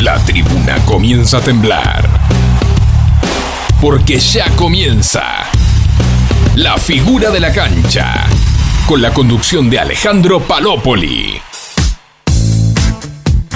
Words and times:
La 0.00 0.16
tribuna 0.24 0.76
comienza 0.84 1.38
a 1.38 1.40
temblar. 1.40 2.08
Porque 3.80 4.20
ya 4.20 4.48
comienza 4.50 5.22
la 6.54 6.78
figura 6.78 7.30
de 7.30 7.40
la 7.40 7.52
cancha. 7.52 8.26
Con 8.86 9.02
la 9.02 9.12
conducción 9.12 9.68
de 9.68 9.80
Alejandro 9.80 10.38
Palópoli. 10.38 11.47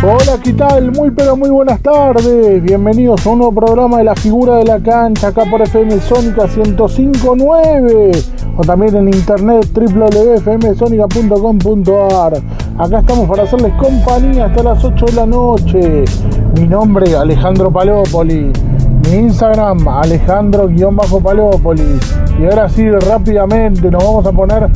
Hola, 0.05 0.37
¿qué 0.43 0.53
tal? 0.53 0.91
Muy 0.91 1.13
pero 1.13 1.37
muy 1.37 1.49
buenas 1.49 1.81
tardes. 1.81 2.61
Bienvenidos 2.61 3.25
a 3.25 3.31
un 3.31 3.39
nuevo 3.39 3.55
programa 3.55 3.99
de 3.99 4.05
la 4.05 4.17
figura 4.17 4.57
de 4.57 4.65
la 4.65 4.81
cancha 4.81 5.29
acá 5.29 5.45
por 5.49 5.63
FM 5.63 6.01
Sónica 6.01 6.49
1059 6.49 8.11
o 8.57 8.63
también 8.63 8.97
en 8.97 9.15
internet 9.15 9.65
www.fmsonica.com.ar. 9.73 12.33
Acá 12.79 12.99
estamos 12.99 13.29
para 13.29 13.45
hacerles 13.45 13.73
compañía 13.75 14.47
hasta 14.47 14.65
las 14.65 14.85
8 14.85 15.07
de 15.07 15.13
la 15.13 15.25
noche. 15.25 16.05
Mi 16.57 16.67
nombre 16.67 17.09
es 17.09 17.15
Alejandro 17.15 17.71
Palópoli. 17.71 18.51
Mi 19.09 19.17
Instagram 19.17 19.87
Alejandro-Palópoli. 19.87 22.01
Y 22.41 22.45
ahora 22.47 22.69
sí, 22.69 22.91
rápidamente 22.91 23.89
nos 23.89 24.03
vamos 24.03 24.27
a 24.27 24.33
poner 24.33 24.69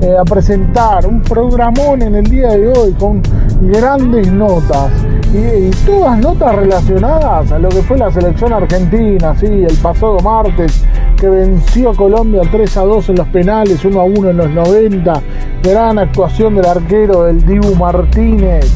eh, 0.00 0.16
a 0.18 0.24
presentar 0.24 1.06
un 1.06 1.20
programón 1.20 2.00
en 2.00 2.14
el 2.14 2.24
día 2.24 2.48
de 2.48 2.68
hoy 2.68 2.92
con 2.92 3.20
grandes 3.60 4.32
notas 4.32 4.90
y, 5.32 5.70
todas 5.86 6.18
notas 6.18 6.56
relacionadas 6.56 7.52
a 7.52 7.58
lo 7.58 7.68
que 7.68 7.82
fue 7.82 7.98
la 7.98 8.10
selección 8.10 8.52
argentina, 8.52 9.34
sí, 9.38 9.46
el 9.46 9.76
pasado 9.82 10.18
martes 10.20 10.84
que 11.16 11.28
venció 11.28 11.90
a 11.90 11.94
Colombia 11.94 12.42
3 12.50 12.76
a 12.78 12.80
2 12.82 13.08
en 13.10 13.16
los 13.16 13.28
penales, 13.28 13.84
1 13.84 14.00
a 14.00 14.04
1 14.04 14.30
en 14.30 14.36
los 14.36 14.50
90, 14.50 15.22
gran 15.62 15.98
actuación 15.98 16.54
del 16.54 16.66
arquero 16.66 17.24
del 17.24 17.44
Dibu 17.44 17.74
Martínez, 17.76 18.72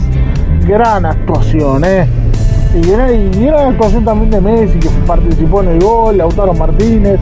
gran 0.67 1.07
actuación, 1.07 1.85
¿eh? 1.85 2.07
Y 2.75 2.81
gran, 3.41 3.73
actuación 3.73 4.05
también 4.05 4.31
de 4.31 4.41
Messi 4.41 4.79
que 4.79 4.89
participó 5.07 5.63
en 5.63 5.69
el 5.69 5.81
gol, 5.81 6.19
Lautaro 6.19 6.53
Martínez, 6.55 7.21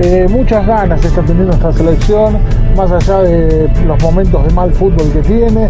eh, 0.00 0.26
muchas 0.28 0.66
ganas 0.66 1.04
está 1.04 1.22
teniendo 1.22 1.52
esta 1.52 1.72
selección, 1.72 2.38
más 2.76 2.90
allá 2.90 3.20
de 3.20 3.70
los 3.86 4.02
momentos 4.02 4.44
de 4.44 4.52
mal 4.52 4.72
fútbol 4.72 5.10
que 5.12 5.20
tiene. 5.20 5.68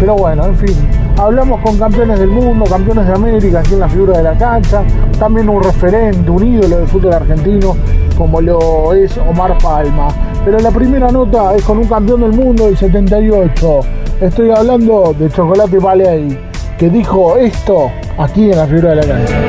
Pero 0.00 0.16
bueno, 0.16 0.46
en 0.46 0.56
fin, 0.56 0.74
hablamos 1.16 1.60
con 1.60 1.78
campeones 1.78 2.18
del 2.20 2.28
mundo, 2.28 2.64
campeones 2.66 3.06
de 3.06 3.12
América 3.12 3.60
aquí 3.60 3.74
en 3.74 3.80
la 3.80 3.88
figura 3.88 4.18
de 4.18 4.22
la 4.22 4.38
cancha, 4.38 4.84
también 5.18 5.48
un 5.48 5.60
referente, 5.62 6.30
un 6.30 6.46
ídolo 6.46 6.76
del 6.78 6.86
fútbol 6.86 7.14
argentino 7.14 7.76
como 8.16 8.40
lo 8.40 8.94
es 8.94 9.16
Omar 9.16 9.58
Palma. 9.58 10.06
Pero 10.44 10.58
la 10.58 10.70
primera 10.70 11.10
nota 11.10 11.56
es 11.56 11.62
con 11.62 11.78
un 11.78 11.86
campeón 11.86 12.20
del 12.20 12.32
mundo 12.32 12.66
del 12.66 12.76
78. 12.76 13.80
Estoy 14.20 14.50
hablando 14.50 15.14
de 15.18 15.30
Chocolate 15.30 15.80
Paley, 15.80 16.38
que 16.78 16.90
dijo 16.90 17.36
esto 17.36 17.90
aquí 18.18 18.50
en 18.50 18.58
la 18.58 18.66
figura 18.66 18.90
de 18.90 18.96
la 18.96 19.06
cancha. 19.06 19.40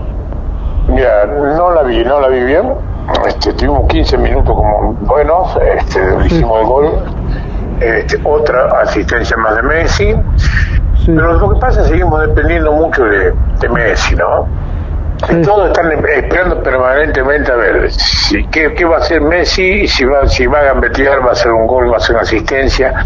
Ya, 0.98 1.26
no 1.26 1.72
la 1.72 1.84
vi, 1.84 2.04
no 2.04 2.20
la 2.20 2.28
vi 2.28 2.44
bien. 2.44 2.66
Este, 3.26 3.54
tuvimos 3.54 3.88
15 3.88 4.18
minutos 4.18 4.54
como 4.54 4.94
buenos, 5.08 5.58
este, 5.78 6.02
hicimos 6.26 6.60
el 6.60 6.68
gol. 6.68 6.90
Este, 7.80 8.20
otra 8.26 8.82
asistencia 8.82 9.38
más 9.38 9.56
de 9.56 9.64
Messi 9.64 10.16
pero 11.06 11.34
lo 11.34 11.54
que 11.54 11.60
pasa 11.60 11.82
es 11.82 11.88
que 11.88 11.94
seguimos 11.94 12.22
dependiendo 12.22 12.72
mucho 12.72 13.04
de, 13.06 13.34
Messi, 13.70 14.16
¿no? 14.16 14.48
Todos 15.44 15.68
están 15.68 15.92
esperando 15.92 16.62
permanentemente 16.62 17.52
a 17.52 17.56
ver 17.56 17.92
si, 17.92 18.46
qué, 18.48 18.86
va 18.86 18.98
a 18.98 19.00
hacer 19.00 19.22
Messi, 19.22 19.88
si 19.88 20.04
va, 20.04 20.28
si 20.28 20.46
va 20.46 20.60
a 20.60 20.64
gambetear, 20.64 21.22
va 21.22 21.30
a 21.30 21.32
hacer 21.32 21.52
un 21.52 21.66
gol, 21.66 21.90
va 21.90 21.96
a 21.96 21.98
hacer 21.98 22.16
una 22.16 22.24
asistencia. 22.24 23.06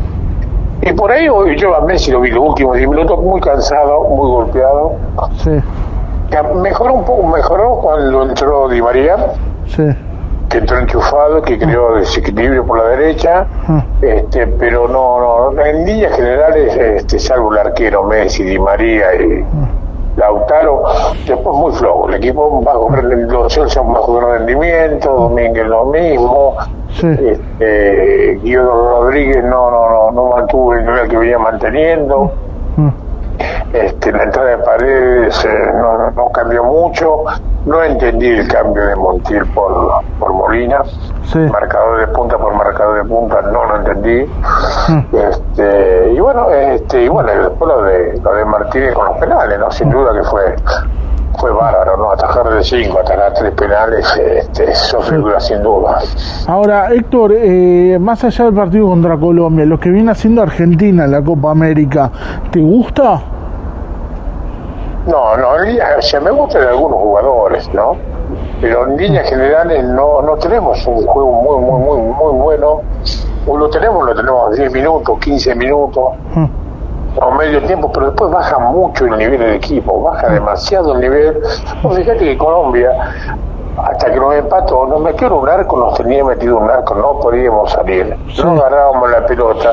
Y 0.81 0.94
por 0.94 1.12
ahí 1.12 1.28
yo 1.57 1.75
a 1.75 1.81
Messi 1.81 2.12
lo 2.12 2.22
vi 2.22 2.31
los 2.31 2.44
últimos 2.44 2.78
10 2.78 2.90
minutos 2.90 3.19
muy 3.19 3.40
cansado, 3.41 4.03
muy 4.06 4.30
golpeado. 4.30 4.96
Sí. 5.44 5.62
Mejoró 6.56 6.94
un 6.94 7.06
poco, 7.06 7.28
mejoró 7.28 7.80
cuando 7.81 8.24
entró 8.24 8.68
Di 8.69 8.81
María. 8.81 9.16
Sí 9.68 9.84
que 10.50 10.59
entró 10.59 10.80
enchufado, 10.80 11.41
que 11.41 11.58
creó 11.58 11.96
desequilibrio 11.96 12.66
por 12.66 12.80
la 12.80 12.90
derecha, 12.90 13.46
ah. 13.68 13.84
este, 14.02 14.47
pero 14.47 14.88
no, 14.88 15.52
no, 15.52 15.62
en 15.62 15.85
líneas 15.85 16.16
generales, 16.16 16.75
este, 16.75 17.19
salvo 17.19 17.52
el 17.53 17.59
arquero 17.59 18.03
Messi, 18.03 18.44
Di 18.44 18.59
María 18.59 19.16
y 19.16 19.44
ah. 19.44 19.68
Lautaro, 20.18 20.84
después 21.28 21.56
muy 21.56 21.72
flojo, 21.74 22.09
el 22.09 22.16
equipo 22.16 22.62
bajo 22.62 22.90
los 22.90 23.78
un 23.78 23.94
bajo 23.94 24.19
rendimiento, 24.19 25.13
Domínguez 25.13 25.68
lo 25.68 25.86
mismo, 25.86 26.56
este, 26.90 28.40
Guido 28.41 28.63
Rodríguez 28.63 29.44
no, 29.44 29.69
no, 29.69 29.90
no, 29.90 30.12
no 30.12 30.25
mantuvo 30.36 30.74
el 30.74 30.86
nivel 30.86 31.07
que 31.07 31.18
venía 31.18 31.38
manteniendo. 31.38 32.31
Este, 33.74 34.12
la 34.12 34.24
entrada 34.24 34.50
de 34.50 34.58
paredes 34.59 35.46
eh, 35.46 35.72
no, 35.75 36.12
no, 36.12 36.30
cambió 36.30 36.64
mucho. 36.64 37.24
No 37.66 37.84
entendí 37.84 38.28
el 38.28 38.48
cambio 38.48 38.86
de 38.86 38.96
Montiel 38.96 39.46
por, 39.48 40.02
por 40.20 40.34
Molina. 40.34 40.81
Marcador 41.52 42.00
de 42.00 42.08
punta 42.14 42.38
por 42.38 42.53
marcador 42.53 43.03
de 43.03 43.09
punta, 43.09 43.42
no 43.42 43.66
lo 43.66 43.75
entendí. 43.78 44.25
Hmm. 44.88 45.00
Este, 45.14 46.14
y 46.14 46.20
bueno, 46.20 46.50
este, 46.50 47.03
y 47.03 47.08
bueno, 47.09 47.30
después 47.30 47.70
lo 47.70 47.81
de, 47.84 48.20
lo 48.24 48.34
de 48.34 48.46
Martínez 48.46 48.94
con 48.94 49.08
los 49.08 49.18
penales, 49.18 49.59
¿no? 49.59 49.69
Sin 49.72 49.90
duda 49.90 50.14
que 50.14 50.24
fue 50.24 50.56
fue 51.38 51.52
bárbaro, 51.52 51.98
¿no? 51.98 52.12
Atajar 52.12 52.50
de 52.50 52.64
cinco, 52.64 53.00
atajar 53.00 53.34
tres 53.34 53.54
penales, 53.54 54.06
este, 54.18 54.72
eso 54.72 55.02
figura 55.02 55.40
sin 55.40 55.62
duda. 55.62 56.00
Ahora, 56.48 56.92
Héctor, 56.94 57.34
eh, 57.36 57.98
más 58.00 58.24
allá 58.24 58.46
del 58.46 58.54
partido 58.54 58.88
contra 58.88 59.18
Colombia, 59.18 59.66
lo 59.66 59.80
que 59.80 59.90
viene 59.90 60.12
haciendo 60.12 60.42
Argentina 60.42 61.06
en 61.06 61.12
la 61.12 61.22
Copa 61.22 61.52
América, 61.52 62.12
¿te 62.52 62.60
gusta? 62.60 63.22
No, 65.08 65.38
no, 65.38 65.48
o 65.52 66.02
sea, 66.02 66.20
me 66.20 66.32
gustan 66.32 66.64
algunos 66.68 67.00
jugadores, 67.00 67.74
¿no? 67.74 67.96
Pero 68.60 68.88
en 68.88 68.98
líneas 68.98 69.30
generales 69.30 69.84
no, 69.86 70.22
no 70.22 70.36
tenemos 70.36 70.86
un 70.86 71.06
juego 71.06 71.32
muy, 71.32 71.62
muy, 71.62 71.80
muy, 71.80 72.14
muy 72.14 72.42
bueno. 72.42 72.82
O 73.46 73.58
lo 73.58 73.70
tenemos, 73.70 74.06
lo 74.06 74.14
tenemos 74.14 74.58
10 74.58 74.74
minutos, 74.74 75.18
15 75.20 75.56
minutos, 75.56 76.10
hmm. 76.36 76.46
O 77.22 77.32
medio 77.32 77.62
tiempo, 77.64 77.92
pero 77.92 78.08
después 78.08 78.32
baja 78.32 78.58
mucho 78.60 79.06
el 79.06 79.18
nivel 79.18 79.40
del 79.40 79.54
equipo, 79.54 80.02
baja 80.02 80.30
hmm. 80.30 80.34
demasiado 80.34 80.94
el 80.94 81.02
nivel. 81.02 81.42
fíjate 81.96 82.20
que 82.20 82.38
Colombia 82.38 82.92
hasta 83.78 84.12
que 84.12 84.20
nos 84.20 84.34
empató, 84.34 84.88
nos 84.88 85.02
metió 85.02 85.28
en 85.28 85.34
un 85.34 85.50
arco, 85.50 85.78
nos 85.78 85.94
tenía 85.96 86.24
metido 86.24 86.58
un 86.58 86.70
arco, 86.70 86.96
no 86.96 87.20
podíamos 87.20 87.72
salir, 87.72 88.18
no 88.44 88.52
agarrábamos 88.54 89.12
la 89.12 89.26
pelota. 89.26 89.72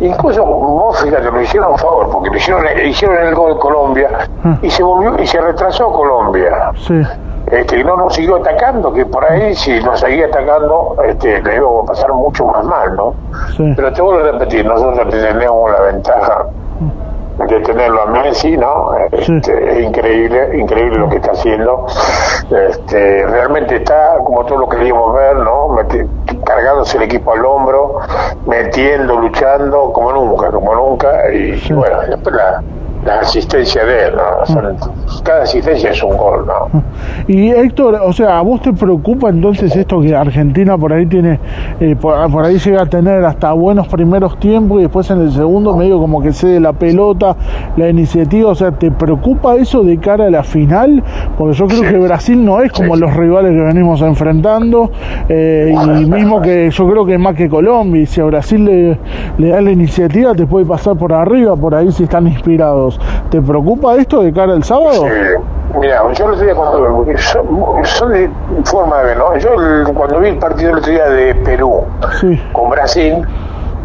Incluso 0.00 0.44
vos 0.44 1.00
fíjate, 1.00 1.30
lo 1.30 1.40
hicieron 1.40 1.74
a 1.74 1.78
favor, 1.78 2.10
porque 2.10 2.30
lo 2.30 2.36
hicieron, 2.36 2.64
hicieron 2.84 3.24
el 3.24 3.34
gol 3.34 3.54
de 3.54 3.60
Colombia 3.60 4.10
ah. 4.44 4.56
y 4.62 4.70
se 4.70 4.82
volvió 4.82 5.16
y 5.20 5.26
se 5.26 5.40
retrasó 5.40 5.92
Colombia. 5.92 6.72
Sí. 6.76 7.02
Este, 7.46 7.84
no 7.84 7.96
nos 7.96 8.14
siguió 8.14 8.36
atacando, 8.36 8.92
que 8.92 9.06
por 9.06 9.24
ahí 9.24 9.54
si 9.54 9.80
nos 9.80 10.00
seguía 10.00 10.26
atacando, 10.26 10.96
este, 11.06 11.40
le 11.42 11.56
iba 11.56 11.68
a 11.80 11.86
pasar 11.86 12.12
mucho 12.12 12.44
más 12.46 12.64
mal, 12.64 12.96
¿no? 12.96 13.14
Pero 13.76 13.92
te 13.92 14.02
vuelvo 14.02 14.28
a 14.28 14.32
repetir, 14.32 14.66
nosotros 14.66 15.08
tenemos 15.10 15.70
la 15.70 15.80
ventaja 15.82 16.46
de 17.38 17.60
tenerlo 17.60 18.02
a 18.02 18.06
Messi, 18.06 18.56
¿no? 18.56 18.94
Este, 19.12 19.78
es 19.78 19.84
increíble, 19.84 20.58
increíble 20.58 20.98
lo 20.98 21.08
que 21.08 21.16
está 21.16 21.32
haciendo. 21.32 21.86
Este, 22.50 23.26
realmente 23.26 23.76
está, 23.76 24.18
como 24.24 24.44
todos 24.44 24.60
lo 24.60 24.68
queríamos 24.68 25.14
ver, 25.14 25.36
¿no? 25.36 25.76
cargándose 26.44 26.96
el 26.96 27.04
equipo 27.04 27.32
al 27.32 27.44
hombro, 27.44 28.00
metiendo, 28.46 29.16
luchando, 29.16 29.92
como 29.92 30.12
nunca, 30.12 30.50
como 30.50 30.74
nunca, 30.74 31.32
y, 31.32 31.72
bueno, 31.72 32.00
después 32.08 32.34
la, 32.34 32.62
la 33.06 33.20
asistencia 33.20 33.84
de 33.84 34.06
él, 34.06 34.14
¿no? 34.16 35.22
cada 35.22 35.42
asistencia 35.44 35.90
es 35.90 36.02
un 36.02 36.16
gol, 36.16 36.44
¿no? 36.46 36.82
Y 37.28 37.50
Héctor, 37.50 38.00
o 38.02 38.12
sea, 38.12 38.38
¿a 38.38 38.42
vos 38.42 38.60
te 38.60 38.72
preocupa 38.72 39.28
entonces 39.28 39.74
esto 39.74 40.00
que 40.00 40.14
Argentina 40.14 40.76
por 40.76 40.92
ahí 40.92 41.06
tiene, 41.06 41.38
eh, 41.80 41.94
por, 41.96 42.44
ahí 42.44 42.58
llega 42.58 42.82
a 42.82 42.86
tener 42.86 43.24
hasta 43.24 43.52
buenos 43.52 43.88
primeros 43.88 44.38
tiempos 44.38 44.78
y 44.78 44.82
después 44.82 45.08
en 45.10 45.20
el 45.20 45.30
segundo 45.30 45.76
medio 45.76 45.98
como 45.98 46.20
que 46.20 46.32
cede 46.32 46.58
la 46.60 46.72
pelota, 46.72 47.36
la 47.76 47.88
iniciativa, 47.88 48.50
o 48.50 48.54
sea, 48.54 48.72
¿te 48.72 48.90
preocupa 48.90 49.54
eso 49.54 49.82
de 49.82 49.98
cara 49.98 50.26
a 50.26 50.30
la 50.30 50.42
final? 50.42 51.02
Porque 51.38 51.54
yo 51.56 51.66
creo 51.66 51.82
que 51.82 51.98
Brasil 51.98 52.44
no 52.44 52.60
es 52.60 52.72
como 52.72 52.96
los 52.96 53.14
rivales 53.14 53.52
que 53.52 53.62
venimos 53.62 54.02
enfrentando, 54.02 54.90
eh, 55.28 55.72
y 55.74 56.04
mismo 56.06 56.40
que 56.40 56.70
yo 56.70 56.88
creo 56.88 57.06
que 57.06 57.14
es 57.14 57.20
más 57.20 57.34
que 57.34 57.48
Colombia, 57.48 58.02
y 58.02 58.06
si 58.06 58.20
a 58.20 58.24
Brasil 58.24 58.64
le, 58.64 58.98
le 59.38 59.48
da 59.48 59.60
la 59.60 59.70
iniciativa 59.70 60.34
te 60.34 60.46
puede 60.46 60.66
pasar 60.66 60.96
por 60.96 61.12
arriba, 61.12 61.56
por 61.56 61.74
ahí 61.74 61.90
si 61.92 62.04
están 62.04 62.26
inspirados. 62.26 62.95
¿Te 63.30 63.40
preocupa 63.42 63.94
esto 63.96 64.22
de 64.22 64.32
cara 64.32 64.52
al 64.52 64.64
sábado? 64.64 65.04
Mira, 65.78 66.02
yo 66.12 66.24
el 66.26 66.30
otro 66.32 66.44
día 66.44 66.54
cuando 66.54 67.06
son, 67.18 67.46
son 67.84 68.12
de 68.12 68.30
forma 68.64 68.98
de 68.98 69.04
ver, 69.06 69.16
¿no? 69.18 69.36
Yo 69.36 69.54
el- 69.54 69.84
cuando 69.94 70.20
vi 70.20 70.28
el 70.28 70.38
partido 70.38 70.70
el 70.70 70.78
otro 70.78 70.92
día 70.92 71.06
de 71.08 71.34
Perú 71.36 71.82
Sí. 72.20 72.40
con 72.52 72.70
Brasil, 72.70 73.26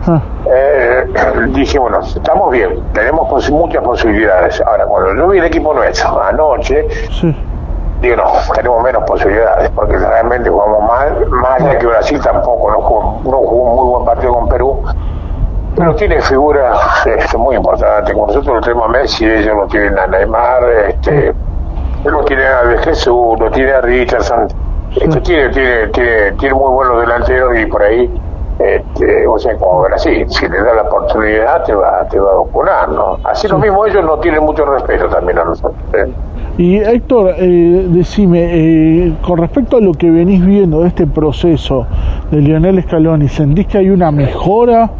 Ah, 0.07 0.19
eh, 0.51 1.05
dije, 1.49 1.77
bueno, 1.77 1.99
estamos 1.99 2.49
bien, 2.51 2.71
tenemos 2.91 3.49
muchas 3.51 3.83
posibilidades. 3.83 4.59
Ahora, 4.65 4.85
cuando 4.87 5.13
yo 5.15 5.27
vi 5.27 5.37
el 5.37 5.45
equipo 5.45 5.75
nuestro 5.75 6.19
anoche, 6.23 6.87
sí. 7.11 7.35
digo, 8.01 8.15
no, 8.15 8.23
tenemos 8.55 8.81
menos 8.83 9.03
posibilidades, 9.03 9.69
porque 9.75 9.97
realmente 9.99 10.49
jugamos 10.49 10.87
mal, 10.87 11.27
más 11.27 11.61
allá 11.61 11.77
que 11.77 11.85
Brasil 11.85 12.19
tampoco, 12.19 12.71
no 12.71 12.81
jugó, 12.81 13.19
no 13.25 13.37
jugó 13.47 13.63
un 13.69 13.75
muy 13.75 13.89
buen 13.91 14.05
partido 14.05 14.33
con 14.33 14.49
Perú, 14.49 14.81
pero 15.75 15.95
tiene 15.95 16.21
figuras 16.21 17.05
este, 17.05 17.37
muy 17.37 17.55
importantes, 17.55 18.13
como 18.13 18.27
nosotros 18.27 18.55
lo 18.55 18.61
tenemos 18.61 18.85
a 18.85 18.91
Messi, 18.91 19.25
ellos 19.25 19.55
lo 19.55 19.67
tienen 19.67 19.97
a 19.97 20.07
Neymar, 20.07 20.63
este, 20.89 21.33
lo 22.03 22.23
tiene 22.25 22.43
a 22.43 22.63
De 22.63 22.77
Jesús, 22.79 23.39
lo 23.39 23.49
tiene 23.51 23.71
a 23.71 23.81
Richardson, 23.81 24.47
este, 24.95 25.21
tiene, 25.21 25.49
tiene, 25.49 25.87
tiene, 25.87 26.31
tiene 26.33 26.55
muy 26.55 26.71
buenos 26.73 26.99
delanteros 27.01 27.57
y 27.57 27.65
por 27.65 27.83
ahí, 27.83 28.21
este, 28.59 29.27
o 29.27 29.39
sea, 29.39 29.55
como 29.57 29.81
Brasil, 29.83 30.25
si 30.29 30.47
le 30.47 30.61
da 30.61 30.73
la 30.73 30.81
oportunidad 30.83 31.63
te 31.63 31.73
va, 31.73 32.05
te 32.09 32.19
va 32.19 32.31
a 32.31 32.35
vacunar, 32.35 32.89
¿no? 32.89 33.17
Así 33.23 33.47
lo 33.47 33.57
mismo 33.57 33.85
ellos 33.85 34.03
no 34.03 34.19
tienen 34.19 34.43
mucho 34.43 34.65
respeto 34.65 35.07
también 35.07 35.39
a 35.39 35.45
nosotros. 35.45 35.81
¿eh? 35.93 36.11
Y 36.57 36.75
Héctor, 36.75 37.35
eh, 37.37 37.87
decime, 37.89 38.39
eh, 38.51 39.13
con 39.21 39.37
respecto 39.37 39.77
a 39.77 39.81
lo 39.81 39.93
que 39.93 40.11
venís 40.11 40.45
viendo 40.45 40.81
de 40.81 40.89
este 40.89 41.07
proceso 41.07 41.87
de 42.29 42.41
Lionel 42.41 42.81
Scaloni, 42.83 43.29
¿sentís 43.29 43.67
que 43.67 43.77
hay 43.77 43.89
una 43.89 44.11
mejora? 44.11 44.91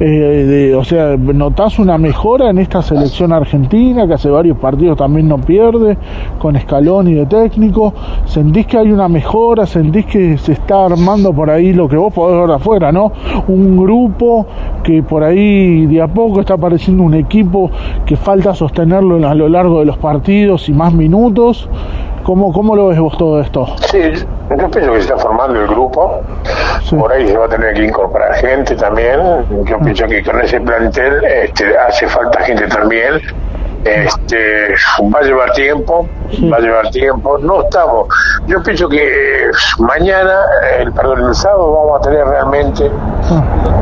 eh, 0.00 0.04
de, 0.04 0.74
o 0.76 0.84
sea, 0.84 1.16
¿notás 1.16 1.78
una 1.78 1.98
mejora 1.98 2.50
en 2.50 2.58
esta 2.58 2.82
selección 2.82 3.32
argentina, 3.32 4.06
que 4.06 4.14
hace 4.14 4.30
varios 4.30 4.56
partidos 4.58 4.96
también 4.96 5.28
no 5.28 5.38
pierde, 5.38 5.96
con 6.38 6.58
Scaloni 6.58 7.14
de 7.14 7.26
técnico? 7.26 7.92
¿Sentís 8.24 8.66
que 8.66 8.78
hay 8.78 8.92
una 8.92 9.08
mejora? 9.08 9.66
¿Sentís 9.66 10.06
que 10.06 10.38
se 10.38 10.52
está 10.52 10.84
armando 10.84 11.32
por 11.32 11.50
ahí 11.50 11.72
lo 11.72 11.88
que 11.88 11.96
vos 11.96 12.12
podés 12.12 12.40
ver 12.40 12.50
afuera, 12.56 12.92
no? 12.92 13.12
Un 13.48 13.76
grupo 13.76 14.46
que 14.84 15.02
por 15.02 15.24
ahí 15.24 15.86
de 15.86 16.00
a 16.00 16.06
poco 16.06 16.40
está 16.40 16.54
apareciendo 16.54 17.02
un 17.02 17.14
equipo 17.14 17.70
que 18.06 18.16
falta 18.16 18.54
sostenerlo 18.54 19.26
a 19.26 19.34
lo 19.34 19.48
largo 19.48 19.80
de 19.80 19.86
los 19.86 19.98
partidos 19.98 20.68
y 20.68 20.72
más 20.72 20.87
minutos. 20.92 21.68
¿Cómo, 22.28 22.52
cómo 22.52 22.76
lo 22.76 22.88
ves 22.88 22.98
vos 22.98 23.16
todo 23.16 23.40
esto? 23.40 23.66
Sí, 23.90 24.02
yo 24.50 24.70
pienso 24.70 24.92
que 24.92 24.98
se 24.98 24.98
está 24.98 25.16
formando 25.16 25.60
el 25.60 25.66
grupo. 25.66 26.20
Sí. 26.84 26.94
Por 26.94 27.10
ahí 27.10 27.26
se 27.26 27.34
va 27.34 27.46
a 27.46 27.48
tener 27.48 27.72
que 27.72 27.84
incorporar 27.84 28.34
gente 28.34 28.76
también. 28.76 29.18
Yo 29.64 29.78
pienso 29.78 30.06
que 30.06 30.22
con 30.22 30.38
ese 30.40 30.60
plantel 30.60 31.24
este, 31.24 31.78
hace 31.78 32.06
falta 32.06 32.40
gente 32.42 32.66
también. 32.66 33.14
Este, 33.84 34.74
va 35.14 35.20
a 35.20 35.22
llevar 35.22 35.52
tiempo, 35.52 36.06
va 36.52 36.58
a 36.58 36.60
llevar 36.60 36.90
tiempo. 36.90 37.38
No 37.38 37.62
estamos. 37.62 38.08
Yo 38.46 38.62
pienso 38.62 38.90
que 38.90 39.44
eh, 39.44 39.50
mañana, 39.78 40.40
el 40.80 40.92
perdón, 40.92 41.28
el 41.28 41.34
sábado 41.34 41.72
vamos 41.72 42.00
a 42.00 42.10
tener 42.10 42.26
realmente 42.26 42.90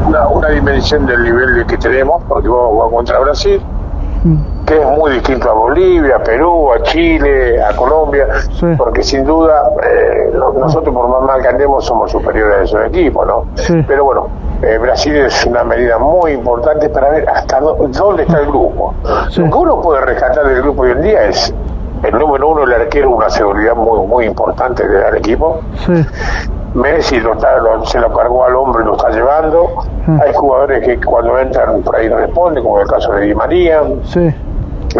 una, 0.07 0.29
una 0.29 0.49
dimensión 0.51 1.05
del 1.07 1.25
nivel 1.25 1.57
de 1.57 1.67
que 1.67 1.79
tenemos, 1.79 2.23
porque 2.29 2.49
vamos 2.49 2.65
a 2.65 2.73
jugar 2.75 2.91
contra 2.91 3.19
Brasil 3.19 3.61
que 4.67 4.81
es 4.81 4.87
muy 4.99 5.13
distinto 5.13 5.49
a 5.51 5.53
Bolivia, 5.55 6.17
a 6.17 6.23
Perú, 6.23 6.73
a 6.73 6.83
Chile, 6.83 7.63
a 7.63 7.75
Colombia, 7.77 8.27
Sí. 8.53 8.67
porque 8.77 9.03
sin 9.03 9.25
duda 9.25 9.71
eh, 9.83 10.31
no- 10.35 10.53
nosotros 10.53 10.95
por 10.95 11.09
más 11.09 11.23
mal 11.23 11.41
que 11.43 11.49
andemos 11.49 11.85
somos 11.85 12.11
superiores 12.11 12.59
a 12.59 12.63
esos 12.65 12.87
equipos, 12.87 13.27
¿no? 13.27 13.45
Sí. 13.55 13.85
Pero 13.87 14.05
bueno, 14.05 14.29
eh, 14.63 14.79
Brasil 14.79 15.15
es 15.17 15.47
una 15.47 15.63
medida 15.63 15.99
muy 15.99 16.33
importante 16.33 16.89
para 16.89 17.11
ver 17.11 17.29
hasta 17.29 17.61
dó- 17.61 17.77
dónde 17.89 18.23
está 18.25 18.39
el 18.41 18.47
grupo. 18.47 18.95
Sí. 19.31 19.41
Lo 19.43 19.51
que 19.51 19.59
uno 19.59 19.81
puede 19.81 20.01
rescatar 20.01 20.47
del 20.47 20.63
grupo 20.63 20.83
hoy 20.83 20.91
en 20.93 21.03
día 21.03 21.25
es 21.25 21.55
el 22.03 22.19
número 22.19 22.49
uno, 22.49 22.65
el 22.65 22.73
arquero, 22.75 23.11
una 23.11 23.29
seguridad 23.31 23.75
muy 23.75 24.07
muy 24.07 24.25
importante 24.27 24.87
del 24.87 25.17
equipo. 25.17 25.61
Sí, 25.87 25.93
Messi 26.75 27.19
lo 27.21 27.33
está- 27.33 27.57
lo- 27.59 27.85
se 27.87 27.99
lo 27.99 28.13
cargó 28.13 28.45
al 28.45 28.55
hombro 28.55 28.83
y 28.83 28.85
lo 28.85 28.97
está 28.97 29.09
llevando. 29.11 29.67
Mm. 30.07 30.21
Hay 30.21 30.35
jugadores 30.35 30.85
que 30.85 31.01
cuando 31.05 31.39
entran 31.39 31.83
por 31.83 31.97
ahí 31.97 32.09
no 32.09 32.19
responden, 32.19 32.63
como 32.63 32.81
el 32.81 32.87
caso 32.89 33.13
de 33.13 33.27
Di 33.27 33.35
María. 33.35 33.83
sí. 34.05 34.35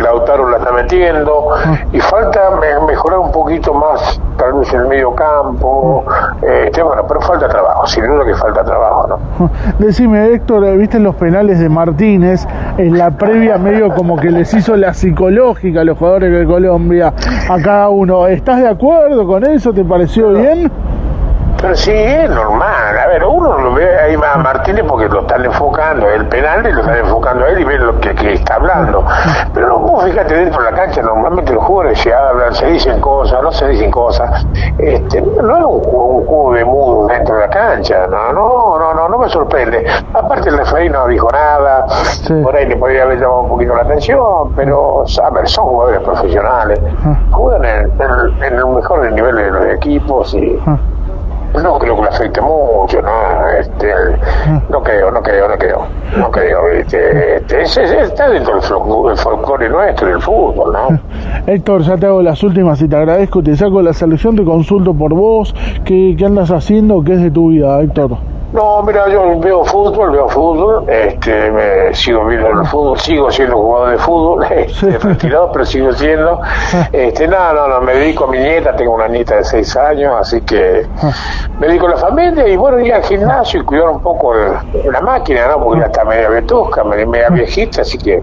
Lautaro 0.01 0.49
la 0.51 0.59
está 0.59 0.73
metiendo 0.73 1.49
y 1.93 2.01
falta 2.01 2.41
me- 2.61 2.87
mejorar 2.87 3.19
un 3.21 3.33
poquito 3.33 3.73
más 3.75 4.21
tal 4.37 4.53
vez 4.55 4.73
en 4.75 4.81
el 4.81 4.87
medio 4.89 5.15
campo 5.15 6.05
este, 6.43 6.83
bueno 6.83 7.03
pero 7.09 7.21
falta 7.23 7.49
trabajo 7.49 7.87
sin 7.87 8.07
duda 8.07 8.25
que 8.25 8.35
falta 8.35 8.63
trabajo 8.65 9.07
¿no? 9.39 9.51
Decime, 9.79 10.27
Héctor, 10.33 10.77
¿viste 10.77 10.99
los 10.99 11.15
penales 11.17 11.59
de 11.61 11.69
Martínez? 11.69 12.47
En 12.79 12.99
la 12.99 13.11
previa 13.11 13.57
medio 13.59 13.95
como 13.95 14.17
que 14.17 14.31
les 14.31 14.53
hizo 14.55 14.77
la 14.77 14.93
psicológica 14.95 15.81
a 15.81 15.85
los 15.85 15.97
jugadores 15.99 16.33
de 16.33 16.45
Colombia 16.47 17.13
a 17.49 17.63
cada 17.63 17.89
uno. 17.89 18.27
¿Estás 18.27 18.59
de 18.61 18.69
acuerdo 18.69 19.27
con 19.27 19.45
eso? 19.47 19.73
¿Te 19.73 19.85
pareció 19.85 20.31
bien? 20.31 20.71
Pero 21.61 21.75
sí 21.77 21.91
es 21.93 22.29
normal. 22.31 22.99
A 22.99 23.07
ver 23.09 23.25
uno 23.25 23.59
lo 23.59 23.75
ve 23.75 23.99
ahí 23.99 24.15
a 24.15 24.37
Martínez 24.39 24.85
porque 24.87 25.09
lo 25.09 25.21
están 25.21 25.45
enfocando 25.45 26.09
el 26.09 26.27
penal 26.29 26.67
y 26.67 26.73
lo 26.73 26.81
están 26.81 26.97
enfocando 26.99 27.45
a 27.45 27.49
él 27.49 27.61
y 27.61 27.65
ven 27.65 27.87
lo 27.87 27.99
que, 28.01 28.15
que 28.15 28.33
está 28.35 28.55
hablando. 28.57 29.05
Pero 29.55 29.69
no, 29.69 29.79
vos 29.81 30.05
fíjate 30.05 30.35
dentro 30.35 30.63
de 30.63 30.71
la 30.71 30.77
cancha 30.77 31.03
normalmente 31.03 31.53
los 31.53 31.65
jugadores 31.65 31.99
se 32.01 32.13
hablan 32.13 32.55
se 32.55 32.67
dicen 32.67 33.01
cosas 33.01 33.43
no 33.43 33.51
se 33.53 33.69
dicen 33.69 33.91
cosas. 33.91 34.47
Este 34.79 35.21
no 35.21 35.57
es 35.59 35.65
un 35.65 35.97
un 36.17 36.27
juego 36.27 36.53
de 36.55 36.65
mudo 36.65 37.07
dentro 37.09 37.35
de 37.37 37.41
la 37.43 37.49
cancha 37.51 38.07
no 38.07 38.33
no 38.33 38.79
no 38.79 38.95
no 38.95 39.09
no 39.09 39.19
me 39.19 39.29
sorprende. 39.29 39.87
Aparte 40.15 40.49
el 40.49 40.59
referee 40.59 40.91
no 40.91 41.07
dijo 41.07 41.29
nada 41.31 41.87
Sí. 41.89 42.35
por 42.43 42.55
ahí 42.57 42.67
le 42.67 42.77
podría 42.77 43.03
haber 43.05 43.19
llamado 43.21 43.41
un 43.43 43.49
poquito 43.49 43.75
la 43.75 43.83
atención 43.83 44.53
pero 44.57 45.05
a 45.23 45.31
ver 45.31 45.49
son 45.49 45.65
jugadores 45.67 46.01
profesionales 46.01 46.81
juegan 47.31 47.65
en, 47.65 47.93
en- 48.01 48.43
en 48.45 48.55
el 48.59 48.67
mejor 48.67 49.11
nivel 49.13 49.37
de 49.37 49.51
los 49.51 49.67
equipos 49.67 50.35
y 50.35 50.59
Ah. 50.67 50.77
No 51.63 51.79
creo 51.79 51.97
que 51.97 52.03
le 52.03 52.09
afecte 52.09 52.41
mucho, 52.41 53.01
no, 53.03 53.49
este, 53.61 53.93
no 54.69 54.83
creo, 54.83 55.11
no 55.11 55.23
creo, 55.23 55.49
no 55.49 55.55
creo, 55.57 55.87
no 56.17 56.31
creo, 56.31 56.69
este, 56.69 57.37
este, 57.37 57.63
es- 57.63 57.77
es- 57.77 57.91
está 57.93 58.29
dentro 58.31 58.55
del 58.55 58.63
folclore 59.17 59.69
nuestro, 59.69 60.09
del 60.09 60.21
fútbol, 60.21 60.73
¿no? 60.73 60.99
Héctor, 61.47 61.83
ya 61.83 61.97
te 61.97 62.07
hago 62.07 62.23
las 62.23 62.43
últimas 62.43 62.81
y 62.83 62.89
te 62.89 62.97
agradezco. 62.97 63.43
Te 63.43 63.57
saco 63.57 63.81
la 63.83 63.93
selección, 63.93 64.37
te 64.37 64.45
consulto 64.45 64.93
por 64.95 65.15
vos. 65.15 65.55
¿Qué, 65.85 66.15
qué 66.19 66.25
andas 66.27 66.51
haciendo? 66.51 67.03
¿Qué 67.05 67.13
es 67.15 67.23
de 67.23 67.31
tu 67.31 67.49
vida, 67.51 67.81
Héctor? 67.81 68.11
No, 68.53 68.83
mira, 68.83 69.09
yo 69.09 69.39
veo 69.41 69.65
fútbol, 69.65 70.13
veo 70.13 70.29
fútbol, 70.29 70.85
este, 70.89 71.51
me 71.51 71.93
sigo 71.93 72.25
viendo 72.27 72.49
el 72.49 72.67
fútbol, 72.67 72.99
sigo 72.99 73.31
siendo 73.31 73.57
jugador 73.57 73.91
de 73.91 73.99
fútbol, 73.99 74.45
este, 74.51 74.97
retirado, 74.99 75.51
pero 75.53 75.65
sigo 75.67 75.93
siendo, 75.93 76.41
este, 76.93 77.27
no, 77.29 77.53
no, 77.53 77.67
no, 77.69 77.81
me 77.81 77.95
dedico 77.95 78.25
a 78.25 78.29
mi 78.29 78.39
nieta, 78.39 78.75
tengo 78.77 78.95
una 78.95 79.09
nieta 79.09 79.37
de 79.37 79.45
seis 79.45 79.77
años, 79.77 80.15
así 80.19 80.41
que 80.43 80.87
me 81.59 81.67
dedico 81.67 81.87
a 81.87 81.91
la 81.91 81.97
familia 81.97 82.47
y 82.49 82.57
bueno, 82.57 82.79
ir 82.81 82.95
al 82.95 83.03
gimnasio 83.03 83.61
y 83.61 83.65
cuidar 83.65 83.89
un 83.89 84.01
poco 84.01 84.33
el- 84.35 84.93
la 84.93 85.01
máquina, 85.01 85.49
¿no? 85.49 85.63
Porque 85.63 85.81
ya 85.81 85.87
está 85.87 86.05
media 86.05 86.29
vetusca, 86.29 86.85
media, 86.85 87.07
media 87.07 87.29
viejita, 87.31 87.83
así 87.83 87.99
que 87.99 88.23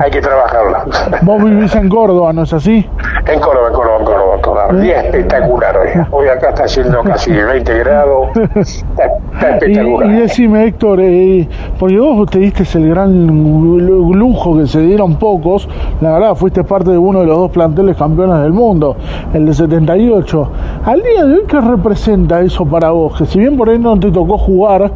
hay 0.00 0.10
que 0.10 0.20
trabajarla. 0.20 0.84
Vos 1.22 1.42
vivís 1.42 1.74
en 1.74 1.88
Córdoba, 1.88 2.32
¿no 2.32 2.42
es 2.42 2.52
así? 2.52 2.86
En 3.26 3.40
Córdoba, 3.40 3.68
en 3.68 3.74
Córdoba, 3.74 3.96
en 3.98 4.04
Córdoba, 4.04 4.34
en 4.36 4.40
Córdoba. 4.40 4.72
Día 4.80 5.00
espectacular 5.02 5.76
hoy. 5.76 5.88
Hoy 6.10 6.28
acá 6.28 6.50
está 6.50 6.64
haciendo 6.64 7.02
casi 7.02 7.32
20 7.32 7.78
grados. 7.78 8.28
Está, 8.54 9.04
está 9.34 9.48
Y, 9.66 9.72
espectacular. 9.72 10.08
y 10.10 10.12
decime, 10.14 10.64
Héctor, 10.66 11.00
eh, 11.02 11.48
porque 11.78 11.98
vos 11.98 12.30
te 12.30 12.38
diste 12.38 12.64
el 12.78 12.88
gran 12.90 13.26
lujo 13.26 14.56
que 14.58 14.66
se 14.66 14.80
dieron 14.80 15.16
pocos, 15.16 15.68
la 16.00 16.12
verdad, 16.12 16.34
fuiste 16.34 16.64
parte 16.64 16.90
de 16.90 16.98
uno 16.98 17.20
de 17.20 17.26
los 17.26 17.36
dos 17.36 17.50
planteles 17.50 17.96
campeones 17.96 18.42
del 18.42 18.52
mundo, 18.52 18.96
el 19.34 19.46
de 19.46 19.54
78. 19.54 20.50
Al 20.84 21.02
día 21.02 21.24
de 21.24 21.34
hoy, 21.34 21.42
¿qué 21.48 21.60
representa 21.60 22.40
eso 22.40 22.64
para 22.66 22.90
vos? 22.90 23.16
Que 23.18 23.26
si 23.26 23.38
bien 23.38 23.56
por 23.56 23.68
ahí 23.70 23.78
no 23.78 23.98
te 23.98 24.10
tocó 24.10 24.38
jugar, 24.38 24.90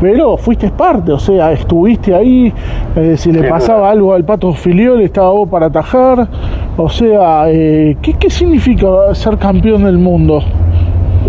pero 0.00 0.36
fuiste 0.36 0.70
parte, 0.70 1.12
o 1.12 1.18
sea, 1.18 1.52
estuviste 1.52 2.14
ahí, 2.14 2.52
eh, 2.96 3.16
si 3.16 3.32
le 3.32 3.48
pasaba 3.48 3.94
duda. 3.94 4.13
Algo 4.14 4.16
al 4.16 4.24
Pato 4.24 4.52
Filiol, 4.52 5.00
estaba 5.00 5.30
vos 5.30 5.48
para 5.48 5.66
atajar, 5.66 6.28
o 6.76 6.88
sea, 6.88 7.50
eh, 7.50 7.96
¿qué, 8.00 8.14
¿qué 8.14 8.30
significa 8.30 8.86
ser 9.14 9.38
campeón 9.38 9.84
del 9.84 9.98
mundo? 9.98 10.42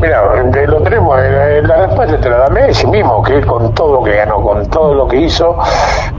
Mira, 0.02 0.22
de- 0.44 0.68
lo 0.68 0.82
tenemos, 0.82 1.18
eh, 1.22 1.62
la 1.64 1.88
respuesta 1.88 2.20
te 2.20 2.30
la 2.30 2.38
da 2.40 2.50
Messi 2.50 2.86
mismo, 2.88 3.24
que 3.24 3.36
él 3.38 3.46
con 3.46 3.74
todo 3.74 3.94
lo 4.00 4.04
que 4.04 4.16
ganó, 4.16 4.42
con 4.42 4.66
todo 4.70 4.94
lo 4.94 5.08
que 5.08 5.18
hizo, 5.18 5.56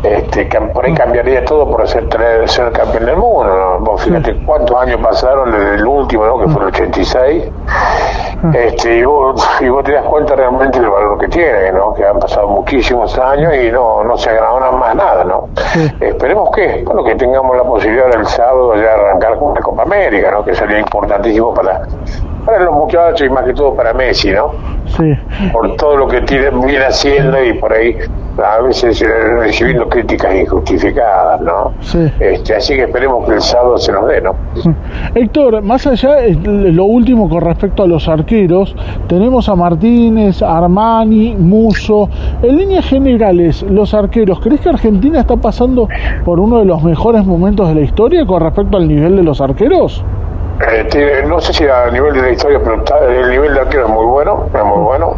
este, 0.02 0.47
por 0.73 0.85
ahí 0.85 0.95
cambiaría 0.95 1.45
todo 1.45 1.71
por 1.71 1.87
ser, 1.87 2.06
ser 2.49 2.73
campeón 2.73 3.04
del 3.06 3.16
mundo. 3.16 3.45
¿no? 3.45 3.80
Vos 3.80 4.02
fíjate 4.02 4.35
cuántos 4.47 4.76
años 4.80 4.99
pasaron 5.02 5.52
desde 5.52 5.75
el 5.75 5.87
último, 5.87 6.25
¿no? 6.25 6.38
que 6.38 6.49
fue 6.49 6.62
el 6.62 6.68
86, 6.68 7.45
este, 8.54 8.97
y, 8.97 9.04
vos, 9.04 9.47
y 9.61 9.68
vos 9.68 9.85
te 9.85 9.92
das 9.92 10.04
cuenta 10.04 10.35
realmente 10.35 10.80
del 10.80 10.88
valor 10.88 11.18
que 11.18 11.28
tiene, 11.28 11.71
¿no? 11.73 11.92
que 11.92 12.04
han 12.06 12.18
pasado 12.18 12.49
muchísimos 12.49 13.18
años 13.18 13.52
y 13.56 13.71
no, 13.71 14.02
no 14.04 14.16
se 14.16 14.30
ha 14.30 14.71
más 14.73 14.95
nada. 14.95 15.23
¿no? 15.25 15.49
Esperemos 16.00 16.50
que, 16.52 16.83
bueno, 16.87 17.04
que 17.04 17.14
tengamos 17.14 17.56
la 17.56 17.64
posibilidad 17.64 18.14
el 18.14 18.26
sábado 18.26 18.73
de 18.73 18.88
arrancar 18.88 19.38
con 19.38 19.54
la 19.54 19.61
Copa 19.61 19.83
América, 19.83 20.30
¿no? 20.30 20.45
que 20.45 20.54
sería 20.54 20.78
importantísimo 20.78 21.52
para 21.52 21.83
para 22.46 22.64
los 22.64 22.74
muchachos 22.74 23.26
y 23.26 23.30
más 23.30 23.44
que 23.44 23.52
todo 23.52 23.74
para 23.74 23.92
Messi, 23.92 24.30
¿no? 24.30 24.52
Sí. 24.86 25.12
Por 25.52 25.74
todo 25.76 25.96
lo 25.96 26.06
que 26.06 26.20
tiene, 26.20 26.50
viene 26.50 26.84
haciendo 26.84 27.44
y 27.44 27.54
por 27.54 27.72
ahí 27.72 27.96
a 28.42 28.60
veces 28.60 29.02
eh, 29.02 29.06
recibiendo 29.38 29.88
críticas 29.88 30.34
injustificadas, 30.34 31.40
¿no? 31.40 31.72
Sí. 31.80 32.08
Este, 32.20 32.54
así 32.54 32.74
que 32.74 32.82
esperemos 32.84 33.26
que 33.26 33.34
el 33.34 33.40
sábado 33.40 33.76
se 33.78 33.90
nos 33.90 34.06
dé, 34.06 34.20
¿no? 34.20 34.36
Héctor, 35.14 35.60
más 35.62 35.86
allá, 35.88 36.24
eh, 36.24 36.38
lo 36.44 36.84
último 36.84 37.28
con 37.28 37.40
respecto 37.40 37.82
a 37.82 37.86
los 37.88 38.06
arqueros, 38.08 38.76
tenemos 39.08 39.48
a 39.48 39.56
Martínez, 39.56 40.40
Armani, 40.40 41.34
Muso. 41.34 42.08
En 42.42 42.56
líneas 42.56 42.86
generales, 42.86 43.62
los 43.64 43.92
arqueros, 43.92 44.38
¿crees 44.38 44.60
que 44.60 44.68
Argentina 44.68 45.18
está 45.18 45.36
pasando 45.36 45.88
por 46.24 46.38
uno 46.38 46.60
de 46.60 46.64
los 46.64 46.82
mejores 46.82 47.24
momentos 47.26 47.68
de 47.68 47.74
la 47.74 47.80
historia 47.80 48.24
con 48.24 48.40
respecto 48.40 48.76
al 48.76 48.86
nivel 48.86 49.16
de 49.16 49.22
los 49.24 49.40
arqueros? 49.40 50.04
Eh, 50.60 50.86
tiene- 50.90 51.22
no 51.25 51.40
sé 51.40 51.52
si 51.52 51.64
a 51.66 51.90
nivel 51.90 52.14
de 52.14 52.22
la 52.22 52.30
historia, 52.30 52.58
pero 52.62 52.76
está- 52.76 52.98
el 53.04 53.28
nivel 53.30 53.54
de 53.54 53.60
arquero 53.60 53.84
es 53.86 53.90
muy 53.92 54.06
bueno, 54.06 54.46
es 54.54 54.64
muy 54.64 54.82
bueno. 54.82 55.14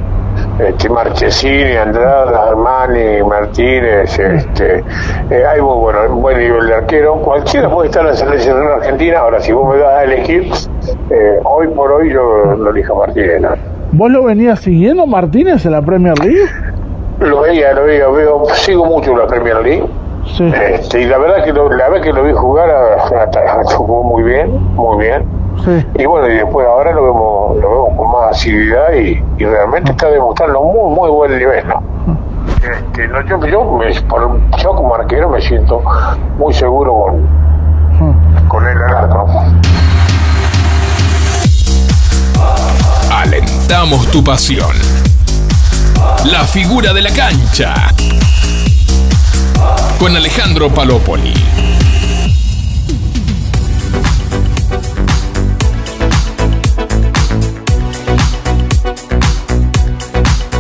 Este, 0.59 0.89
Marchesini, 0.89 1.77
Andrada, 1.77 2.49
Armani, 2.49 3.23
Martínez, 3.25 4.19
este, 4.19 4.85
eh, 5.31 5.45
hay 5.47 5.61
muy 5.61 5.77
bueno, 5.77 5.99
un 6.11 6.23
buen 6.23 6.39
nivel 6.39 6.67
de 6.67 6.75
arquero. 6.75 7.15
Cualquiera 7.17 7.69
puede 7.69 7.89
estar 7.89 8.03
en 8.03 8.09
la 8.11 8.17
selección 8.17 8.67
argentina. 8.67 9.21
Ahora, 9.21 9.41
si 9.41 9.53
vos 9.53 9.73
me 9.73 9.81
das 9.81 9.95
a 9.95 10.05
elegir, 10.05 10.51
eh, 11.11 11.39
hoy 11.45 11.69
por 11.69 11.93
hoy 11.93 12.13
yo 12.13 12.55
lo 12.57 12.71
elijo 12.71 12.95
a 13.03 13.07
Martínez. 13.07 13.41
¿no? 13.41 13.49
¿Vos 13.93 14.11
lo 14.11 14.25
venías 14.25 14.61
siguiendo, 14.61 15.07
Martínez, 15.07 15.65
en 15.67 15.73
la 15.73 15.83
Premier 15.83 16.19
League? 16.19 16.45
Lo 17.21 17.41
veía, 17.41 17.73
lo 17.73 17.85
veía, 17.85 18.09
veo, 18.09 18.45
sigo 18.55 18.85
mucho 18.87 19.17
la 19.17 19.27
Premier 19.27 19.57
League. 19.63 19.85
Sí. 20.37 20.45
Este, 20.73 21.03
y 21.03 21.05
la 21.07 21.19
verdad 21.19 21.45
que 21.45 21.53
lo- 21.53 21.71
la 21.73 21.89
vez 21.89 22.03
que 22.03 22.13
lo 22.13 22.23
vi 22.23 22.33
jugar 22.33 22.69
ah, 22.71 23.63
jugó 23.77 24.03
muy 24.05 24.23
bien, 24.23 24.51
muy 24.75 25.05
bien. 25.07 25.25
Sí. 25.65 25.85
Y 25.99 26.07
bueno, 26.07 26.29
y 26.29 26.35
después 26.35 26.67
ahora 26.67 26.93
lo 26.93 27.03
vemos, 27.03 27.57
lo 27.57 27.71
vemos 27.71 27.97
con 27.97 28.11
más 28.13 28.31
asiduidad 28.37 28.93
y, 28.93 29.23
y 29.39 29.45
realmente 29.45 29.91
está 29.91 30.09
demostrando 30.11 30.63
muy, 30.63 30.95
muy 30.95 31.11
buen 31.11 31.37
nivel, 31.37 31.67
¿no? 31.67 31.83
Este, 32.63 33.09
no, 33.09 33.21
yo, 33.27 33.45
yo, 33.47 33.65
me- 33.65 34.01
por- 34.03 34.39
yo 34.59 34.71
como 34.75 34.95
arquero 34.95 35.29
me 35.29 35.41
siento 35.41 35.83
muy 36.39 36.53
seguro 36.55 36.93
con, 37.99 38.19
con 38.49 38.67
él 38.69 38.79
al 38.83 38.95
arco. 38.95 39.27
Alentamos 43.11 44.07
tu 44.11 44.23
pasión. 44.23 44.71
La 46.31 46.41
figura 46.45 46.93
de 46.93 47.03
la 47.03 47.11
cancha. 47.11 47.75
Con 49.99 50.15
Alejandro 50.15 50.69
Palopoli. 50.69 51.35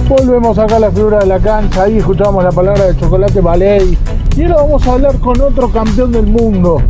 Volvemos 0.08 0.58
acá 0.58 0.76
a 0.76 0.78
la 0.80 0.90
figura 0.90 1.20
de 1.20 1.26
la 1.26 1.38
cancha, 1.38 1.84
ahí 1.84 1.98
escuchamos 1.98 2.42
la 2.42 2.50
palabra 2.50 2.86
de 2.86 2.96
Chocolate 2.98 3.40
Ballet. 3.40 3.96
Y 4.36 4.42
ahora 4.42 4.56
vamos 4.56 4.86
a 4.88 4.92
hablar 4.94 5.18
con 5.20 5.40
otro 5.40 5.70
campeón 5.70 6.10
del 6.10 6.26
mundo. 6.26 6.82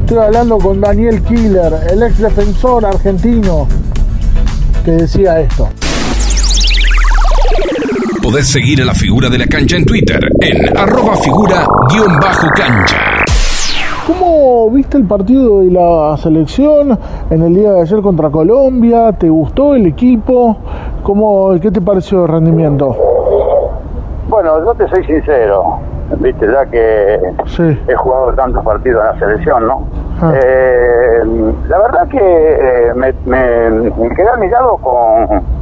Estoy 0.00 0.18
hablando 0.18 0.58
con 0.58 0.80
Daniel 0.80 1.22
Killer, 1.22 1.72
el 1.92 2.02
ex 2.02 2.18
defensor 2.18 2.86
argentino, 2.86 3.68
que 4.84 4.90
decía 4.90 5.40
esto. 5.40 5.68
Podés 8.30 8.52
seguir 8.52 8.82
a 8.82 8.84
la 8.84 8.92
figura 8.92 9.30
de 9.30 9.38
la 9.38 9.46
cancha 9.46 9.78
en 9.78 9.86
Twitter 9.86 10.20
en 10.42 10.76
arroba 10.76 11.16
figura-cancha. 11.16 12.96
¿Cómo 14.06 14.70
viste 14.70 14.98
el 14.98 15.06
partido 15.06 15.60
de 15.60 15.70
la 15.70 16.14
selección 16.18 16.98
en 17.30 17.42
el 17.42 17.54
día 17.54 17.72
de 17.72 17.80
ayer 17.80 18.02
contra 18.02 18.28
Colombia? 18.28 19.14
¿Te 19.14 19.30
gustó 19.30 19.74
el 19.74 19.86
equipo? 19.86 20.58
¿Cómo, 21.02 21.58
¿Qué 21.58 21.70
te 21.70 21.80
pareció 21.80 22.26
el 22.26 22.28
rendimiento? 22.28 22.94
Bueno, 24.28 24.62
yo 24.62 24.74
te 24.74 24.86
soy 24.88 25.02
sincero, 25.06 25.78
viste, 26.18 26.46
ya 26.52 26.66
que 26.66 27.18
Sí, 27.46 27.78
he 27.88 27.94
jugado 27.94 28.34
tantos 28.34 28.62
partidos 28.62 29.00
en 29.00 29.06
la 29.06 29.18
selección, 29.20 29.66
¿no? 29.66 29.88
Ah. 30.20 30.34
Eh, 30.34 31.22
la 31.66 31.78
verdad 31.78 32.06
que 32.08 32.18
eh, 32.18 32.92
me, 32.94 33.10
me, 33.24 33.70
me 33.70 34.14
quedé 34.14 34.28
admirado 34.28 34.76
con, 34.76 35.57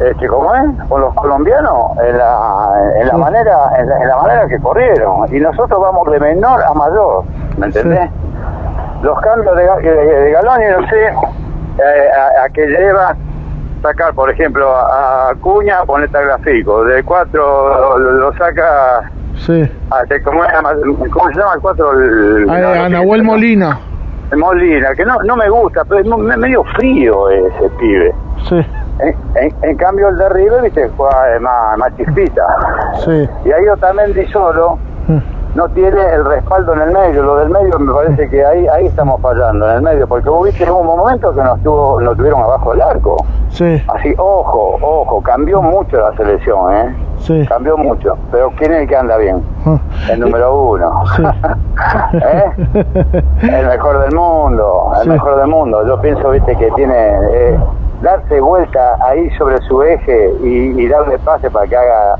este, 0.00 0.26
¿cómo 0.28 0.54
es? 0.54 0.88
Con 0.88 1.00
los 1.02 1.14
colombianos 1.14 1.98
en 2.04 2.16
la, 2.18 2.92
en 3.00 3.06
la 3.06 3.14
Sí. 3.14 3.20
manera, 3.20 3.56
en 3.78 3.88
la, 3.88 3.96
en 4.02 4.08
la 4.08 4.16
manera 4.16 4.46
que 4.48 4.58
corrieron. 4.58 5.34
Y 5.34 5.40
nosotros 5.40 5.80
vamos 5.80 6.10
de 6.10 6.18
menor 6.20 6.62
a 6.62 6.72
mayor, 6.74 7.24
¿me 7.58 7.66
entendés? 7.66 8.10
Los 9.02 9.18
cambios 9.20 9.56
de, 9.56 9.62
de, 9.82 9.94
de 9.94 10.30
Galón 10.32 10.60
y 10.62 10.80
no 10.80 10.88
sé 10.88 11.04
eh, 11.06 12.10
a, 12.40 12.44
a 12.44 12.48
que 12.50 12.66
lleva 12.66 13.14
sacar, 13.82 14.12
por 14.14 14.30
ejemplo, 14.30 14.70
a 14.76 15.32
Cuña, 15.40 15.82
ponerte 15.84 16.18
a 16.18 16.20
Grafico. 16.22 16.84
De 16.84 17.02
cuatro 17.02 17.98
lo, 17.98 18.12
lo 18.12 18.32
saca 18.34 19.10
sí. 19.36 19.62
a, 19.90 20.02
¿cómo, 20.24 20.44
se 20.44 20.52
llama? 20.52 20.70
¿Cómo 21.12 21.28
se 21.30 21.38
llama 21.38 21.54
el 21.54 21.60
cuatro? 21.60 21.92
El, 21.92 22.50
A, 22.50 22.58
no, 22.58 22.68
a 22.68 22.74
no, 22.76 22.88
Nahuel 22.90 23.22
no. 23.22 23.32
Molina. 23.32 23.78
Molina, 24.36 24.94
que 24.94 25.04
no, 25.04 25.20
no 25.24 25.34
me 25.34 25.48
gusta, 25.48 25.82
pero 25.86 26.00
es 26.00 26.36
medio 26.38 26.62
frío 26.76 27.28
ese 27.30 27.68
pibe. 27.78 28.14
Sí, 28.48 28.64
En, 29.02 29.16
en- 29.44 29.54
en 29.62 29.76
cambio 29.76 30.08
el 30.08 30.16
de 30.18 30.28
River, 30.28 30.62
viste, 30.62 30.90
juega 30.96 31.34
eh, 31.36 31.40
más, 31.40 31.78
más 31.78 31.96
chispita. 31.96 32.42
sí. 33.04 33.28
Y 33.44 33.52
ahí 33.52 33.68
Otamendi 33.68 34.26
solo 34.26 34.78
Mm. 35.08 35.18
no 35.56 35.68
tiene 35.70 36.00
el 36.14 36.24
respaldo 36.24 36.74
en 36.74 36.82
el 36.82 36.92
medio. 36.92 37.22
Lo 37.22 37.36
del 37.38 37.48
medio 37.48 37.76
me 37.80 37.92
parece 37.92 38.28
que 38.28 38.44
ahí 38.44 38.68
ahí 38.68 38.86
estamos 38.86 39.20
fallando, 39.20 39.68
en 39.68 39.76
el 39.76 39.82
medio. 39.82 40.06
Porque 40.06 40.28
vos 40.28 40.44
viste 40.44 40.62
en 40.64 40.70
un 40.70 40.86
momento 40.86 41.32
que 41.34 41.42
nos, 41.42 41.60
tuvo, 41.62 42.00
nos 42.00 42.16
tuvieron 42.16 42.40
abajo 42.42 42.70
del 42.72 42.82
arco. 42.82 43.16
Sí, 43.48 43.82
Así, 43.88 44.14
ojo, 44.16 44.76
ojo, 44.80 45.20
cambió 45.22 45.60
mucho 45.60 45.96
la 45.96 46.14
selección, 46.16 46.72
¿eh? 46.72 46.94
sí. 47.18 47.44
Cambió 47.48 47.76
mucho. 47.76 48.16
Pero 48.30 48.52
¿quién 48.56 48.72
es 48.72 48.82
el 48.82 48.88
que 48.88 48.96
anda 48.96 49.16
bien? 49.16 49.42
Ah, 49.66 49.78
El 50.12 50.20
número 50.20 50.54
uno. 50.54 51.02
Sí. 51.16 51.22
¿Eh? 52.22 52.52
El 53.42 53.66
mejor 53.66 53.98
del 54.00 54.14
mundo, 54.14 54.92
el 54.98 55.02
Sí. 55.02 55.08
mejor 55.08 55.36
del 55.38 55.48
mundo. 55.48 55.84
Yo 55.86 56.00
pienso, 56.00 56.30
viste, 56.30 56.54
que 56.56 56.70
tiene 56.72 57.08
eh, 57.32 57.58
darse 58.00 58.40
vuelta 58.40 58.96
ahí 59.00 59.30
sobre 59.36 59.58
su 59.62 59.82
eje 59.82 60.32
y, 60.42 60.82
y 60.82 60.88
darle 60.88 61.18
pase 61.18 61.50
para 61.50 61.66
que 61.66 61.76
haga 61.76 62.16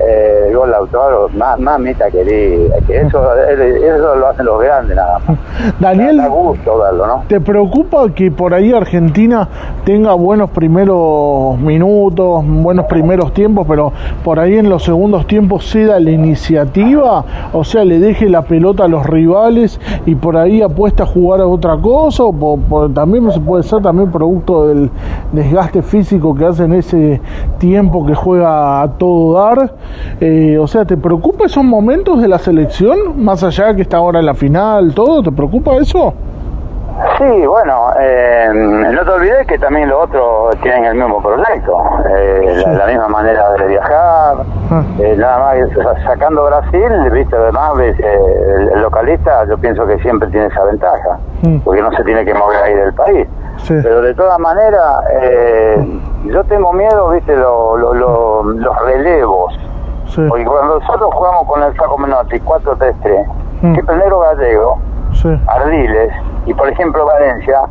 eh, 0.00 0.52
gol 0.54 0.70
Lautaro, 0.70 1.28
más, 1.36 1.58
mamita 1.58 2.10
querida, 2.10 2.76
que 2.86 3.00
eso, 3.00 3.18
eso 3.38 4.14
lo 4.16 4.26
hacen 4.28 4.44
los 4.46 4.60
grandes 4.60 4.96
nada 4.96 5.18
más. 5.26 5.38
Daniel, 5.80 6.16
Da 6.18 6.28
gusto 6.28 6.78
verlo, 6.78 7.06
¿no? 7.06 7.22
¿te 7.28 7.40
preocupa 7.40 8.08
que 8.14 8.30
por 8.30 8.52
ahí 8.54 8.72
Argentina 8.72 9.48
tenga 9.84 10.12
buenos 10.14 10.50
primeros 10.50 11.58
minutos, 11.58 12.44
buenos 12.46 12.86
primeros 12.86 13.32
tiempos, 13.32 13.66
pero 13.68 13.92
por 14.24 14.38
ahí 14.38 14.58
en 14.58 14.68
los 14.68 14.82
segundos 14.84 15.26
tiempos 15.26 15.64
ceda 15.70 15.98
la 16.00 16.10
iniciativa? 16.10 17.24
O 17.52 17.64
sea, 17.64 17.84
le 17.84 17.98
deje 17.98 18.28
la 18.28 18.42
pelota 18.42 18.84
a 18.84 18.88
los 18.88 19.06
rivales 19.06 19.80
y 20.04 20.14
por 20.14 20.36
ahí 20.36 20.62
apuesta 20.62 21.04
a 21.04 21.06
jugar 21.06 21.40
a 21.40 21.46
otra 21.46 21.76
cosa? 21.76 22.24
¿O 22.24 22.32
po- 22.32 22.58
po- 22.58 22.88
también 22.90 23.30
se 23.32 23.40
puede 23.40 23.62
ser 23.62 23.82
también 23.82 24.10
producto 24.10 24.66
del 24.68 24.90
desgaste 25.32 25.82
físico 25.82 26.34
que 26.34 26.44
hace 26.46 26.64
en 26.64 26.74
ese 26.74 27.20
tiempo 27.58 28.04
que 28.06 28.14
juega 28.14 28.82
a 28.82 28.88
todo 28.92 29.34
dar? 29.34 29.72
Eh, 30.20 30.58
o 30.58 30.66
sea, 30.66 30.84
¿te 30.84 30.96
preocupa 30.96 31.44
esos 31.46 31.64
momentos 31.64 32.20
de 32.22 32.28
la 32.28 32.38
selección? 32.38 33.22
Más 33.22 33.42
allá 33.42 33.66
de 33.68 33.76
que 33.76 33.82
está 33.82 33.98
ahora 33.98 34.20
en 34.20 34.26
la 34.26 34.34
final, 34.34 34.94
todo, 34.94 35.22
¿te 35.22 35.32
preocupa 35.32 35.74
eso? 35.76 36.14
Sí, 37.18 37.46
bueno, 37.46 37.88
eh, 38.00 38.48
no 38.54 39.04
te 39.04 39.10
olvides 39.10 39.46
que 39.46 39.58
también 39.58 39.86
los 39.90 40.04
otros 40.04 40.56
tienen 40.62 40.86
el 40.86 40.94
mismo 40.94 41.20
proyecto, 41.22 41.72
eh, 42.08 42.62
la, 42.66 42.72
la 42.72 42.86
misma 42.86 43.08
manera 43.08 43.52
de 43.52 43.66
viajar, 43.66 44.36
Ah. 44.70 44.82
eh, 44.98 45.14
nada 45.18 45.38
más 45.38 45.56
sa- 45.74 46.02
sacando 46.04 46.46
Brasil, 46.46 47.10
viste, 47.12 47.36
además 47.36 47.76
ves, 47.76 48.00
eh, 48.00 48.18
el, 48.74 48.80
localista 48.80 49.44
yo 49.46 49.58
pienso 49.58 49.86
que 49.86 49.98
siempre 49.98 50.28
tiene 50.30 50.46
esa 50.46 50.64
ventaja, 50.64 51.18
Mm. 51.42 51.58
porque 51.58 51.82
no 51.82 51.92
se 51.92 52.02
tiene 52.02 52.24
que 52.24 52.32
mover 52.32 52.62
ahí 52.62 52.74
del 52.74 52.94
país. 52.94 53.28
Sí. 53.58 53.74
Pero 53.82 54.00
de 54.00 54.14
todas 54.14 54.38
maneras, 54.38 54.82
eh, 55.20 56.00
yo 56.24 56.44
tengo 56.44 56.72
miedo, 56.72 57.10
viste, 57.10 57.36
lo- 57.36 57.76
lo- 57.76 57.92
lo- 57.94 58.42
los 58.42 58.82
relevos. 58.86 59.52
Sí, 60.08 60.24
Porque 60.28 60.44
cuando 60.44 60.78
nosotros 60.78 61.10
jugamos 61.14 61.46
con 61.46 61.62
el 61.62 61.72
Flaco 61.74 61.98
Menotti 61.98 62.38
4-3-3, 62.40 63.26
Mm. 63.62 63.74
que 63.74 63.82
primero 63.84 64.18
Gallego, 64.20 64.78
sí, 65.14 65.28
Ardiles 65.46 66.12
y 66.44 66.52
por 66.52 66.68
ejemplo 66.68 67.06
Valencia 67.06 67.62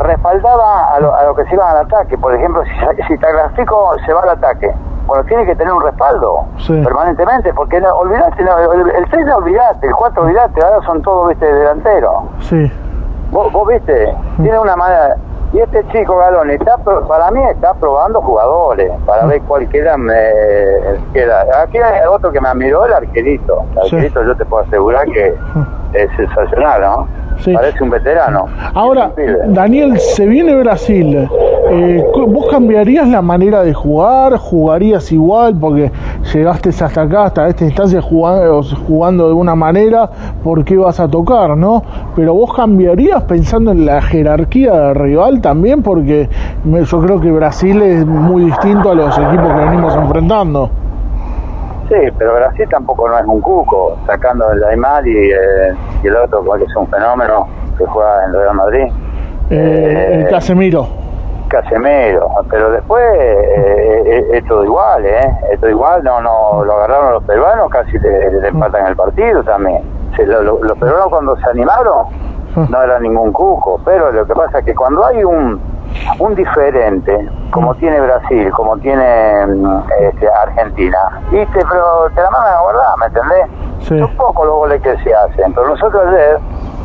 respaldaba 0.00 0.94
a 0.94 1.00
lo, 1.00 1.14
a 1.14 1.24
lo 1.24 1.34
que 1.34 1.44
se 1.46 1.54
iban 1.54 1.68
al 1.76 1.84
ataque. 1.84 2.16
Por 2.16 2.34
ejemplo, 2.34 2.62
si, 2.64 3.02
si 3.08 3.18
Tagliafico 3.18 3.94
se 4.06 4.12
va 4.12 4.22
al 4.22 4.30
ataque, 4.30 4.72
bueno, 5.06 5.24
tiene 5.24 5.44
que 5.44 5.54
tener 5.56 5.72
un 5.72 5.82
respaldo 5.82 6.44
Sí. 6.58 6.80
permanentemente, 6.82 7.52
porque 7.54 7.80
no, 7.80 7.88
olvidate, 7.90 8.42
no, 8.44 8.56
el, 8.72 8.90
el 8.90 9.10
6 9.10 9.26
no 9.26 9.36
olvidate, 9.36 9.86
el 9.86 9.94
4 9.94 10.22
olvidate, 10.22 10.64
ahora 10.64 10.86
son 10.86 11.02
todos, 11.02 11.28
viste, 11.28 11.44
delanteros. 11.52 12.14
sí, 12.40 12.72
Vos, 13.32 13.50
vos 13.52 13.66
viste, 13.66 14.14
tiene 14.36 14.58
una 14.58 14.76
manera... 14.76 15.16
Y 15.52 15.58
este 15.60 15.86
chico 15.88 16.16
Galón, 16.16 16.50
está, 16.50 16.78
para 16.78 17.30
mí 17.30 17.42
está 17.50 17.74
probando 17.74 18.22
jugadores, 18.22 18.90
para 19.04 19.26
ver 19.26 19.42
cuál 19.42 19.68
queda. 19.68 19.98
Me, 19.98 20.14
queda. 21.12 21.44
Aquí 21.62 21.76
hay 21.78 22.06
otro 22.08 22.32
que 22.32 22.40
me 22.40 22.48
admiró, 22.48 22.86
el 22.86 22.92
arquerito. 22.94 23.62
El 23.82 23.88
Sí. 23.90 23.96
arquerito 23.96 24.24
yo 24.24 24.34
te 24.36 24.44
puedo 24.46 24.64
asegurar 24.64 25.04
que 25.06 25.34
es 25.92 26.10
sensacional, 26.16 26.80
¿no? 26.80 27.08
Sí. 27.38 27.52
Parece 27.52 27.82
un 27.82 27.90
veterano. 27.90 28.46
Ahora. 28.74 29.12
Daniel, 29.48 29.98
se 29.98 30.26
viene 30.26 30.54
Brasil. 30.54 31.28
Eh, 31.70 32.04
¿Vos 32.26 32.46
cambiarías 32.50 33.08
la 33.08 33.22
manera 33.22 33.62
de 33.62 33.72
jugar? 33.72 34.36
¿Jugarías 34.36 35.10
igual? 35.10 35.54
Porque 35.58 35.90
llegaste 36.32 36.68
hasta 36.68 37.02
acá, 37.02 37.24
hasta 37.24 37.48
esta 37.48 37.64
instancia, 37.64 38.02
jugando, 38.02 38.62
jugando 38.86 39.28
de 39.28 39.34
una 39.34 39.54
manera, 39.54 40.10
¿por 40.42 40.64
qué 40.64 40.76
vas 40.76 41.00
a 41.00 41.08
tocar, 41.08 41.56
no? 41.56 41.82
Pero 42.14 42.34
vos 42.34 42.54
cambiarías 42.54 43.22
pensando 43.22 43.70
en 43.70 43.86
la 43.86 44.02
jerarquía 44.02 44.72
del 44.72 44.94
rival 44.96 45.40
también, 45.40 45.82
porque 45.82 46.28
yo 46.64 47.00
creo 47.00 47.20
que 47.20 47.30
Brasil 47.30 47.80
es 47.80 48.04
muy 48.04 48.44
distinto 48.44 48.90
a 48.90 48.94
los 48.94 49.16
equipos 49.16 49.48
que 49.48 49.60
venimos 49.60 49.94
enfrentando. 49.96 50.70
Sí, 51.88 51.96
pero 52.18 52.34
Brasil 52.34 52.66
tampoco 52.70 53.08
no 53.08 53.18
es 53.18 53.24
un 53.26 53.40
cuco, 53.40 53.98
sacando 54.06 54.50
el 54.52 54.64
Aymar 54.64 55.06
y, 55.06 55.30
eh, 55.30 55.74
y 56.02 56.06
el 56.06 56.16
otro, 56.16 56.42
que 56.42 56.64
es 56.64 56.76
un 56.76 56.86
fenómeno, 56.88 57.48
que 57.76 57.84
juega 57.84 58.24
en 58.24 58.32
Real 58.32 58.54
Madrid. 58.54 58.92
Eh, 59.50 60.22
el 60.22 60.28
Casemiro. 60.28 60.86
Casemiro, 61.48 62.30
pero 62.50 62.70
después 62.70 63.04
eh, 63.14 64.24
es 64.32 64.44
todo 64.46 64.64
igual, 64.64 65.04
¿eh? 65.04 65.20
Es 65.52 65.60
todo 65.60 65.68
igual, 65.68 66.02
no, 66.02 66.20
no, 66.22 66.64
lo 66.64 66.72
agarraron 66.74 67.12
los 67.12 67.24
peruanos, 67.24 67.68
casi 67.70 67.98
le, 67.98 68.48
empatan 68.48 68.86
el 68.86 68.96
partido 68.96 69.42
también. 69.42 69.82
los 70.16 70.78
peruanos 70.78 71.08
cuando 71.10 71.36
se 71.36 71.50
animaron 71.50 72.06
no 72.56 72.82
era 72.82 72.98
ningún 73.00 73.32
cuco, 73.32 73.80
pero 73.84 74.12
lo 74.12 74.26
que 74.26 74.34
pasa 74.34 74.58
es 74.60 74.64
que 74.64 74.74
cuando 74.74 75.04
hay 75.06 75.24
un 75.24 75.60
un 76.18 76.34
diferente, 76.34 77.28
como 77.50 77.74
tiene 77.74 78.00
Brasil, 78.00 78.50
como 78.52 78.76
tiene 78.78 79.46
mm, 79.46 79.82
este, 80.00 80.28
Argentina, 80.28 80.98
¿viste? 81.30 81.58
Pero 81.70 82.08
te 82.14 82.20
la 82.20 82.30
mandan 82.30 82.54
a 82.54 82.60
guardar, 82.60 82.98
¿me 82.98 83.06
entendés? 83.06 83.46
Sí. 83.80 83.98
Son 83.98 84.16
pocos 84.16 84.46
los 84.46 84.56
goles 84.56 84.82
que 84.82 84.96
se 84.98 85.14
hacen, 85.14 85.52
pero 85.52 85.68
nosotros 85.68 86.02
ayer 86.06 86.38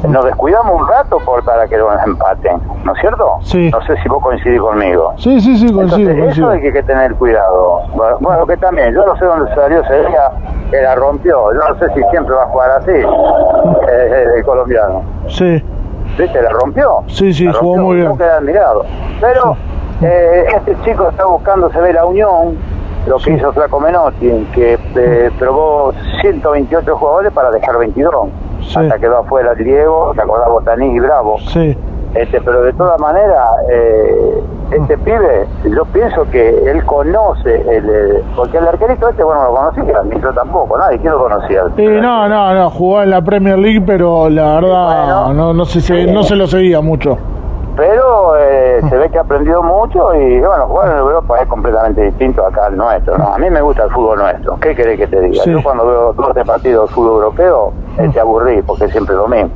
nos 0.03 0.25
descuidamos 0.25 0.81
un 0.81 0.87
rato 0.87 1.17
por, 1.25 1.43
para 1.43 1.67
que 1.67 1.77
nos 1.77 2.03
empaten, 2.03 2.61
¿no 2.83 2.93
es 2.93 3.01
cierto? 3.01 3.37
Sí. 3.41 3.69
No 3.71 3.81
sé 3.81 3.95
si 4.01 4.09
vos 4.09 4.21
coincidís 4.21 4.59
conmigo. 4.59 5.13
Sí, 5.17 5.41
sí, 5.41 5.57
sí, 5.57 5.73
coincido. 5.73 6.11
Eso 6.11 6.49
hay 6.49 6.61
que, 6.61 6.83
tener 6.83 7.15
cuidado. 7.15 7.81
Bueno, 8.19 8.45
que 8.45 8.57
también, 8.57 8.93
yo 8.93 9.05
no 9.05 9.15
sé 9.17 9.25
dónde 9.25 9.53
salió 9.55 9.81
ese 9.81 9.99
día 10.07 10.31
que 10.69 10.81
la 10.81 10.95
rompió, 10.95 11.53
yo 11.53 11.59
no 11.69 11.79
sé 11.79 11.87
si 11.93 12.01
siempre 12.11 12.35
va 12.35 12.43
a 12.43 12.47
jugar 12.47 12.71
así, 12.71 12.91
el 14.35 14.45
colombiano. 14.45 15.01
Sí. 15.27 15.63
¿Viste? 16.17 16.41
La 16.41 16.49
rompió. 16.49 17.03
Sí, 17.07 17.33
sí, 17.33 17.51
jugó 17.51 17.77
muy 17.77 17.97
bien. 17.97 18.17
queda 18.17 18.37
admirado. 18.37 18.85
Pero 19.19 19.57
eh, 20.01 20.45
este 20.55 20.75
chico 20.83 21.09
está 21.09 21.25
buscando, 21.25 21.69
se 21.71 21.79
ve 21.79 21.93
la 21.93 22.05
unión, 22.05 22.57
lo 23.07 23.17
que 23.17 23.33
hizo 23.33 23.51
Flaco 23.51 23.79
Menotti, 23.79 24.47
que 24.53 24.77
eh, 24.95 25.31
probó 25.39 25.93
128 26.21 26.95
jugadores 26.97 27.33
para 27.33 27.51
dejar 27.51 27.77
22. 27.77 28.27
Hasta 28.75 28.99
quedó 28.99 29.19
afuera 29.19 29.53
Diego, 29.55 30.13
se 30.13 30.21
acordaba 30.21 30.51
Botaní 30.51 30.95
y 30.95 30.99
Bravo. 30.99 31.37
Sí. 31.39 31.77
Este, 32.15 32.41
pero 32.41 32.63
de 32.63 32.73
todas 32.73 32.99
maneras, 32.99 33.43
eh, 33.69 34.43
este 34.71 34.97
pibe, 34.97 35.45
yo 35.65 35.85
pienso 35.85 36.23
que 36.31 36.49
él 36.49 36.83
conoce, 36.85 37.55
el, 37.69 38.23
porque 38.35 38.57
el 38.57 38.67
arquerito 38.67 39.09
este, 39.09 39.23
bueno, 39.23 39.43
lo 39.43 39.53
conocía, 39.53 40.01
ni 40.03 40.19
yo 40.19 40.33
tampoco, 40.33 40.77
nadie, 40.77 40.97
¿quién 40.99 41.11
lo 41.11 41.19
conocía? 41.19 41.63
no, 41.77 42.27
no, 42.27 42.53
no, 42.53 42.69
jugó 42.71 43.03
en 43.03 43.11
la 43.11 43.21
Premier 43.21 43.59
League, 43.59 43.83
pero 43.85 44.29
la 44.29 44.55
verdad 44.55 45.33
no, 45.33 45.53
no, 45.53 45.65
se, 45.65 46.07
no 46.11 46.23
se 46.23 46.35
lo 46.35 46.47
seguía 46.47 46.81
mucho 46.81 47.17
pero 47.77 48.35
eh, 48.35 48.81
se 48.89 48.97
ve 48.97 49.07
que 49.11 49.19
ha 49.19 49.21
aprendido 49.21 49.61
mucho 49.61 50.13
y 50.15 50.39
bueno, 50.39 50.67
jugar 50.67 50.91
en 50.91 50.97
Europa 50.97 51.37
es 51.39 51.47
completamente 51.47 52.01
distinto 52.01 52.43
acá 52.43 52.65
al 52.65 52.75
nuestro, 52.75 53.15
¿no? 53.19 53.27
A 53.27 53.37
mí 53.37 53.51
me 53.51 53.61
gusta 53.61 53.83
el 53.83 53.91
fútbol 53.91 54.17
nuestro, 54.17 54.57
¿qué 54.59 54.75
querés 54.75 54.97
que 54.97 55.05
te 55.05 55.21
diga? 55.21 55.43
Yo 55.45 55.61
cuando 55.61 55.85
veo 55.85 56.13
12 56.13 56.43
partidos 56.43 56.89
de 56.89 56.95
fútbol 56.95 57.23
europeo, 57.23 57.73
eh, 57.97 58.09
te 58.13 58.19
aburrí 58.19 58.61
porque 58.61 58.85
es 58.85 58.91
siempre 58.91 59.15
lo 59.15 59.27
mismo. 59.27 59.49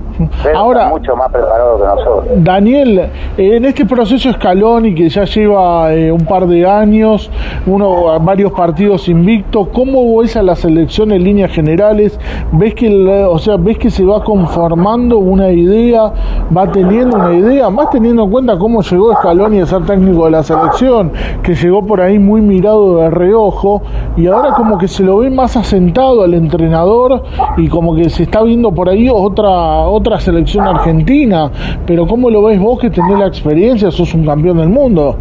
Pero 0.44 0.58
Ahora, 0.58 0.90
mucho 0.90 1.16
más 1.16 1.32
preparado 1.32 1.78
que 1.78 1.84
nosotros. 1.86 2.26
Daniel, 2.44 3.10
en 3.38 3.66
este 3.66 3.86
proceso 3.86 4.32
Scaloni 4.34 4.94
que 4.94 5.10
ya 5.10 5.24
lleva 5.24 5.94
eh, 5.94 6.12
un 6.12 6.26
par 6.26 6.46
de 6.48 6.68
años, 6.68 7.32
uno 7.66 8.20
varios 8.20 8.52
partidos 8.52 9.08
invicto, 9.08 9.70
¿cómo 9.72 10.18
ves 10.18 10.36
a 10.36 10.44
la 10.44 10.56
selección 10.56 11.12
en 11.12 11.24
líneas 11.24 11.52
generales? 11.52 12.20
¿Ves 12.52 12.76
que 12.76 12.92
o 13.26 13.40
sea, 13.40 13.56
ves 13.58 13.78
que 13.78 13.90
se 13.90 14.04
va 14.04 14.24
conformando 14.24 15.18
una 15.18 15.50
idea, 15.50 16.12
va 16.56 16.72
teniendo 16.72 17.18
una 17.18 17.34
idea, 17.34 17.70
más 17.70 17.90
teniendo 17.90 18.02
teniendo 18.02 18.24
en 18.24 18.32
cuenta 18.32 18.58
cómo 18.58 18.82
llegó 18.82 19.14
Scaloni 19.14 19.60
a 19.60 19.66
ser 19.68 19.86
técnico 19.86 20.26
de 20.26 20.32
la 20.32 20.42
selección, 20.42 21.12
que 21.44 21.54
llegó 21.54 21.86
por 21.86 22.02
ahí 22.02 22.18
muy 22.18 22.42
mirado 22.42 22.98
de 22.98 23.12
reojo 23.12 23.84
y 24.18 24.26
ahora 24.26 24.54
como 24.56 24.80
que 24.80 24.88
se 24.88 25.04
lo 25.04 25.18
ve 25.18 25.30
más 25.30 25.56
asentado 25.56 26.24
al 26.24 26.34
entrenador 26.34 27.22
y 27.58 27.70
como 27.70 27.96
que 27.96 28.10
se 28.10 28.24
está 28.32 28.44
viendo 28.44 28.72
por 28.72 28.88
ahí 28.88 29.10
otra 29.10 29.50
otra 29.50 30.18
selección 30.18 30.66
argentina, 30.66 31.52
pero 31.86 32.08
¿cómo 32.08 32.30
lo 32.30 32.42
ves 32.44 32.58
vos 32.62 32.80
que 32.80 32.90
tenés 32.90 33.20
la 33.20 33.28
experiencia, 33.28 33.92
sos 33.92 34.14
un 34.14 34.26
campeón 34.26 34.58
del 34.58 34.70
mundo? 34.70 35.18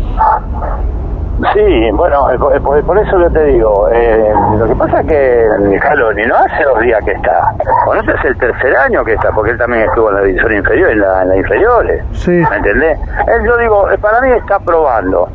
Sí, 1.54 1.90
bueno, 1.94 2.30
eh, 2.30 2.38
eh, 2.54 2.60
por, 2.60 2.98
eso 2.98 3.18
yo 3.18 3.30
te 3.32 3.44
digo, 3.46 3.88
eh, 3.90 4.32
lo 4.58 4.66
que 4.66 4.74
pasa 4.76 5.00
es 5.00 5.06
que 5.06 5.78
Jaloni 5.80 6.26
no 6.26 6.36
hace 6.36 6.62
dos 6.62 6.80
días 6.80 7.02
que 7.04 7.12
está, 7.12 7.52
bueno, 7.86 8.02
este 8.02 8.14
es 8.14 8.24
el 8.26 8.38
tercer 8.38 8.76
año 8.76 9.02
que 9.04 9.14
está, 9.14 9.32
porque 9.32 9.52
él 9.52 9.58
también 9.58 9.84
estuvo 9.84 10.10
en 10.10 10.14
la 10.14 10.22
división 10.22 10.52
inferior, 10.54 10.90
en 10.90 11.00
la, 11.00 11.22
en 11.22 11.36
inferiores, 11.36 12.04
sí. 12.12 12.30
¿me 12.30 12.56
entendés? 12.56 12.98
Él, 13.26 13.44
yo 13.44 13.56
digo, 13.56 13.86
para 14.00 14.20
mí 14.20 14.30
está 14.32 14.60
probando 14.60 15.28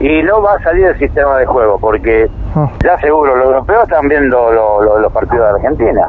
y 0.00 0.22
no 0.22 0.40
va 0.40 0.54
a 0.54 0.62
salir 0.62 0.86
del 0.86 0.98
sistema 0.98 1.36
de 1.36 1.44
juego, 1.44 1.78
porque 1.78 2.30
ah. 2.54 2.70
ya 2.82 2.98
seguro 3.00 3.36
los 3.36 3.46
europeos 3.46 3.82
están 3.82 4.08
viendo 4.08 4.50
los 4.80 5.12
partidos 5.12 5.44
de 5.44 5.56
Argentina. 5.56 6.08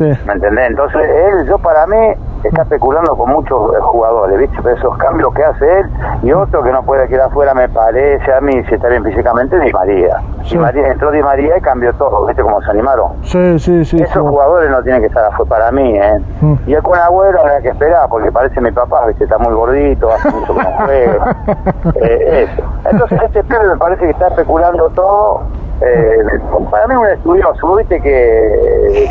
¿Me 0.00 0.32
entendés? 0.32 0.70
Entonces, 0.70 1.02
él, 1.08 1.46
yo 1.46 1.58
para 1.58 1.86
mí, 1.86 1.96
está 2.42 2.62
especulando 2.62 3.16
con 3.16 3.30
muchos 3.30 3.74
eh, 3.74 3.78
jugadores, 3.80 4.38
¿viste? 4.38 4.56
Pero 4.62 4.76
esos 4.76 4.96
cambios 4.98 5.32
que 5.34 5.44
hace 5.44 5.80
él 5.80 5.86
y 6.22 6.32
otro 6.32 6.62
que 6.62 6.70
no 6.70 6.82
puede 6.82 7.08
quedar 7.08 7.28
afuera, 7.28 7.54
me 7.54 7.68
parece 7.68 8.32
a 8.32 8.40
mí, 8.40 8.52
si 8.68 8.74
está 8.74 8.88
bien 8.88 9.04
físicamente, 9.04 9.58
Di 9.58 9.72
María. 9.72 10.20
María 10.56 10.88
entró 10.88 11.10
Di 11.10 11.22
María 11.22 11.58
y 11.58 11.60
cambió 11.60 11.92
todo, 11.94 12.26
¿viste? 12.26 12.42
Cómo 12.42 12.60
se 12.62 12.70
animaron. 12.70 13.12
Sí, 13.22 13.58
sí, 13.58 13.84
sí. 13.84 13.96
Esos 14.02 14.22
jugadores 14.22 14.70
no 14.70 14.82
tienen 14.82 15.00
que 15.00 15.08
estar 15.08 15.24
afuera 15.24 15.48
para 15.48 15.72
mí, 15.72 15.96
¿eh? 15.96 16.18
Mm. 16.40 16.54
Y 16.66 16.74
el 16.74 16.82
con 16.82 16.98
Agüero 16.98 17.40
habrá 17.40 17.60
que 17.60 17.68
esperar, 17.68 18.08
porque 18.08 18.30
parece 18.32 18.60
mi 18.60 18.72
papá, 18.72 19.06
¿viste? 19.06 19.24
Está 19.24 19.38
muy 19.38 19.52
gordito, 19.52 20.12
hace 20.12 20.30
mucho 20.30 20.54
que 20.54 20.62
no 20.62 20.70
juega. 20.84 21.36
eh, 21.94 22.48
eso. 22.50 22.62
Entonces, 22.90 23.20
este 23.22 23.44
pibe 23.44 23.68
me 23.68 23.76
parece 23.76 24.04
que 24.04 24.10
está 24.10 24.28
especulando 24.28 24.88
todo. 24.90 25.42
Eh, 25.80 26.24
para 26.70 26.86
mí 26.86 26.96
un 26.96 27.06
estudioso, 27.06 27.76
¿viste? 27.76 28.00
Que 28.00 29.10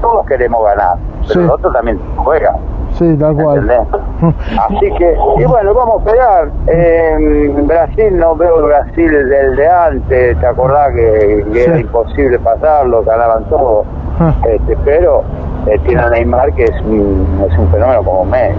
todos 0.00 0.26
queremos 0.26 0.64
ganar, 0.64 0.96
pero 1.26 1.42
el 1.42 1.50
otro 1.50 1.70
también 1.72 2.00
juega. 2.16 2.54
Sí, 2.98 3.16
tal 3.16 3.34
cual. 3.36 3.70
Así 4.20 4.92
que, 4.98 5.16
y 5.38 5.44
bueno, 5.44 5.72
vamos 5.72 5.96
a 5.96 5.98
esperar. 5.98 6.50
En 6.66 7.66
Brasil 7.66 8.18
no 8.18 8.34
veo 8.34 8.58
el 8.58 8.64
Brasil 8.64 9.28
del 9.28 9.56
de 9.56 9.68
antes, 9.68 10.38
¿te 10.40 10.46
acordás 10.46 10.92
que, 10.94 11.44
era 11.54 11.78
imposible 11.78 12.38
pasarlo, 12.40 13.04
ganaban 13.04 13.44
todo? 13.44 13.84
Ah. 14.18 14.34
Este, 14.48 14.76
pero 14.84 15.22
eh, 15.66 15.78
tiene 15.86 16.00
a 16.00 16.08
Neymar 16.08 16.52
que 16.54 16.64
es 16.64 16.80
un, 16.82 17.46
es 17.48 17.58
un 17.58 17.68
fenómeno 17.70 18.02
como 18.02 18.24
Messi. 18.24 18.58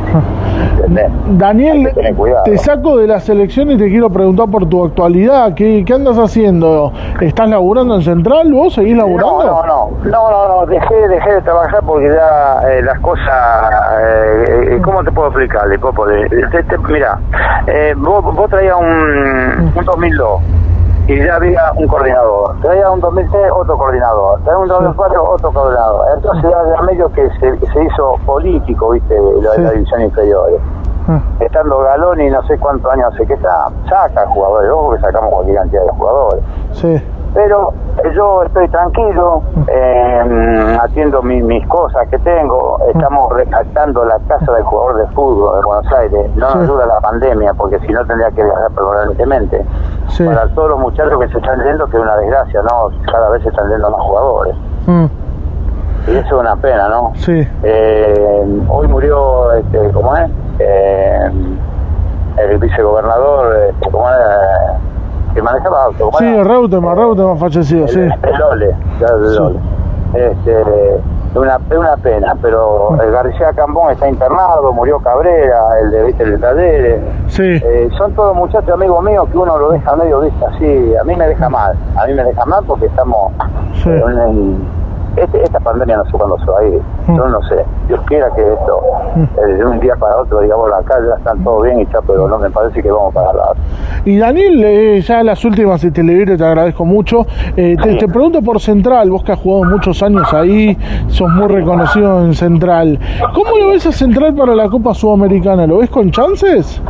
Daniel, 1.38 1.92
te 2.46 2.58
saco 2.58 2.98
de 2.98 3.08
la 3.08 3.20
selección 3.20 3.72
y 3.72 3.78
te 3.78 3.90
quiero 3.90 4.10
preguntar 4.10 4.50
por 4.50 4.68
tu 4.68 4.86
actualidad. 4.86 5.54
¿Qué, 5.54 5.84
qué 5.86 5.94
andas 5.94 6.18
haciendo? 6.18 6.92
¿Estás 7.20 7.50
laburando 7.50 7.96
en 7.96 8.02
Central? 8.02 8.54
¿Vos 8.54 8.74
seguís 8.74 8.96
laburando? 8.96 9.44
No, 9.44 9.66
no, 9.66 9.90
no, 10.04 10.32
no, 10.32 10.48
no, 10.48 10.66
dejé, 10.66 11.08
dejé 11.08 11.34
de 11.34 11.42
trabajar 11.42 11.82
porque 11.86 12.08
ya 12.10 12.62
eh, 12.70 12.82
las 12.84 13.00
cosas, 13.00 13.72
eh, 14.02 14.29
eh, 14.30 14.82
¿cómo 14.84 15.04
te 15.04 15.12
puedo 15.12 15.28
explicar? 15.28 15.68
Popo? 15.80 16.06
Mira, 16.88 17.20
vos, 17.98 18.24
vos 18.24 18.50
traías 18.50 18.76
un, 18.78 19.72
un 19.76 19.86
2002 19.86 20.42
y 21.10 21.26
ya 21.26 21.36
había 21.36 21.72
un 21.76 21.88
coordinador. 21.88 22.56
Traía 22.62 22.90
un 22.92 23.00
2006 23.00 23.44
otro 23.52 23.78
coordinador. 23.78 24.42
Traía 24.44 24.58
un 24.60 24.68
2004 24.68 25.24
otro 25.24 25.52
coordinador. 25.52 26.06
Entonces 26.16 26.52
ya 26.52 26.82
medio 26.84 27.10
que 27.12 27.28
se, 27.40 27.58
se 27.58 27.84
hizo 27.84 28.16
político, 28.26 28.92
viste, 28.92 29.16
lo 29.18 29.52
de 29.52 29.58
la 29.60 29.72
división 29.72 30.02
inferior. 30.02 30.60
Ah. 31.08 31.20
Estando 31.40 31.80
Galón 31.80 32.22
y 32.22 32.30
no 32.30 32.44
sé 32.44 32.60
cuántos 32.60 32.92
años 32.92 33.12
hace 33.14 33.26
que 33.26 33.34
está, 33.34 33.70
saca 33.90 34.28
jugadores, 34.28 34.70
ojo 34.70 34.92
que 34.92 35.00
sacamos 35.00 35.34
cualquier 35.34 35.58
cantidad 35.58 35.84
de 35.84 35.90
jugadores. 35.90 36.44
Sí 36.74 37.04
pero 37.34 37.74
yo 38.16 38.44
estoy 38.44 38.68
tranquilo, 38.70 39.44
eh, 39.68 40.78
atiendo 40.82 41.22
mis 41.22 41.66
cosas 41.68 42.08
que 42.10 42.18
tengo, 42.20 42.80
estamos 42.94 43.32
rescatando 43.34 44.06
la 44.06 44.18
casa 44.28 44.52
del 44.54 44.64
jugador 44.64 44.98
de 44.98 45.08
fútbol 45.14 45.60
de 45.60 45.66
Buenos 45.66 45.94
Aires, 45.94 46.32
no 46.36 46.48
nos 46.48 46.64
ayuda 46.64 46.86
la 46.86 47.00
pandemia, 47.02 47.54
porque 47.54 47.80
si 47.80 47.88
no 47.94 48.06
tendría 48.06 48.32
que 48.32 48.44
viajar 48.44 48.72
permanentemente. 48.72 49.66
Para 50.26 50.48
todos 50.50 50.70
los 50.70 50.80
muchachos 50.80 51.20
que 51.20 51.30
se 51.30 51.38
están 51.38 51.64
yendo, 51.64 51.86
que 51.88 51.98
es 51.98 52.04
una 52.04 52.18
desgracia, 52.18 52.62
¿no? 52.64 52.90
Cada 53.12 53.30
vez 53.30 53.44
se 53.44 53.50
están 53.50 53.70
yendo 53.70 53.90
más 53.90 54.02
jugadores. 54.02 54.56
Mm. 54.88 55.06
Y 56.08 56.12
eso 56.12 56.26
es 56.26 56.32
una 56.32 56.56
pena, 56.56 56.90
¿no? 56.90 57.12
Sí. 57.16 57.48
Eh, 57.64 58.62
hoy 58.68 58.88
murió, 58.88 59.54
este, 59.54 59.92
¿cómo 59.92 60.16
es? 60.16 60.32
Eh, 60.60 61.32
el 62.38 62.58
vicegobernador, 62.58 63.56
este, 63.70 63.92
¿cómo 63.92 64.10
es? 64.10 64.16
Manejaba 65.60 65.84
auto. 65.86 66.10
Sí, 66.18 66.26
el 66.26 66.46
Reutemann, 66.46 66.98
Reutemann 66.98 67.38
fallecido, 67.38 67.88
sí. 67.88 68.00
El 68.00 68.40
Lole, 68.40 68.76
el 69.02 69.36
Lole. 69.36 69.60
Este, 70.14 70.62
es 70.62 71.36
una, 71.36 71.60
una 71.78 71.96
pena, 71.98 72.36
pero 72.42 73.00
el 73.02 73.12
García 73.12 73.54
Cambón 73.54 73.92
está 73.92 74.10
internado, 74.10 74.74
murió 74.74 74.98
Cabrera, 75.00 75.62
el 75.84 75.92
de, 75.92 76.04
¿viste, 76.06 76.24
el 76.24 76.32
de 76.32 76.38
Talleres. 76.40 77.02
Sí. 77.28 77.44
Eh, 77.64 77.90
son 77.98 78.14
todos 78.14 78.36
muchachos 78.36 78.72
amigos 78.72 79.04
míos 79.04 79.28
que 79.32 79.38
uno 79.38 79.58
lo 79.60 79.70
deja 79.72 79.96
medio 79.96 80.22
vista 80.22 80.48
así, 80.48 80.94
a 81.00 81.04
mí 81.04 81.16
me 81.16 81.28
deja 81.28 81.48
mal, 81.50 81.76
a 81.96 82.08
mí 82.08 82.14
me 82.14 82.24
deja 82.24 82.44
mal 82.46 82.64
porque 82.66 82.88
estamos 82.88 83.32
Sí. 83.84 83.90
en, 83.90 84.18
en- 84.20 84.79
este- 85.24 85.44
esta 85.44 85.60
pandemia 85.60 85.98
no 85.98 86.06
sé 86.06 86.12
cuándo 86.12 86.38
se 86.40 86.46
va 86.52 86.60
a 86.60 86.64
ir, 86.66 86.82
Mm. 87.08 87.18
yo 87.18 87.28
no 87.28 87.42
sé, 87.44 87.56
Dios 87.88 88.00
quiera 88.08 88.30
que 88.36 88.42
esto 88.42 88.82
eh, 89.16 89.54
de 89.54 89.66
un 89.66 89.80
día 89.80 89.96
para 90.00 90.18
otro 90.18 90.42
digamos 90.42 90.70
acá 90.74 90.96
ya 91.08 91.18
están 91.18 91.44
todos 91.44 91.64
bien 91.64 91.80
y 91.82 91.86
ya, 91.88 92.00
pero 92.06 92.28
no 92.28 92.38
me 92.40 92.50
parece 92.50 92.82
que 92.82 92.92
vamos 92.92 93.14
para 93.14 93.34
la 93.34 93.54
Y 94.06 94.18
Daniel, 94.18 94.64
eh, 94.64 95.02
ya 95.02 95.24
las 95.24 95.44
últimas 95.46 95.82
de 95.82 95.92
Televire 95.92 96.38
te 96.38 96.44
agradezco 96.46 96.86
mucho. 96.86 97.26
Eh, 97.58 97.76
te, 97.82 97.96
te 97.96 98.08
pregunto 98.08 98.42
por 98.42 98.60
Central, 98.60 99.10
vos 99.10 99.24
que 99.24 99.32
has 99.32 99.40
jugado 99.40 99.64
muchos 99.66 100.02
años 100.04 100.32
ahí, 100.34 100.78
sos 101.08 101.30
muy 101.30 101.48
reconocido 101.48 102.24
en 102.24 102.34
Central. 102.34 103.00
¿Cómo 103.34 103.58
lo 103.58 103.70
ves 103.70 103.86
a 103.88 103.92
Central 103.92 104.34
para 104.36 104.56
la 104.56 104.70
Copa 104.70 104.94
Sudamericana? 104.94 105.66
¿Lo 105.68 105.78
ves 105.80 105.90
con 105.90 106.12
chances? 106.12 106.82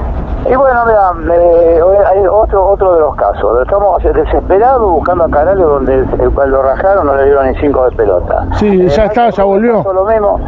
Y 0.45 0.56
bueno, 0.56 0.86
mira, 0.86 1.36
eh, 1.36 1.82
hay 2.08 2.25
otro 2.25 2.65
otro 2.69 2.95
de 2.95 3.02
los 3.02 3.15
casos. 3.15 3.62
Estamos 3.62 4.02
desesperados 4.02 4.91
buscando 4.91 5.25
a 5.25 5.30
Caralho 5.30 5.67
donde 5.67 6.06
lo 6.47 6.62
rajaron, 6.63 7.06
no 7.08 7.15
le 7.15 7.25
dieron 7.25 7.47
ni 7.47 7.56
cinco 7.60 7.86
de 7.89 7.95
pelota. 7.95 8.47
Sí, 8.58 8.88
ya 8.88 9.06
está, 9.06 9.30
ya 9.30 9.43
volvió. 9.43 9.84
Lo 9.93 10.06
mismo. 10.06 10.39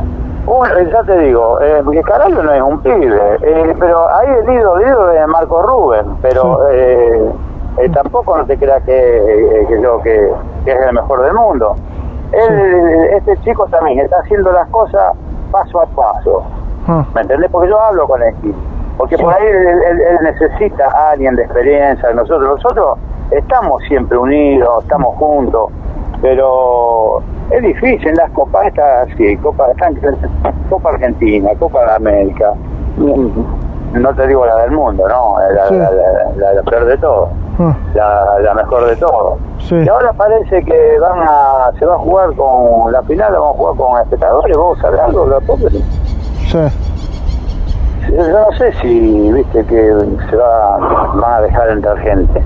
Bueno, 0.46 0.80
ya 0.90 1.04
te 1.04 1.18
digo, 1.20 1.62
eh, 1.62 1.82
porque 1.84 2.02
Caralho 2.02 2.42
no 2.42 2.52
es 2.52 2.62
un 2.62 2.80
pibe, 2.82 3.38
eh, 3.44 3.76
pero 3.80 4.08
ahí 4.16 4.28
el 4.28 4.54
ídolo, 4.54 4.82
ídolo 4.82 5.12
es 5.12 5.28
Marco 5.28 5.62
Rubén, 5.62 6.18
pero 6.22 6.68
eh, 6.72 7.32
eh, 7.78 7.90
tampoco 7.94 8.38
no 8.38 8.46
te 8.46 8.58
creas 8.58 8.82
que, 8.84 9.18
eh, 9.18 9.66
que, 9.68 9.82
yo, 9.82 10.02
que, 10.02 10.34
que 10.66 10.72
es 10.72 10.80
el 10.82 10.94
mejor 10.94 11.22
del 11.22 11.34
mundo. 11.36 11.76
Él, 12.32 13.10
Este 13.18 13.38
chico 13.42 13.68
también 13.68 14.00
está 14.00 14.18
haciendo 14.20 14.52
las 14.52 14.68
cosas 14.70 15.14
paso 15.52 15.82
a 15.82 15.86
paso. 15.86 16.44
Ah, 16.88 17.06
¿Me 17.14 17.22
entendés? 17.22 17.52
Porque 17.52 17.70
yo 17.70 17.80
hablo 17.80 18.08
con 18.08 18.24
él. 18.24 18.34
Porque 19.02 19.18
por 19.18 19.34
ahí 19.34 19.44
él, 19.48 19.68
él- 19.68 20.02
él 20.02 20.18
necesita 20.24 20.86
a 20.88 21.12
alguien 21.12 21.36
de 21.36 21.42
experiencia. 21.44 22.14
Nosotros, 22.14 22.44
nosotros 22.62 22.98
estamos 23.32 23.82
siempre 23.88 24.16
unidos, 24.18 24.84
estamos 24.84 25.16
juntos, 25.18 25.70
pero 26.22 27.20
es 27.50 27.62
difícil 27.64 28.10
en 28.10 28.16
las 28.16 28.30
copas 28.32 28.68
estas, 28.68 29.10
sí, 29.18 29.36
Copa, 29.38 29.72
están- 29.72 29.96
Copa 30.70 30.90
Argentina, 30.92 31.50
Copa 31.58 31.84
de 31.86 31.92
América. 31.96 32.54
No 33.94 34.14
te 34.16 34.28
digo 34.28 34.46
la 34.46 34.56
del 34.58 34.72
mundo, 34.72 35.06
no, 35.08 35.36
la, 35.54 35.68
Sí. 35.68 35.76
la- 35.76 35.92
la- 35.92 36.32
la- 36.38 36.54
la 36.54 36.64
peor 36.64 36.86
de 36.86 36.98
todo, 36.98 37.30
ah, 37.60 37.76
la, 37.94 38.40
la 38.40 38.54
mejor 38.54 38.86
de 38.86 38.96
todo. 38.96 39.38
Sí. 39.60 39.76
Y 39.76 39.90
ahora 39.90 40.14
parece 40.14 40.64
que 40.64 41.00
van 41.00 41.20
a, 41.28 41.72
se 41.78 41.86
va 41.86 41.96
a 41.96 41.98
jugar 41.98 42.34
con 42.36 42.92
la 42.92 43.02
final, 43.04 43.34
la 43.34 43.40
vamos 43.40 43.56
a 43.56 43.58
jugar 43.58 43.76
con 43.76 44.02
espectadores, 44.02 44.56
vos 44.58 44.80
sabés 44.80 45.00
algo, 45.02 45.26
la 45.26 45.40
pobre? 45.42 45.70
sí. 45.72 46.91
Yo 48.10 48.28
no 48.28 48.52
sé 48.58 48.72
si, 48.82 49.32
viste, 49.32 49.64
que 49.66 49.94
se 50.30 50.36
va, 50.36 51.38
a 51.38 51.42
dejar 51.42 51.70
entrar 51.70 51.98
gente. 52.00 52.44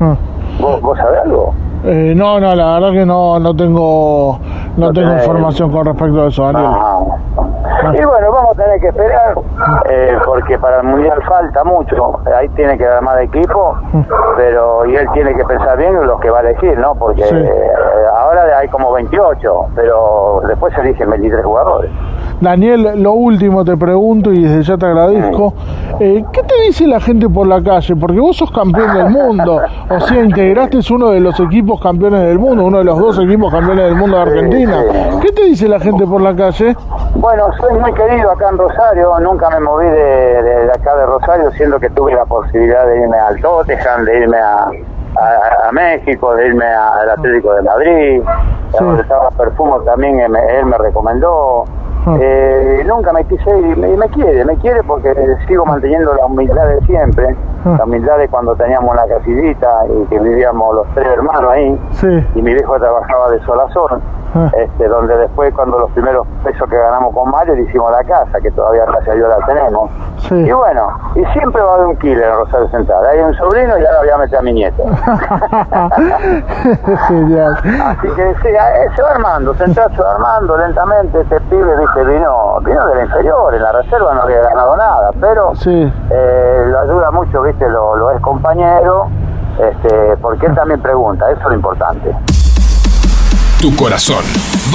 ah. 0.00 0.16
¿Vos, 0.60 0.80
vos 0.80 0.96
sabés 0.98 1.20
algo? 1.22 1.52
Eh, 1.84 2.14
no, 2.16 2.40
no, 2.40 2.54
la 2.54 2.74
verdad 2.74 2.92
que 2.92 3.04
no, 3.06 3.38
no 3.38 3.54
tengo, 3.54 4.38
no 4.76 4.86
No 4.86 4.92
tengo 4.92 5.10
tenés- 5.10 5.20
información 5.20 5.70
con 5.70 5.84
respecto 5.86 6.22
a 6.22 6.26
eso, 6.28 6.44
Daniel. 6.44 6.64
Ah. 6.74 6.98
Y 7.92 8.04
bueno, 8.04 8.32
vamos 8.32 8.52
a 8.58 8.62
tener 8.62 8.80
que 8.80 8.88
esperar, 8.88 9.34
eh, 9.90 10.16
porque 10.24 10.58
para 10.58 10.78
el 10.78 10.84
Mundial 10.84 11.22
falta 11.28 11.62
mucho. 11.64 12.18
Ahí 12.34 12.48
tiene 12.50 12.76
que 12.78 12.84
dar 12.84 13.02
más 13.02 13.16
de 13.18 13.24
equipo, 13.24 13.74
pero 14.36 14.86
y 14.86 14.96
él 14.96 15.06
tiene 15.12 15.34
que 15.34 15.44
pensar 15.44 15.76
bien 15.76 15.94
en 15.94 16.06
los 16.06 16.18
que 16.20 16.30
va 16.30 16.38
a 16.38 16.40
elegir, 16.40 16.76
¿no? 16.78 16.94
Porque 16.94 17.22
Sí. 17.22 17.34
eh, 17.36 17.70
ahora 18.18 18.58
hay 18.58 18.68
como 18.68 18.92
28, 18.92 19.66
pero 19.76 20.40
después 20.48 20.74
se 20.74 20.80
eligen 20.80 21.10
23 21.10 21.44
jugadores. 21.44 21.90
Daniel, 22.40 23.02
lo 23.02 23.12
último 23.12 23.64
te 23.64 23.76
pregunto 23.76 24.30
y 24.32 24.42
desde 24.42 24.62
ya 24.62 24.76
te 24.76 24.86
agradezco. 24.86 25.54
Eh, 25.98 26.22
¿Qué 26.32 26.42
te 26.42 26.54
dice 26.66 26.86
la 26.86 27.00
gente 27.00 27.28
por 27.28 27.46
la 27.46 27.62
calle? 27.62 27.96
Porque 27.96 28.20
vos 28.20 28.36
sos 28.36 28.50
campeón 28.50 28.94
del 28.94 29.08
mundo. 29.10 29.60
O 29.88 30.00
sea, 30.00 30.22
integraste 30.22 30.78
uno 30.92 31.10
de 31.10 31.20
los 31.20 31.38
equipos 31.40 31.80
campeones 31.80 32.20
del 32.22 32.38
mundo, 32.38 32.64
uno 32.64 32.78
de 32.78 32.84
los 32.84 32.98
dos 32.98 33.18
equipos 33.18 33.50
campeones 33.50 33.86
del 33.86 33.94
mundo 33.96 34.16
de 34.16 34.22
Argentina. 34.22 34.82
¿Qué 35.22 35.32
te 35.32 35.44
dice 35.44 35.66
la 35.68 35.80
gente 35.80 36.06
por 36.06 36.20
la 36.20 36.36
calle? 36.36 36.76
Bueno, 37.14 37.44
soy 37.58 37.78
muy 37.78 37.92
querido 37.94 38.30
acá 38.30 38.50
en 38.50 38.58
Rosario, 38.58 39.18
nunca 39.20 39.48
me 39.48 39.60
moví 39.60 39.86
de, 39.86 39.92
de- 40.42 40.64
de 40.66 40.70
acá 40.70 40.94
de 40.96 41.06
Rosario, 41.06 41.50
siendo 41.52 41.80
que 41.80 41.88
tuve 41.90 42.14
la 42.14 42.26
posibilidad 42.26 42.86
de 42.86 43.00
irme 43.00 43.16
al 43.18 43.40
Tottenham, 43.40 44.04
de 44.04 44.18
irme 44.20 44.36
a, 44.36 44.58
a- 45.18 45.68
a 45.68 45.72
México, 45.72 46.34
de 46.34 46.48
irme 46.48 46.66
al 46.66 47.08
Atlético 47.10 47.54
de 47.54 47.62
Madrid, 47.62 48.22
Sí. 48.72 48.84
donde 48.84 49.00
estaba 49.02 49.30
Perfumo 49.30 49.80
también, 49.80 50.20
él 50.20 50.28
me, 50.30 50.40
él 50.58 50.66
me 50.66 50.76
recomendó. 50.76 51.64
Ah. 52.08 52.16
Eh, 52.20 52.84
nunca 52.86 53.12
me 53.12 53.24
quise 53.24 53.50
ir, 53.58 53.76
y 53.76 53.80
me, 53.80 53.96
me 53.96 54.08
quiere, 54.10 54.44
me 54.44 54.56
quiere 54.58 54.80
porque 54.84 55.12
sigo 55.48 55.66
manteniendo 55.66 56.14
la 56.14 56.26
humildad 56.26 56.68
de 56.68 56.80
siempre, 56.86 57.34
Ah. 57.64 57.74
la 57.78 57.84
humildad 57.84 58.18
de 58.18 58.28
cuando 58.28 58.54
teníamos 58.54 58.94
la 58.94 59.06
casillita 59.08 59.68
y 59.88 60.06
que 60.06 60.18
vivíamos 60.20 60.72
los 60.76 60.86
tres 60.94 61.08
hermanos 61.08 61.50
ahí 61.50 61.80
Sí. 61.90 62.26
y 62.36 62.42
mi 62.42 62.54
viejo 62.54 62.78
trabajaba 62.78 63.30
de 63.30 63.40
sol 63.40 63.58
a 63.60 63.68
sol. 63.72 64.00
Este, 64.56 64.88
donde 64.88 65.16
después 65.16 65.52
cuando 65.54 65.78
los 65.78 65.90
primeros 65.92 66.26
pesos 66.44 66.68
que 66.68 66.76
ganamos 66.76 67.14
con 67.14 67.30
Mario 67.30 67.54
le 67.54 67.62
hicimos 67.62 67.90
la 67.92 68.02
casa, 68.04 68.40
que 68.40 68.50
todavía 68.50 68.84
gracias 68.86 69.08
a 69.08 69.12
Dios 69.14 69.28
la 69.28 69.46
tenemos. 69.46 69.90
Sí. 70.18 70.34
Y 70.34 70.52
bueno, 70.52 70.88
y 71.14 71.24
siempre 71.26 71.62
va 71.62 71.72
a 71.72 71.74
haber 71.74 71.86
un 71.86 71.96
killer 71.96 72.28
en 72.28 72.36
Rosario 72.36 72.68
Central. 72.68 73.04
Hay 73.06 73.20
un 73.20 73.34
sobrino 73.34 73.78
y 73.78 73.84
ahora 73.84 73.98
voy 74.00 74.08
a 74.10 74.18
meter 74.18 74.38
a 74.38 74.42
mi 74.42 74.52
nieto. 74.52 74.82
Genial. 77.08 77.56
Así 77.56 78.08
que 78.08 78.34
sí, 78.42 78.48
eh, 78.48 78.86
se 78.94 79.02
va 79.02 79.10
armando, 79.10 79.54
Central 79.54 79.90
se 79.94 80.02
va 80.02 80.12
armando 80.14 80.56
lentamente. 80.56 81.20
Este 81.20 81.40
pibe, 81.42 81.76
viste, 81.78 82.04
vino, 82.04 82.58
vino 82.62 82.86
de 82.86 82.94
la 82.96 83.04
inferior, 83.04 83.54
en 83.54 83.62
la 83.62 83.72
reserva 83.72 84.14
no 84.14 84.22
había 84.22 84.42
ganado 84.42 84.76
nada, 84.76 85.10
pero 85.20 85.54
Sí. 85.56 85.92
eh, 86.10 86.62
lo 86.66 86.78
ayuda 86.80 87.10
mucho, 87.10 87.42
viste, 87.42 87.68
lo, 87.68 87.96
lo 87.96 88.10
es 88.10 88.20
compañero, 88.20 89.08
este, 89.58 90.16
porque 90.18 90.46
él 90.46 90.54
también 90.54 90.80
pregunta, 90.80 91.30
eso 91.30 91.40
es 91.40 91.46
lo 91.48 91.54
importante. 91.54 92.14
Tu 93.60 93.74
corazón 93.74 94.24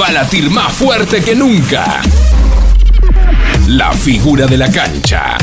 va 0.00 0.08
a 0.08 0.12
latir 0.12 0.50
más 0.50 0.72
fuerte 0.72 1.22
que 1.22 1.36
nunca. 1.36 2.00
La 3.68 3.92
figura 3.92 4.46
de 4.46 4.58
la 4.58 4.70
cancha. 4.70 5.38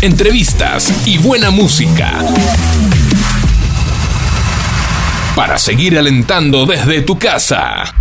Entrevistas 0.00 0.92
y 1.04 1.18
buena 1.18 1.50
música. 1.50 2.10
Para 5.36 5.58
seguir 5.58 5.98
alentando 5.98 6.64
desde 6.64 7.02
tu 7.02 7.18
casa. 7.18 7.94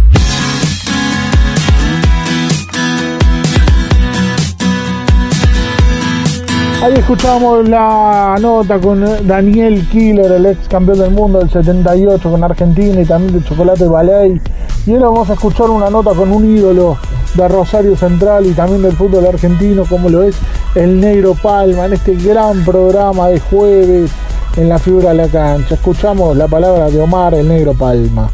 Ahí 6.84 6.96
escuchamos 6.96 7.70
la 7.70 8.36
nota 8.42 8.78
con 8.78 9.06
Daniel 9.26 9.88
Killer, 9.88 10.30
el 10.34 10.48
ex 10.48 10.68
campeón 10.68 11.00
del 11.00 11.12
mundo 11.12 11.40
del 11.40 11.50
78 11.50 12.30
con 12.30 12.44
Argentina 12.44 13.00
y 13.00 13.06
también 13.06 13.40
de 13.40 13.48
Chocolate 13.48 13.88
Ballet. 13.88 14.42
Y 14.86 14.92
ahora 14.92 15.06
vamos 15.06 15.30
a 15.30 15.34
escuchar 15.36 15.70
una 15.70 15.90
nota 15.90 16.12
con 16.14 16.30
un 16.30 16.44
ídolo 16.44 16.98
de 17.36 17.48
Rosario 17.48 17.96
Central 17.96 18.48
y 18.48 18.52
también 18.52 18.82
del 18.82 18.98
fútbol 18.98 19.26
argentino, 19.26 19.86
como 19.86 20.10
lo 20.10 20.24
es 20.24 20.36
el 20.76 21.00
Negro 21.00 21.36
Palma, 21.36 21.86
en 21.86 21.94
este 21.94 22.16
gran 22.16 22.66
programa 22.66 23.30
de 23.30 23.40
jueves 23.40 24.12
en 24.58 24.68
la 24.68 24.78
figura 24.78 25.12
de 25.12 25.16
la 25.16 25.28
cancha. 25.30 25.76
Escuchamos 25.76 26.36
la 26.36 26.50
palabra 26.50 26.90
de 26.90 27.00
Omar, 27.00 27.34
el 27.34 27.48
Negro 27.48 27.74
Palma. 27.76 28.30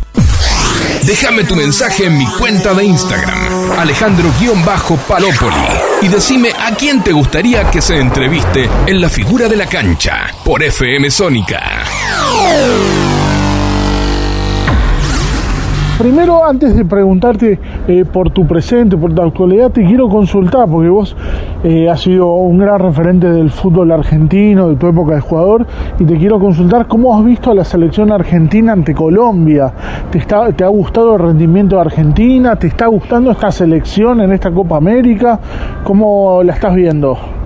Déjame 1.04 1.44
tu 1.44 1.56
mensaje 1.56 2.06
en 2.06 2.18
mi 2.18 2.26
cuenta 2.26 2.74
de 2.74 2.84
Instagram, 2.84 3.72
Alejandro-Palopoli, 3.80 5.56
y 6.02 6.08
decime 6.08 6.52
a 6.60 6.76
quién 6.76 7.04
te 7.04 7.12
gustaría 7.12 7.70
que 7.72 7.82
se 7.82 7.98
entreviste 7.98 8.70
en 8.86 9.02
la 9.02 9.10
figura 9.10 9.48
de 9.48 9.56
la 9.56 9.66
cancha 9.66 10.34
por 10.44 10.62
FM 10.64 11.10
Sónica. 11.10 11.86
Primero, 16.00 16.46
antes 16.46 16.78
de 16.78 16.86
preguntarte 16.86 17.60
eh, 17.90 18.06
por 18.06 18.30
tu 18.30 18.48
presente, 18.48 18.96
por 18.96 19.14
tu 19.14 19.22
actualidad, 19.22 19.70
te 19.70 19.84
quiero 19.84 20.08
consultar, 20.08 20.66
porque 20.70 20.88
vos 20.88 21.14
eh, 21.62 21.90
has 21.90 22.00
sido 22.00 22.36
un 22.36 22.58
gran 22.58 22.80
referente 22.80 23.30
del 23.30 23.50
fútbol 23.50 23.92
argentino, 23.92 24.70
de 24.70 24.78
tu 24.78 24.88
época 24.88 25.16
de 25.16 25.20
jugador, 25.20 25.68
y 26.00 26.06
te 26.06 26.18
quiero 26.18 26.40
consultar 26.40 26.88
cómo 26.88 27.18
has 27.18 27.26
visto 27.26 27.52
a 27.52 27.54
la 27.54 27.66
selección 27.66 28.14
argentina 28.14 28.72
ante 28.72 28.96
Colombia. 28.96 29.74
¿Te, 30.10 30.20
está, 30.20 30.50
¿Te 30.54 30.64
ha 30.64 30.70
gustado 30.70 31.16
el 31.16 31.22
rendimiento 31.22 31.76
de 31.76 31.82
Argentina? 31.82 32.56
¿Te 32.56 32.68
está 32.68 32.88
gustando 32.88 33.32
esta 33.32 33.52
selección 33.52 34.22
en 34.22 34.32
esta 34.32 34.52
Copa 34.52 34.78
América? 34.78 35.38
¿Cómo 35.84 36.42
la 36.44 36.54
estás 36.54 36.76
viendo? 36.76 37.39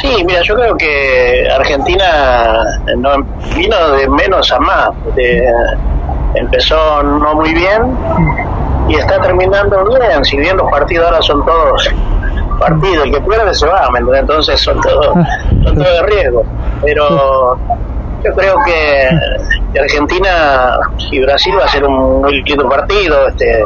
Sí, 0.00 0.24
mira, 0.26 0.42
yo 0.42 0.54
creo 0.54 0.76
que 0.76 1.48
Argentina 1.50 2.64
no, 2.98 3.10
vino 3.54 3.90
de 3.92 4.08
menos 4.08 4.52
a 4.52 4.58
más. 4.58 4.90
De- 5.14 5.52
empezó 6.34 7.02
no 7.02 7.34
muy 7.34 7.54
bien 7.54 7.96
y 8.88 8.96
está 8.96 9.20
terminando 9.20 9.84
bien. 9.86 10.22
Si 10.24 10.36
bien 10.36 10.56
los 10.58 10.70
partidos 10.70 11.06
ahora 11.06 11.22
son 11.22 11.44
todos 11.46 11.90
partidos, 12.58 13.06
el 13.06 13.12
que 13.12 13.20
pierde 13.22 13.54
se 13.54 13.66
va. 13.66 13.88
Entonces 14.18 14.60
son 14.60 14.80
todos, 14.82 15.06
son 15.64 15.74
todos 15.74 15.92
de 15.92 16.02
riesgo. 16.02 16.44
Pero 16.82 17.58
Yo 18.22 18.32
creo 18.34 18.56
que 18.66 19.80
Argentina 19.80 20.78
y 21.10 21.20
Brasil 21.20 21.54
va 21.58 21.64
a 21.64 21.68
ser 21.68 21.84
un 21.84 22.20
muy 22.20 22.42
lindo 22.42 22.68
partido. 22.68 23.28
Este, 23.28 23.64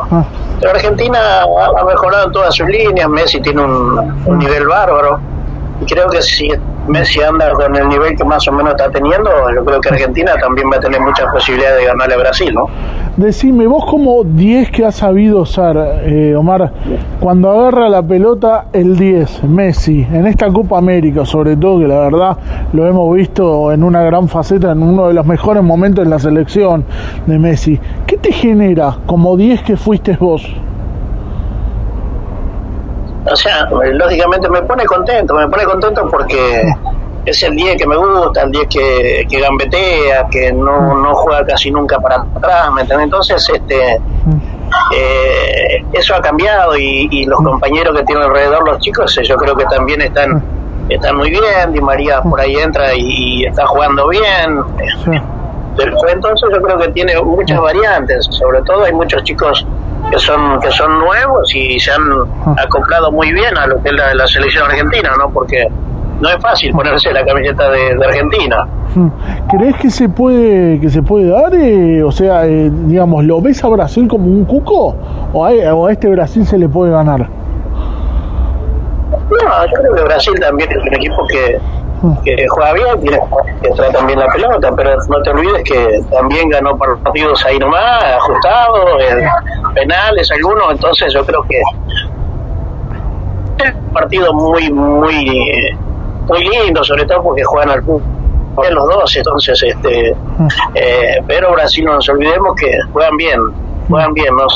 pero 0.60 0.72
Argentina 0.72 1.42
ha, 1.42 1.84
mejorado 1.84 2.26
en 2.26 2.32
todas 2.32 2.54
sus 2.54 2.68
líneas. 2.68 3.08
Messi 3.08 3.40
tiene 3.40 3.62
un 3.62 4.38
nivel 4.38 4.68
bárbaro. 4.68 5.18
Creo 5.86 6.08
que 6.08 6.20
si 6.22 6.48
Messi 6.88 7.22
anda 7.22 7.52
con 7.52 7.74
el 7.74 7.88
nivel 7.88 8.16
que 8.16 8.24
más 8.24 8.46
o 8.48 8.52
menos 8.52 8.72
está 8.72 8.90
teniendo, 8.90 9.30
yo 9.54 9.64
creo 9.64 9.80
que 9.80 9.88
Argentina 9.90 10.32
también 10.40 10.68
va 10.72 10.76
a 10.76 10.80
tener 10.80 11.00
muchas 11.00 11.26
posibilidades 11.32 11.78
de 11.78 11.86
ganarle 11.86 12.14
a 12.14 12.18
Brasil, 12.18 12.54
¿no? 12.54 12.64
Decime, 13.16 13.66
vos 13.66 13.84
como 13.86 14.24
10 14.24 14.70
que 14.70 14.84
has 14.84 14.96
sabido 14.96 15.42
usar, 15.42 15.76
eh, 16.04 16.34
Omar, 16.36 16.72
cuando 17.20 17.50
agarra 17.50 17.88
la 17.88 18.02
pelota 18.02 18.66
el 18.72 18.96
10, 18.96 19.44
Messi, 19.44 20.06
en 20.10 20.26
esta 20.26 20.52
Copa 20.52 20.78
América 20.78 21.24
sobre 21.24 21.56
todo, 21.56 21.80
que 21.80 21.88
la 21.88 22.00
verdad 22.00 22.36
lo 22.72 22.86
hemos 22.86 23.14
visto 23.14 23.72
en 23.72 23.84
una 23.84 24.02
gran 24.02 24.28
faceta, 24.28 24.72
en 24.72 24.82
uno 24.82 25.08
de 25.08 25.14
los 25.14 25.26
mejores 25.26 25.62
momentos 25.62 26.04
en 26.04 26.10
la 26.10 26.18
selección 26.18 26.84
de 27.26 27.38
Messi, 27.38 27.80
¿qué 28.06 28.16
te 28.16 28.32
genera 28.32 28.98
como 29.06 29.36
10 29.36 29.62
que 29.62 29.76
fuiste 29.76 30.16
vos? 30.16 30.42
O 33.26 33.36
sea, 33.36 33.68
lógicamente 33.70 34.48
me 34.48 34.62
pone 34.62 34.84
contento, 34.84 35.34
me 35.34 35.48
pone 35.48 35.64
contento 35.64 36.08
porque 36.10 36.72
es 37.24 37.42
el 37.42 37.54
día 37.54 37.76
que 37.76 37.86
me 37.86 37.96
gusta, 37.96 38.42
el 38.42 38.50
día 38.50 38.66
que, 38.68 39.26
que 39.28 39.40
gambetea, 39.40 40.26
que 40.30 40.52
no, 40.52 40.94
no 40.94 41.14
juega 41.14 41.44
casi 41.44 41.70
nunca 41.70 41.98
para 41.98 42.22
atrás, 42.22 42.72
¿me 42.72 42.82
entiendes? 42.82 43.04
Entonces, 43.04 43.50
este, 43.52 44.00
eh, 44.96 45.84
eso 45.92 46.14
ha 46.14 46.20
cambiado 46.20 46.76
y, 46.76 47.24
los 47.26 47.40
compañeros 47.40 47.96
que 47.96 48.04
tienen 48.04 48.24
alrededor, 48.24 48.66
los 48.66 48.78
chicos, 48.80 49.18
yo 49.22 49.36
creo 49.36 49.54
que 49.54 49.64
también 49.66 50.00
están, 50.00 50.42
están 50.88 51.16
muy 51.16 51.30
bien, 51.30 51.72
Di 51.72 51.80
María 51.80 52.22
por 52.22 52.40
ahí 52.40 52.56
entra 52.56 52.94
y, 52.94 53.44
está 53.44 53.66
jugando 53.66 54.08
bien. 54.08 54.60
Entonces 55.78 56.48
yo 56.52 56.60
creo 56.60 56.78
que 56.78 56.88
tiene 56.88 57.20
muchas 57.22 57.60
variantes, 57.60 58.26
sobre 58.30 58.60
todo 58.62 58.84
hay 58.84 58.92
muchos 58.92 59.22
chicos 59.24 59.66
que 60.10 60.18
son 60.18 60.60
que 60.60 60.70
son 60.70 60.98
nuevos 60.98 61.54
y 61.54 61.78
se 61.78 61.90
han 61.92 62.02
ah. 62.46 62.54
acoplado 62.58 63.10
muy 63.12 63.32
bien 63.32 63.56
a 63.56 63.66
lo 63.66 63.82
que 63.82 63.88
es 63.88 63.94
la, 63.94 64.26
selección 64.26 64.70
argentina, 64.70 65.12
¿no? 65.18 65.30
Porque 65.30 65.66
no 66.20 66.28
es 66.28 66.36
fácil 66.40 66.72
ponerse 66.72 67.12
la 67.12 67.24
camiseta 67.24 67.70
de, 67.70 68.04
Argentina. 68.04 68.66
Hmm. 68.94 69.08
¿Crees 69.50 69.76
que 69.76 69.90
se 69.90 70.08
puede 70.08 70.80
que 70.80 70.90
se 70.90 71.02
puede 71.02 71.28
dar? 71.28 71.54
Eh, 71.54 72.02
o 72.02 72.12
sea, 72.12 72.46
eh, 72.46 72.70
digamos, 72.86 73.24
¿lo 73.24 73.40
ves 73.40 73.62
a 73.64 73.68
Brasil 73.68 74.06
como 74.08 74.26
un 74.26 74.44
cuco 74.44 74.96
o 75.32 75.46
a, 75.46 75.50
o 75.74 75.86
a 75.86 75.92
este 75.92 76.08
Brasil 76.08 76.46
se 76.46 76.58
le 76.58 76.68
puede 76.68 76.92
ganar? 76.92 77.28
No, 79.30 79.66
yo 79.66 79.72
creo 79.80 79.94
que 79.94 80.02
Brasil 80.02 80.34
también 80.40 80.70
es 80.70 80.78
un 80.78 80.94
equipo 80.94 81.26
que 81.28 81.58
que 82.24 82.46
juega 82.48 82.72
bien, 82.72 83.00
tiene 83.00 83.20
que 83.62 83.70
trae 83.70 83.92
también 83.92 84.18
la 84.18 84.26
pelota, 84.28 84.72
pero 84.74 84.96
no 85.08 85.22
te 85.22 85.30
olvides 85.30 85.62
que 85.64 86.02
también 86.10 86.48
ganó 86.48 86.76
partidos 86.76 87.44
ahí 87.44 87.58
nomás, 87.58 88.02
ajustados, 88.16 89.02
penales 89.74 90.30
algunos, 90.30 90.72
entonces 90.72 91.12
yo 91.12 91.24
creo 91.24 91.42
que 91.42 91.58
es 91.58 91.64
un 93.74 93.92
partido 93.92 94.32
muy, 94.32 94.72
muy, 94.72 95.76
muy 96.26 96.48
lindo, 96.48 96.82
sobre 96.82 97.04
todo 97.04 97.22
porque 97.22 97.44
juegan 97.44 97.70
al 97.70 97.82
fútbol 97.82 98.02
los 98.70 98.88
dos, 98.88 99.16
entonces, 99.16 99.62
este, 99.62 100.16
eh, 100.74 101.22
pero 101.26 101.52
Brasil 101.52 101.84
no 101.84 101.94
nos 101.94 102.08
olvidemos 102.08 102.54
que 102.56 102.72
juegan 102.92 103.16
bien, 103.16 103.40
juegan 103.88 104.14
bien, 104.14 104.34
no 104.34 104.46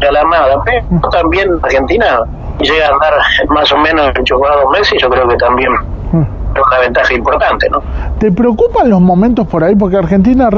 regalan 0.00 0.30
nada, 0.30 0.62
pero 0.64 1.10
también 1.10 1.48
Argentina 1.62 2.20
llega 2.60 2.88
a 2.88 2.92
andar 2.92 3.14
más 3.48 3.72
o 3.72 3.78
menos 3.78 4.12
enchufado 4.16 4.68
Messi, 4.70 4.96
yo 4.98 5.08
creo 5.08 5.28
que 5.28 5.36
también 5.36 5.70
es 6.12 6.60
una 6.66 6.78
ventaja 6.80 7.14
importante, 7.14 7.68
¿no? 7.70 7.80
¿Te 8.18 8.30
preocupan 8.30 8.90
los 8.90 9.00
momentos 9.00 9.46
por 9.46 9.64
ahí? 9.64 9.74
Porque 9.74 9.96
Argentina, 9.96 10.50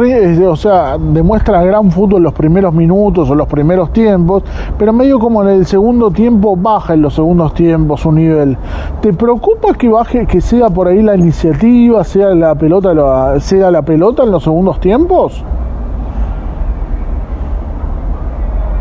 o 0.49 0.57
sea, 0.57 0.97
demuestra 0.99 1.63
gran 1.63 1.91
fútbol 1.91 2.23
los 2.23 2.33
primeros 2.33 2.75
minutos 2.75 3.31
o 3.31 3.35
los 3.35 3.47
primeros 3.47 3.93
tiempos, 3.93 4.43
pero 4.77 4.93
medio 4.93 5.19
como 5.21 5.43
en 5.43 5.51
el 5.51 5.67
segundo 5.67 6.11
tiempo 6.11 6.57
baja 6.57 6.95
en 6.95 7.03
los 7.03 7.15
segundos 7.15 7.55
tiempos 7.55 8.01
su 8.01 8.11
nivel. 8.11 8.59
¿Te 9.01 9.13
preocupa 9.13 9.75
que 9.75 9.89
baje, 9.89 10.27
que 10.27 10.41
sea 10.41 10.69
por 10.69 10.89
ahí 10.89 11.01
la 11.03 11.15
iniciativa, 11.15 12.03
sea 12.03 12.35
la 12.35 12.55
pelota, 12.57 13.39
sea 13.39 13.71
la 13.71 13.83
pelota 13.83 14.25
en 14.25 14.33
los 14.33 14.43
segundos 14.43 14.81
tiempos? 14.81 15.45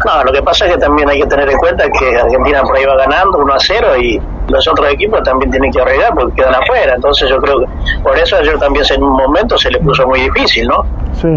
No, 0.05 0.23
lo 0.23 0.33
que 0.33 0.41
pasa 0.41 0.65
es 0.65 0.73
que 0.73 0.79
también 0.79 1.07
hay 1.09 1.21
que 1.21 1.27
tener 1.27 1.49
en 1.49 1.57
cuenta 1.57 1.86
que 1.89 2.17
Argentina 2.17 2.62
por 2.63 2.75
ahí 2.75 2.83
va 2.86 2.97
ganando 2.97 3.38
1 3.38 3.53
a 3.53 3.57
0 3.59 3.88
y 4.01 4.19
los 4.47 4.67
otros 4.67 4.91
equipos 4.91 5.23
también 5.23 5.51
tienen 5.51 5.71
que 5.71 5.82
arreglar 5.82 6.13
porque 6.13 6.41
quedan 6.41 6.56
afuera. 6.56 6.93
Entonces 6.95 7.29
yo 7.29 7.38
creo 7.38 7.60
que 7.60 7.99
por 8.01 8.17
eso 8.17 8.41
yo 8.41 8.58
también 8.58 8.86
en 8.89 9.03
un 9.03 9.13
momento 9.13 9.58
se 9.58 9.69
le 9.71 9.79
puso 9.79 10.08
muy 10.08 10.21
difícil, 10.21 10.67
¿no? 10.67 10.86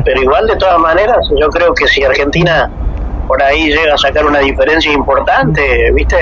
Pero 0.04 0.22
igual 0.22 0.46
de 0.46 0.56
todas 0.56 0.78
maneras, 0.78 1.18
yo 1.38 1.48
creo 1.48 1.72
que 1.74 1.86
si 1.86 2.02
Argentina 2.02 2.70
por 3.26 3.42
ahí 3.42 3.68
llega 3.68 3.94
a 3.94 3.98
sacar 3.98 4.24
una 4.24 4.38
diferencia 4.38 4.92
importante, 4.92 5.90
¿viste? 5.92 6.16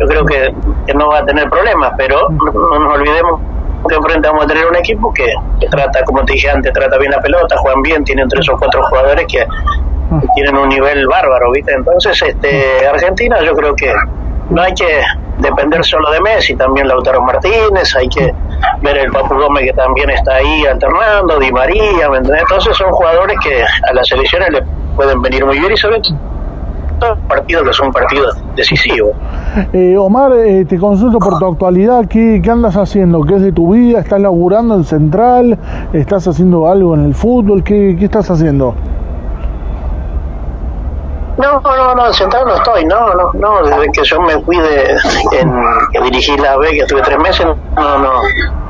Yo 0.00 0.06
creo 0.06 0.24
que, 0.24 0.54
no 0.94 1.08
va 1.08 1.18
a 1.18 1.24
tener 1.24 1.48
problemas, 1.50 1.92
pero 1.96 2.28
no 2.30 2.78
nos 2.78 2.94
olvidemos 2.94 3.40
que 3.88 3.94
enfrente 3.94 4.28
vamos 4.28 4.44
a 4.44 4.48
tener 4.48 4.66
un 4.66 4.76
equipo 4.76 5.12
que, 5.12 5.32
que, 5.60 5.68
trata, 5.68 6.02
como 6.04 6.24
te 6.24 6.32
dije 6.32 6.50
antes, 6.50 6.72
trata 6.72 6.98
bien 6.98 7.10
la 7.10 7.20
pelota, 7.20 7.56
juegan 7.58 7.82
bien, 7.82 8.04
tienen 8.04 8.28
tres 8.28 8.48
o 8.48 8.56
cuatro 8.58 8.82
jugadores 8.82 9.26
que 9.26 9.46
tienen 10.34 10.56
un 10.56 10.68
nivel 10.68 11.06
bárbaro, 11.06 11.50
¿viste? 11.52 11.72
Entonces, 11.72 12.20
este, 12.22 12.86
Argentina 12.86 13.40
yo 13.42 13.54
creo 13.54 13.74
que 13.74 13.92
no 14.50 14.62
hay 14.62 14.72
que 14.74 15.02
depender 15.38 15.84
solo 15.84 16.10
de 16.10 16.20
Messi, 16.20 16.56
también 16.56 16.88
Lautaro 16.88 17.20
Martínez, 17.22 17.94
hay 17.96 18.08
que 18.08 18.34
ver 18.82 18.98
el 18.98 19.12
Papu 19.12 19.34
Gómez 19.34 19.64
que 19.64 19.72
también 19.72 20.10
está 20.10 20.36
ahí 20.36 20.66
alternando, 20.66 21.38
Di 21.38 21.52
María, 21.52 22.08
¿me 22.10 22.18
Entonces 22.18 22.76
son 22.76 22.90
jugadores 22.90 23.36
que 23.42 23.62
a 23.62 23.92
las 23.94 24.08
selecciones 24.08 24.50
le 24.50 24.62
pueden 24.96 25.20
venir 25.22 25.44
muy 25.44 25.58
bien 25.58 25.72
y 25.72 25.76
sobre 25.76 26.00
todo 26.00 27.16
partidos 27.28 27.64
que 27.64 27.72
son 27.72 27.92
partidos 27.92 28.36
decisivos. 28.56 29.12
Eh, 29.72 29.96
Omar, 29.96 30.32
eh, 30.32 30.64
te 30.64 30.78
consulto 30.78 31.18
por 31.18 31.38
tu 31.38 31.46
actualidad, 31.46 32.06
¿qué, 32.06 32.40
¿qué 32.42 32.50
andas 32.50 32.76
haciendo? 32.76 33.22
¿Qué 33.22 33.36
es 33.36 33.42
de 33.42 33.52
tu 33.52 33.72
vida? 33.72 34.00
¿Estás 34.00 34.20
laburando 34.20 34.74
en 34.74 34.84
Central? 34.84 35.58
¿Estás 35.92 36.26
haciendo 36.26 36.68
algo 36.68 36.94
en 36.94 37.04
el 37.04 37.14
fútbol? 37.14 37.62
¿Qué, 37.62 37.96
qué 37.98 38.06
estás 38.06 38.30
haciendo? 38.30 38.74
No, 41.38 41.60
no, 41.60 41.94
no, 41.94 42.12
sentado 42.12 42.46
no 42.46 42.56
estoy, 42.56 42.84
no, 42.84 43.14
no, 43.14 43.30
no, 43.34 43.62
desde 43.62 43.92
que 43.92 44.02
yo 44.02 44.20
me 44.20 44.42
fui 44.42 44.58
de, 44.58 44.96
en, 45.32 45.52
que 45.92 46.00
dirigí 46.00 46.36
la 46.36 46.56
B, 46.56 46.70
que 46.70 46.80
estuve 46.80 47.00
tres 47.02 47.18
meses, 47.18 47.46
no, 47.76 47.98
no, 47.98 48.12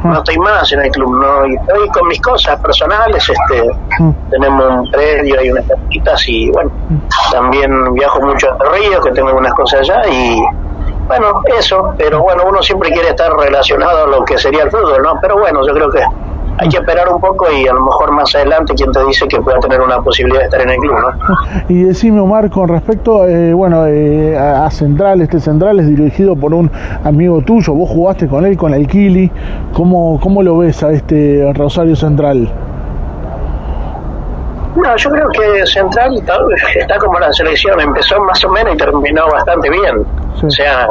no 0.05 0.19
estoy 0.19 0.37
más 0.37 0.71
en 0.73 0.83
el 0.83 0.91
club, 0.91 1.11
no, 1.19 1.47
y 1.47 1.55
estoy 1.55 1.89
con 1.89 2.09
mis 2.09 2.21
cosas 2.21 2.61
personales, 2.61 3.27
este, 3.27 3.71
tenemos 4.31 4.71
un 4.71 4.91
predio, 4.91 5.41
hay 5.41 5.51
unas 5.51 5.65
casitas 5.67 6.29
y 6.29 6.51
bueno, 6.51 6.71
también 7.33 7.95
viajo 7.95 8.21
mucho 8.21 8.49
a 8.51 8.73
Río, 8.75 9.01
que 9.01 9.13
tengo 9.13 9.29
algunas 9.29 9.55
cosas 9.55 9.81
allá 9.81 10.07
y 10.07 10.43
bueno, 11.07 11.41
eso, 11.59 11.95
pero 11.97 12.21
bueno, 12.21 12.43
uno 12.47 12.63
siempre 12.63 12.91
quiere 12.91 13.09
estar 13.09 13.33
relacionado 13.33 14.05
a 14.05 14.07
lo 14.07 14.25
que 14.27 14.37
sería 14.37 14.65
el 14.65 14.71
fútbol, 14.71 15.03
¿no? 15.03 15.15
Pero 15.23 15.39
bueno, 15.39 15.67
yo 15.67 15.73
creo 15.73 15.91
que 15.91 16.03
hay 16.59 16.69
que 16.69 16.77
esperar 16.77 17.09
un 17.09 17.21
poco 17.21 17.47
y 17.51 17.67
a 17.67 17.73
lo 17.73 17.85
mejor 17.85 18.13
más 18.13 18.35
adelante 18.35 18.75
quien 18.75 18.91
te 18.91 19.05
dice 19.05 19.27
que 19.29 19.41
pueda 19.41 19.59
tener 19.61 19.81
una 19.81 20.01
posibilidad 20.01 20.41
de 20.41 20.45
estar 20.47 20.61
en 20.61 20.71
el 20.71 20.79
club, 20.79 20.97
¿no? 21.01 21.69
Y 21.69 21.85
decime, 21.85 22.21
Omar, 22.21 22.51
con 22.51 22.69
respecto 22.69 23.27
eh, 23.27 23.53
bueno, 23.53 23.87
eh, 23.87 24.37
a 24.37 24.71
Central, 24.71 25.21
este 25.21 25.41
Central 25.41 25.79
es 25.81 25.87
dirigido 25.87 26.35
por 26.37 26.53
un 26.53 26.71
amigo 27.05 27.41
tuyo, 27.43 27.75
vos 27.75 27.89
jugaste 27.91 28.29
con 28.29 28.45
él, 28.45 28.57
con 28.57 28.75
el 28.75 28.87
Kili, 28.87 29.31
¿cómo, 29.73 30.19
cómo 30.21 30.43
lo 30.43 30.59
ves 30.59 30.83
a 30.83 30.91
este 30.91 31.53
Rosario 31.55 31.95
Central? 31.95 32.51
No, 34.77 34.97
yo 34.97 35.11
creo 35.11 35.29
que 35.31 35.67
Central 35.67 36.15
está, 36.15 36.99
como 36.99 37.19
la 37.19 37.33
selección, 37.33 37.81
empezó 37.81 38.21
más 38.23 38.45
o 38.45 38.51
menos 38.51 38.75
y 38.75 38.77
terminó 38.77 39.27
bastante 39.29 39.71
bien. 39.71 40.05
O 40.43 40.51
sea, 40.51 40.89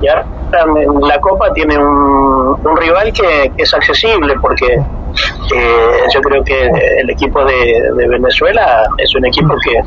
ya 0.00 0.24
en 0.52 1.00
la 1.00 1.20
Copa 1.20 1.52
tiene 1.52 1.78
un, 1.78 2.76
rival 2.76 3.12
que, 3.12 3.52
es 3.56 3.74
accesible 3.74 4.34
porque 4.40 4.66
eh, 4.74 6.02
yo 6.12 6.20
creo 6.20 6.42
que 6.42 6.68
el 6.98 7.10
equipo 7.10 7.44
de, 7.44 8.08
Venezuela 8.08 8.84
es 8.98 9.14
un 9.14 9.26
equipo 9.26 9.54
que, 9.64 9.82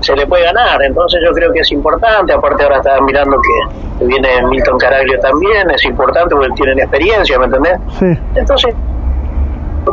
se 0.00 0.14
le 0.14 0.26
puede 0.26 0.44
ganar, 0.44 0.82
entonces 0.82 1.18
yo 1.24 1.32
creo 1.32 1.50
que 1.50 1.60
es 1.60 1.72
importante, 1.72 2.34
aparte 2.34 2.62
ahora 2.62 2.76
estaba 2.76 3.00
mirando 3.00 3.38
que 3.40 4.04
viene 4.04 4.28
Milton 4.48 4.76
Caraglio 4.76 5.18
también, 5.20 5.70
es 5.70 5.82
importante 5.86 6.34
porque 6.34 6.50
tienen 6.56 6.78
experiencia, 6.80 7.38
¿me 7.38 7.46
entendés? 7.46 7.78
Sí. 7.98 8.06
Entonces, 8.34 8.74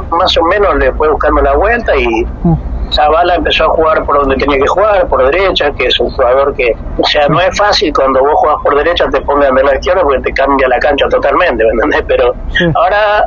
más 0.10 0.38
o 0.38 0.44
menos 0.44 0.76
le 0.76 0.92
fue 0.94 1.10
buscando 1.10 1.42
la 1.42 1.56
vuelta 1.56 1.96
y... 1.96 2.26
Mm. 2.44 2.54
Zavala 2.92 3.36
empezó 3.36 3.66
a 3.66 3.70
jugar 3.70 4.06
por 4.06 4.20
donde 4.20 4.36
tenía 4.36 4.58
que 4.58 4.68
jugar, 4.68 5.08
por 5.08 5.24
derecha, 5.32 5.72
que 5.72 5.86
es 5.86 6.00
un 6.00 6.10
jugador 6.12 6.54
que, 6.56 6.76
o 6.98 7.06
sea, 7.06 7.28
no 7.28 7.40
es 7.40 7.58
fácil 7.58 7.94
cuando 7.94 8.20
vos 8.20 8.34
juegas 8.36 8.60
por 8.64 8.76
derecha 8.76 9.08
te 9.10 9.22
pongan 9.22 9.56
de 9.56 9.64
la 9.64 9.76
izquierda 9.76 10.02
porque 10.04 10.20
te 10.22 10.34
cambia 10.34 10.68
la 10.68 10.80
cancha 10.80 11.08
totalmente, 11.10 11.64
¿me 11.64 11.72
entendés? 11.72 12.04
Pero 12.08 12.34
ahora 12.76 13.26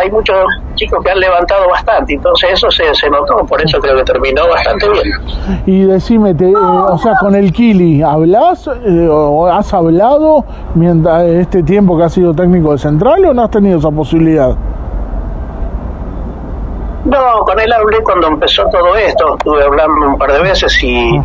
hay 0.00 0.10
muchos 0.10 0.36
chicos 0.74 1.02
que 1.02 1.10
han 1.10 1.20
levantado 1.20 1.68
bastante, 1.68 2.14
entonces 2.14 2.50
eso 2.52 2.70
se, 2.70 2.94
se 2.94 3.08
notó, 3.08 3.44
por 3.46 3.62
eso 3.62 3.78
creo 3.80 3.96
que 3.96 4.04
terminó 4.04 4.46
bastante 4.48 4.88
bien. 4.90 5.10
Y 5.66 5.84
decime, 5.84 6.34
te, 6.34 6.50
eh, 6.50 6.54
o 6.54 6.98
sea, 6.98 7.14
con 7.20 7.34
el 7.34 7.52
Kili, 7.52 8.02
¿hablas 8.02 8.66
eh, 8.66 9.08
o 9.10 9.46
has 9.46 9.72
hablado 9.72 10.44
mientras 10.74 11.24
este 11.24 11.62
tiempo 11.62 11.96
que 11.96 12.04
has 12.04 12.12
sido 12.12 12.34
técnico 12.34 12.72
de 12.72 12.78
Central 12.78 13.24
o 13.24 13.34
no 13.34 13.42
has 13.42 13.50
tenido 13.50 13.78
esa 13.78 13.90
posibilidad? 13.90 14.56
No, 17.06 17.40
con 17.44 17.60
él 17.60 17.72
hablé 17.72 18.02
cuando 18.02 18.26
empezó 18.26 18.64
todo 18.68 18.96
esto, 18.96 19.36
estuve 19.36 19.62
hablando 19.62 20.08
un 20.08 20.18
par 20.18 20.32
de 20.32 20.40
veces 20.40 20.76
y 20.82 21.16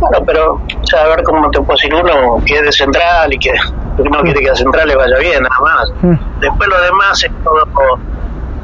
bueno, 0.00 0.18
pero 0.26 0.60
sea, 0.82 1.04
a 1.04 1.08
ver 1.08 1.22
cómo 1.24 1.50
te 1.50 1.58
puedo 1.58 1.72
decir 1.72 1.94
uno 1.94 2.42
que 2.44 2.54
es 2.54 2.62
de 2.62 2.72
central 2.72 3.32
y 3.32 3.38
que 3.38 3.50
uno 3.98 4.20
quiere 4.22 4.40
que 4.40 4.50
a 4.50 4.54
central 4.54 4.88
le 4.88 4.96
vaya 4.96 5.18
bien, 5.18 5.42
nada 5.42 5.60
más. 5.60 6.18
Después 6.40 6.68
lo 6.68 6.80
demás 6.80 7.22
es 7.22 7.30
todo, 7.44 7.66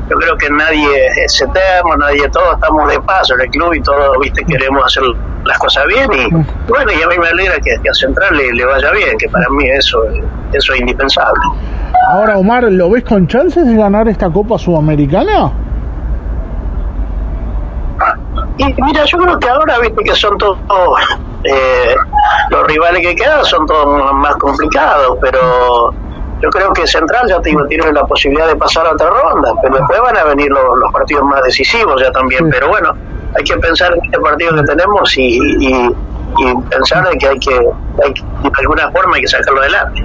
yo 0.09 0.17
creo 0.17 0.37
que 0.37 0.51
nadie 0.51 1.07
es 1.25 1.41
eterno, 1.43 1.97
nadie, 1.99 2.29
todos 2.31 2.55
estamos 2.55 2.91
de 2.91 3.01
paso 3.01 3.35
en 3.35 3.43
el 3.43 3.49
club 3.51 3.75
y 3.75 3.81
todos, 3.83 4.19
viste, 4.21 4.45
queremos 4.45 4.85
hacer 4.85 5.03
las 5.45 5.59
cosas 5.59 5.85
bien 5.87 6.11
y 6.13 6.31
bueno, 6.31 6.93
y 6.93 7.03
a 7.03 7.09
mí 7.09 7.19
me 7.19 7.29
alegra 7.29 7.57
que, 7.61 7.73
a 7.73 7.95
central 7.95 8.37
le, 8.37 8.65
vaya 8.65 8.93
bien, 8.93 9.17
que 9.19 9.29
para 9.29 9.49
mí 9.51 9.69
eso, 9.69 10.03
eso 10.53 10.73
es 10.73 10.81
indispensable. 10.81 11.41
Ahora, 12.09 12.39
Omar, 12.39 12.65
¿lo 12.65 12.91
ves 12.91 13.05
con 13.05 13.27
chances 13.27 13.67
de 13.67 13.75
ganar 13.75 14.09
esta 14.09 14.31
Copa 14.31 14.59
Sudamericana? 14.59 15.53
Y 18.59 18.65
mira, 18.83 19.05
yo 19.05 19.19
creo 19.19 19.39
que 19.39 19.49
ahora, 19.49 19.79
viste, 19.79 20.05
que 20.05 20.15
son 20.15 20.37
todos, 20.39 20.59
eh, 21.45 21.95
los 22.51 22.67
rivales 22.67 23.01
que 23.03 23.15
quedan 23.15 23.45
son 23.45 23.67
todos 23.67 24.13
más 24.15 24.37
complicados, 24.37 25.17
pero 25.21 25.93
yo 26.43 26.51
creo 26.51 26.73
que 26.73 26.87
Central 26.87 27.29
ya 27.29 27.41
tiene 27.41 27.93
la 27.93 28.05
posibilidad 28.05 28.49
de 28.49 28.57
pasar 28.57 28.87
a 28.87 28.93
otra 28.93 29.09
ronda, 29.09 29.53
pero 29.63 29.77
después 29.77 30.01
van 30.01 30.17
a 30.17 30.25
venir 30.25 30.51
los, 30.51 30.93
partidos 30.93 31.25
más 31.25 31.43
decisivos 31.45 32.01
ya 32.03 32.11
también, 32.11 32.51
pero 32.51 32.69
bueno, 32.69 32.95
hay 33.37 33.45
que 33.45 33.57
pensar 33.59 33.93
en 33.95 34.05
este 34.05 34.19
partido 34.19 34.55
que 34.57 34.63
tenemos 34.63 35.17
y, 35.17 35.39
y, 35.61 35.95
pensar 36.71 37.07
de 37.09 37.19
que 37.19 37.29
hay 37.29 37.39
que, 37.39 37.55
hay 38.03 38.15
que, 38.15 38.23
de 38.23 38.51
alguna 38.59 38.91
forma 38.91 39.17
hay 39.17 39.23
que 39.23 39.29
sacarlo 39.29 39.61
adelante. 39.61 40.03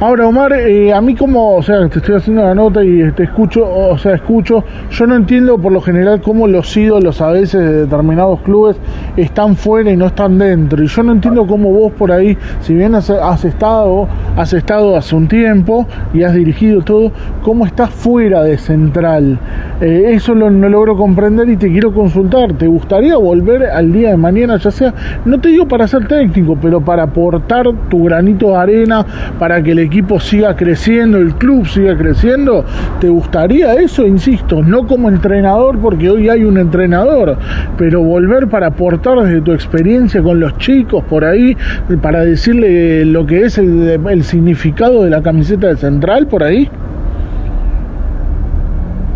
Ahora, 0.00 0.26
Omar, 0.26 0.52
eh, 0.52 0.92
a 0.92 1.00
mí 1.00 1.14
como, 1.14 1.56
o 1.56 1.62
sea, 1.62 1.88
te 1.88 1.98
estoy 1.98 2.16
haciendo 2.16 2.42
la 2.42 2.54
nota 2.54 2.82
y 2.82 3.10
te 3.12 3.24
escucho, 3.24 3.68
o 3.68 3.98
sea, 3.98 4.14
escucho, 4.14 4.64
yo 4.90 5.06
no 5.06 5.16
entiendo 5.16 5.58
por 5.58 5.72
lo 5.72 5.80
general 5.80 6.20
cómo 6.20 6.46
los 6.46 6.76
ídolos 6.76 7.20
a 7.20 7.30
veces 7.30 7.60
de 7.60 7.72
determinados 7.82 8.40
clubes 8.40 8.76
están 9.16 9.56
fuera 9.56 9.90
y 9.90 9.96
no 9.96 10.06
están 10.06 10.38
dentro. 10.38 10.82
Y 10.82 10.86
yo 10.86 11.02
no 11.02 11.12
entiendo 11.12 11.46
cómo 11.46 11.72
vos 11.72 11.92
por 11.92 12.12
ahí, 12.12 12.36
si 12.60 12.74
bien 12.74 12.94
has, 12.94 13.10
estado, 13.44 14.08
has 14.36 14.52
estado 14.52 14.96
hace 14.96 15.14
un 15.14 15.28
tiempo 15.28 15.86
y 16.14 16.22
has 16.22 16.34
dirigido 16.34 16.82
todo, 16.82 17.12
cómo 17.42 17.66
estás 17.66 17.90
fuera 17.90 18.42
de 18.42 18.58
Central. 18.58 19.38
Eh, 19.80 20.12
eso 20.12 20.34
lo, 20.34 20.50
no 20.50 20.68
logro 20.68 20.96
comprender 20.96 21.48
y 21.48 21.56
te 21.56 21.70
quiero 21.70 21.92
consultar. 21.92 22.52
¿Te 22.54 22.66
gustaría 22.66 23.16
volver 23.16 23.64
al 23.64 23.92
día 23.92 24.10
de 24.10 24.16
mañana, 24.16 24.56
ya 24.56 24.70
sea, 24.70 24.94
no 25.24 25.40
te 25.40 25.48
digo 25.48 25.66
para 25.66 25.86
ser 25.88 26.06
técnico, 26.06 26.56
pero 26.60 26.80
para 26.80 27.04
aportar 27.04 27.66
tu 27.88 28.04
granito 28.04 28.48
de 28.48 28.56
arena, 28.56 29.04
para 29.38 29.62
que 29.62 29.69
el 29.70 29.78
equipo 29.78 30.20
siga 30.20 30.56
creciendo, 30.56 31.18
el 31.18 31.34
club 31.34 31.66
siga 31.66 31.96
creciendo, 31.96 32.64
¿te 33.00 33.08
gustaría 33.08 33.74
eso? 33.74 34.06
Insisto, 34.06 34.62
no 34.62 34.86
como 34.86 35.08
entrenador, 35.08 35.78
porque 35.78 36.10
hoy 36.10 36.28
hay 36.28 36.44
un 36.44 36.58
entrenador, 36.58 37.36
pero 37.76 38.02
volver 38.02 38.48
para 38.48 38.68
aportar 38.68 39.20
desde 39.20 39.40
tu 39.40 39.52
experiencia 39.52 40.22
con 40.22 40.40
los 40.40 40.56
chicos 40.58 41.04
por 41.04 41.24
ahí, 41.24 41.56
para 42.02 42.20
decirle 42.20 43.04
lo 43.04 43.26
que 43.26 43.44
es 43.44 43.58
el, 43.58 44.24
significado 44.24 45.04
de 45.04 45.10
la 45.10 45.22
camiseta 45.22 45.68
de 45.68 45.76
central 45.76 46.26
por 46.26 46.42
ahí. 46.42 46.70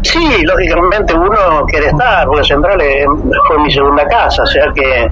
Sí, 0.03 0.43
lógicamente 0.45 1.15
uno 1.15 1.65
quiere 1.67 1.87
estar, 1.87 2.27
porque 2.27 2.45
Central 2.45 2.79
fue 3.49 3.59
mi 3.63 3.71
segunda 3.71 4.07
casa, 4.07 4.43
o 4.43 4.47
sea 4.47 4.71
que 4.75 5.11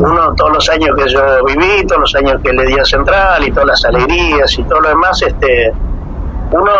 uno 0.00 0.34
todos 0.34 0.52
los 0.54 0.70
años 0.70 0.90
que 0.96 1.08
yo 1.08 1.44
viví, 1.44 1.86
todos 1.86 2.00
los 2.00 2.14
años 2.16 2.40
que 2.42 2.52
le 2.52 2.66
di 2.66 2.78
a 2.78 2.84
Central 2.84 3.46
y 3.46 3.50
todas 3.50 3.66
las 3.66 3.84
alegrías 3.84 4.58
y 4.58 4.62
todo 4.64 4.80
lo 4.80 4.88
demás, 4.88 5.22
este 5.22 5.72
uno 6.52 6.72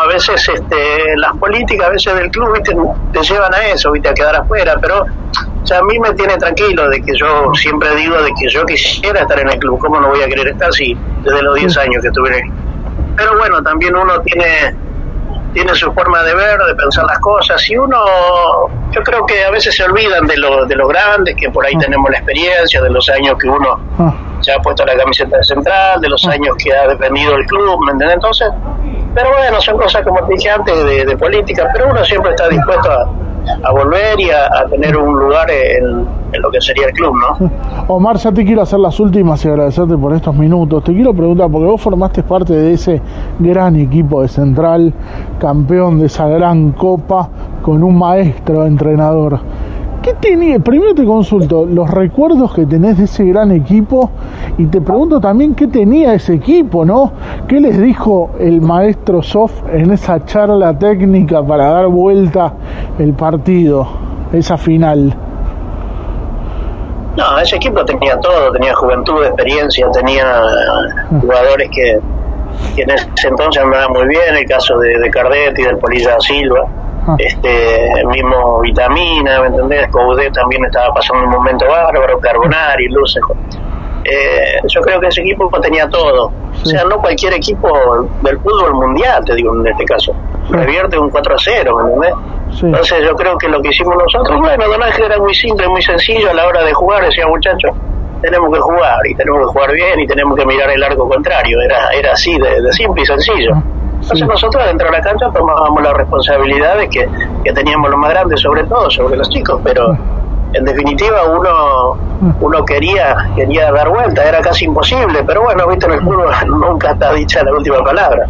a 0.00 0.06
veces 0.06 0.48
este 0.48 1.16
las 1.16 1.36
políticas 1.36 1.88
a 1.88 1.90
veces 1.90 2.14
del 2.14 2.30
club 2.30 2.54
¿viste? 2.54 2.74
te 3.12 3.22
llevan 3.22 3.52
a 3.52 3.66
eso, 3.66 3.92
¿viste? 3.92 4.08
a 4.08 4.14
quedar 4.14 4.36
afuera, 4.36 4.76
pero 4.80 5.04
o 5.70 5.74
a 5.74 5.82
mí 5.82 5.98
me 5.98 6.14
tiene 6.14 6.36
tranquilo 6.38 6.88
de 6.88 7.02
que 7.02 7.12
yo 7.14 7.52
siempre 7.54 7.94
digo 7.96 8.22
de 8.22 8.32
que 8.40 8.48
yo 8.48 8.64
quisiera 8.64 9.20
estar 9.20 9.38
en 9.38 9.50
el 9.50 9.58
club, 9.58 9.78
¿cómo 9.78 10.00
no 10.00 10.08
voy 10.08 10.22
a 10.22 10.28
querer 10.28 10.48
estar 10.48 10.72
si 10.72 10.96
desde 11.22 11.42
los 11.42 11.56
10 11.56 11.76
años 11.78 12.00
que 12.00 12.08
estuve 12.08 12.28
en 12.28 12.34
el 12.46 12.52
Pero 13.16 13.36
bueno, 13.36 13.62
también 13.62 13.94
uno 13.94 14.18
tiene 14.20 14.74
tiene 15.52 15.74
su 15.74 15.92
forma 15.92 16.22
de 16.22 16.34
ver, 16.34 16.58
de 16.58 16.74
pensar 16.74 17.04
las 17.04 17.18
cosas, 17.18 17.68
y 17.70 17.76
uno, 17.76 17.98
yo 18.90 19.02
creo 19.02 19.24
que 19.26 19.44
a 19.44 19.50
veces 19.50 19.74
se 19.74 19.84
olvidan 19.84 20.26
de 20.26 20.36
lo, 20.36 20.66
de 20.66 20.76
lo 20.76 20.88
grandes, 20.88 21.34
que 21.36 21.50
por 21.50 21.64
ahí 21.64 21.74
ah. 21.76 21.80
tenemos 21.80 22.10
la 22.10 22.18
experiencia, 22.18 22.80
de 22.80 22.90
los 22.90 23.08
años 23.08 23.36
que 23.40 23.48
uno 23.48 23.80
ah. 23.98 24.14
se 24.40 24.52
ha 24.52 24.58
puesto 24.58 24.84
la 24.84 24.96
camiseta 24.96 25.36
de 25.36 25.44
central, 25.44 26.00
de 26.00 26.08
los 26.08 26.24
ah. 26.26 26.32
años 26.32 26.56
que 26.62 26.74
ha 26.74 26.86
dependido 26.88 27.34
el 27.34 27.46
club, 27.46 27.84
¿me 27.84 27.92
entiendes? 27.92 28.16
Entonces, 28.16 28.48
pero 29.14 29.30
bueno, 29.30 29.60
son 29.60 29.76
cosas 29.78 30.02
como 30.02 30.24
te 30.26 30.34
dije 30.34 30.50
antes 30.50 30.84
de 31.06 31.16
política, 31.16 31.68
pero 31.72 31.90
uno 31.90 32.04
siempre 32.04 32.30
está 32.30 32.48
dispuesto 32.48 32.90
a, 32.90 33.08
a 33.62 33.72
volver 33.72 34.20
y 34.20 34.30
a, 34.30 34.66
tener 34.70 34.96
un 34.96 35.18
lugar 35.18 35.50
en, 35.50 36.06
lo 36.40 36.50
que 36.50 36.60
sería 36.60 36.86
el 36.86 36.92
club, 36.92 37.14
¿no? 37.16 37.50
Omar, 37.88 38.16
ya 38.16 38.32
te 38.32 38.44
quiero 38.44 38.62
hacer 38.62 38.78
las 38.78 39.00
últimas 39.00 39.44
y 39.44 39.48
agradecerte 39.48 39.96
por 39.96 40.12
estos 40.12 40.34
minutos. 40.34 40.84
Te 40.84 40.92
quiero 40.92 41.14
preguntar, 41.14 41.50
porque 41.50 41.66
vos 41.66 41.80
formaste 41.80 42.22
parte 42.22 42.52
de 42.52 42.72
ese 42.74 43.00
gran 43.38 43.76
equipo 43.76 44.22
de 44.22 44.28
Central, 44.28 44.92
campeón 45.38 45.98
de 45.98 46.06
esa 46.06 46.28
gran 46.28 46.72
copa, 46.72 47.28
con 47.62 47.82
un 47.82 47.98
maestro 47.98 48.66
entrenador. 48.66 49.40
Primero 50.64 50.94
te 50.94 51.04
consulto 51.04 51.66
los 51.66 51.90
recuerdos 51.90 52.54
que 52.54 52.66
tenés 52.66 52.98
de 52.98 53.04
ese 53.04 53.24
gran 53.24 53.50
equipo 53.50 54.10
y 54.56 54.66
te 54.66 54.80
pregunto 54.80 55.20
también 55.20 55.54
qué 55.54 55.66
tenía 55.66 56.14
ese 56.14 56.34
equipo, 56.34 56.84
¿no? 56.84 57.12
¿Qué 57.46 57.60
les 57.60 57.80
dijo 57.80 58.30
el 58.38 58.60
maestro 58.60 59.22
Sof 59.22 59.52
en 59.72 59.90
esa 59.90 60.24
charla 60.24 60.78
técnica 60.78 61.42
para 61.42 61.70
dar 61.70 61.88
vuelta 61.88 62.52
el 62.98 63.12
partido, 63.12 63.86
esa 64.32 64.56
final? 64.56 65.14
No, 67.16 67.38
ese 67.38 67.56
equipo 67.56 67.84
tenía 67.84 68.18
todo, 68.20 68.52
tenía 68.52 68.74
juventud, 68.74 69.24
experiencia, 69.24 69.90
tenía 69.90 70.24
jugadores 71.20 71.68
que, 71.70 72.00
en 72.80 72.90
ese 72.90 73.28
entonces 73.28 73.62
andaban 73.62 73.92
muy 73.92 74.08
bien, 74.08 74.36
el 74.36 74.46
caso 74.46 74.78
de, 74.78 74.98
de 74.98 75.10
Cardetti, 75.10 75.62
del 75.62 75.78
Polilla 75.78 76.18
Silva 76.20 76.66
este 77.18 78.04
mismo 78.06 78.60
Vitamina, 78.60 79.40
¿me 79.40 79.46
entendés? 79.48 79.88
Coudet 79.88 80.32
también 80.32 80.64
estaba 80.64 80.92
pasando 80.92 81.24
un 81.24 81.30
momento 81.30 81.66
bárbaro, 81.66 82.18
Carbonari, 82.18 82.88
Luce. 82.88 83.20
Eh, 84.04 84.60
yo 84.66 84.80
creo 84.80 85.00
que 85.00 85.08
ese 85.08 85.20
equipo 85.20 85.50
tenía 85.60 85.88
todo. 85.88 86.32
O 86.50 86.66
sea, 86.66 86.84
no 86.84 86.98
cualquier 86.98 87.34
equipo 87.34 87.68
del 88.22 88.38
fútbol 88.38 88.74
mundial, 88.74 89.24
te 89.24 89.34
digo 89.34 89.54
en 89.54 89.66
este 89.66 89.84
caso. 89.84 90.14
Revierte 90.50 90.98
un 90.98 91.10
4 91.10 91.34
a 91.34 91.38
0, 91.38 91.76
¿me 91.76 91.82
entendés? 91.82 92.62
Entonces 92.62 93.04
yo 93.04 93.14
creo 93.14 93.36
que 93.36 93.48
lo 93.48 93.60
que 93.60 93.68
hicimos 93.68 93.96
nosotros, 93.96 94.40
bueno, 94.40 94.66
Don 94.66 94.82
Ángel 94.82 95.04
era 95.04 95.18
muy 95.18 95.34
simple, 95.34 95.68
muy 95.68 95.82
sencillo 95.82 96.30
a 96.30 96.34
la 96.34 96.46
hora 96.46 96.64
de 96.64 96.72
jugar, 96.72 97.04
decía 97.04 97.26
muchachos, 97.26 97.72
tenemos 98.22 98.52
que 98.52 98.60
jugar 98.60 99.06
y 99.06 99.14
tenemos 99.14 99.40
que 99.40 99.46
jugar 99.52 99.72
bien 99.72 100.00
y 100.00 100.06
tenemos 100.06 100.36
que 100.36 100.46
mirar 100.46 100.70
el 100.70 100.82
arco 100.82 101.08
contrario, 101.08 101.60
era, 101.60 101.90
era 101.90 102.12
así 102.12 102.36
de 102.38 102.72
simple 102.72 103.02
y 103.02 103.06
sencillo. 103.06 103.62
Entonces 104.00 104.26
nosotros 104.26 104.64
dentro 104.66 104.86
de 104.86 104.92
la 104.92 105.02
cancha 105.02 105.30
tomábamos 105.30 105.82
la 105.82 105.92
responsabilidad 105.92 106.78
de 106.78 106.88
que, 106.88 107.08
teníamos 107.52 107.90
lo 107.90 107.96
más 107.96 108.10
grande 108.10 108.36
sobre 108.36 108.64
todo, 108.64 108.90
sobre 108.90 109.16
los 109.16 109.28
chicos, 109.28 109.60
pero 109.64 109.96
en 110.52 110.64
definitiva 110.64 111.16
uno 111.36 111.98
uno 112.40 112.64
quería 112.64 113.16
quería 113.34 113.70
dar 113.72 113.88
vuelta, 113.90 114.26
era 114.26 114.40
casi 114.40 114.64
imposible, 114.64 115.22
pero 115.26 115.42
bueno, 115.42 115.66
viste 115.68 115.86
en 115.86 115.92
el 115.92 116.00
fútbol 116.00 116.28
nunca 116.48 116.92
está 116.92 117.12
dicha 117.12 117.42
la 117.42 117.52
última 117.52 117.82
palabra. 117.82 118.26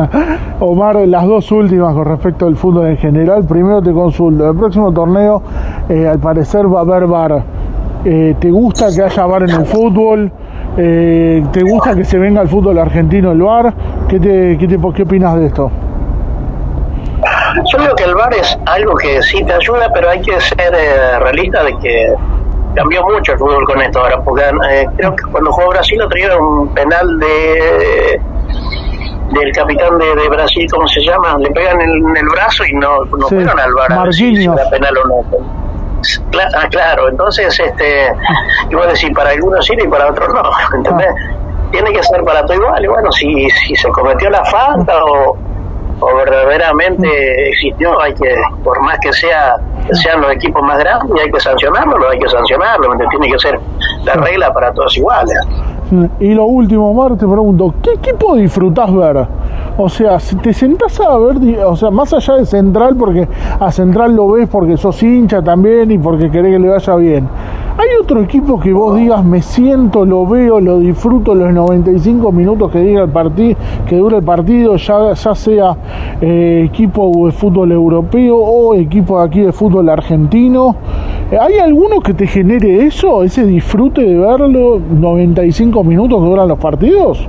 Omar, 0.60 0.96
las 0.96 1.26
dos 1.26 1.50
últimas 1.52 1.94
con 1.94 2.04
respecto 2.06 2.46
al 2.46 2.56
fútbol 2.56 2.86
en 2.86 2.96
general, 2.96 3.44
primero 3.44 3.82
te 3.82 3.92
consulto, 3.92 4.50
el 4.50 4.56
próximo 4.56 4.92
torneo 4.92 5.42
eh, 5.88 6.08
al 6.08 6.18
parecer 6.18 6.72
va 6.72 6.80
a 6.80 6.82
haber 6.82 7.06
bar. 7.06 7.42
Eh, 8.04 8.34
¿Te 8.40 8.50
gusta 8.50 8.86
que 8.94 9.02
haya 9.02 9.26
bar 9.26 9.42
en 9.42 9.50
el 9.50 9.66
fútbol? 9.66 10.32
Eh, 10.82 11.44
¿Te 11.52 11.62
gusta 11.62 11.94
que 11.94 12.04
se 12.04 12.18
venga 12.18 12.40
al 12.40 12.48
fútbol 12.48 12.78
argentino 12.78 13.32
el 13.32 13.42
VAR? 13.42 13.74
¿Qué, 14.08 14.18
te, 14.18 14.56
qué, 14.58 14.66
te, 14.66 14.78
¿Qué 14.94 15.02
opinas 15.02 15.36
de 15.36 15.46
esto? 15.46 15.70
Yo 17.70 17.78
creo 17.78 17.94
que 17.96 18.04
el 18.04 18.14
VAR 18.14 18.32
es 18.32 18.58
algo 18.64 18.94
que 18.94 19.20
sí 19.20 19.44
te 19.44 19.52
ayuda, 19.52 19.90
pero 19.92 20.08
hay 20.08 20.22
que 20.22 20.40
ser 20.40 20.72
eh, 20.74 21.18
realista 21.18 21.64
de 21.64 21.76
que 21.78 22.14
cambió 22.74 23.02
mucho 23.02 23.32
el 23.32 23.38
fútbol 23.38 23.62
con 23.64 23.82
esto 23.82 24.00
ahora, 24.00 24.22
porque 24.22 24.42
eh, 24.70 24.86
creo 24.96 25.14
que 25.14 25.24
cuando 25.30 25.52
jugó 25.52 25.68
Brasil 25.68 25.98
lo 25.98 26.08
traía 26.08 26.38
un 26.38 26.72
penal 26.72 27.18
de 27.18 28.20
del 29.32 29.52
capitán 29.52 29.98
de, 29.98 30.28
Brasil, 30.28 30.66
¿cómo 30.72 30.88
se 30.88 31.02
llama? 31.02 31.36
Le 31.38 31.50
pegan 31.50 31.80
en, 31.80 32.16
el 32.16 32.28
brazo 32.32 32.64
y 32.64 32.72
no, 32.72 33.04
no 33.04 33.28
fueron 33.28 33.60
al 33.60 33.74
VAR 33.74 34.08
a 34.08 34.12
si 34.12 34.32
penal 34.70 34.96
o 34.96 35.08
no. 35.08 35.69
Ah, 36.54 36.68
claro, 36.70 37.08
entonces, 37.08 37.58
este, 37.58 38.12
iba 38.70 38.84
a 38.84 38.86
decir, 38.88 39.12
para 39.12 39.30
algunos 39.30 39.64
sí 39.64 39.74
y 39.78 39.88
para 39.88 40.10
otros 40.10 40.28
no, 40.34 40.42
¿entendés? 40.76 41.14
Tiene 41.70 41.92
que 41.92 42.02
ser 42.02 42.22
para 42.24 42.44
todo 42.44 42.54
igual, 42.54 42.84
y 42.84 42.88
bueno, 42.88 43.12
si, 43.12 43.48
si 43.50 43.76
se 43.76 43.88
cometió 43.90 44.28
la 44.30 44.44
falta 44.44 45.04
o, 45.04 45.36
o 46.00 46.16
verdaderamente 46.16 47.48
existió, 47.50 48.00
hay 48.00 48.14
que, 48.14 48.34
por 48.64 48.80
más 48.82 48.98
que 49.00 49.12
sea 49.12 49.56
sean 49.92 50.20
los 50.20 50.32
equipos 50.32 50.62
más 50.62 50.78
grandes, 50.78 51.22
hay 51.22 51.30
que 51.30 51.40
sancionarlo, 51.40 52.08
hay 52.08 52.18
que 52.18 52.28
sancionarlo, 52.28 52.96
tiene 53.10 53.30
que 53.30 53.38
ser 53.38 53.58
la 54.04 54.14
regla 54.14 54.52
para 54.52 54.72
todos 54.72 54.96
iguales. 54.96 55.36
Y 56.20 56.34
lo 56.34 56.44
último, 56.46 56.94
Mar, 56.94 57.16
te 57.16 57.26
pregunto, 57.26 57.74
¿qué 57.82 57.94
equipo 57.94 58.36
disfrutás 58.36 58.94
ver? 58.94 59.26
O 59.76 59.88
sea, 59.88 60.20
si 60.20 60.36
te 60.36 60.52
sentás 60.52 61.00
a 61.00 61.18
ver, 61.18 61.64
o 61.64 61.74
sea, 61.74 61.90
más 61.90 62.12
allá 62.12 62.36
de 62.36 62.46
Central, 62.46 62.94
porque 62.96 63.26
a 63.58 63.72
Central 63.72 64.14
lo 64.14 64.30
ves 64.30 64.48
porque 64.48 64.76
sos 64.76 65.02
hincha 65.02 65.42
también 65.42 65.90
y 65.90 65.98
porque 65.98 66.30
querés 66.30 66.52
que 66.52 66.58
le 66.60 66.68
vaya 66.68 66.96
bien. 66.96 67.28
¿Hay 67.78 67.88
otro 68.00 68.20
equipo 68.22 68.58
que 68.58 68.72
vos 68.72 68.96
digas, 68.96 69.24
me 69.24 69.40
siento, 69.40 70.04
lo 70.04 70.26
veo, 70.26 70.60
lo 70.60 70.80
disfruto 70.80 71.34
los 71.34 71.52
95 71.52 72.32
minutos 72.32 72.70
que, 72.70 72.80
diga 72.80 73.02
el 73.02 73.08
partido, 73.08 73.56
que 73.86 73.96
dura 73.96 74.18
el 74.18 74.24
partido, 74.24 74.76
ya, 74.76 75.12
ya 75.14 75.34
sea 75.34 75.76
eh, 76.20 76.64
equipo 76.66 77.26
de 77.26 77.32
fútbol 77.32 77.72
europeo 77.72 78.36
o 78.36 78.74
equipo 78.74 79.20
de 79.20 79.26
aquí 79.26 79.40
de 79.40 79.52
fútbol 79.52 79.88
argentino? 79.88 80.74
¿Hay 81.40 81.58
alguno 81.58 82.00
que 82.00 82.12
te 82.12 82.26
genere 82.26 82.86
eso, 82.86 83.22
ese 83.22 83.46
disfrute 83.46 84.02
de 84.02 84.16
verlo 84.16 84.80
95 84.90 85.84
minutos 85.84 86.20
duran 86.20 86.48
los 86.48 86.58
partidos? 86.58 87.28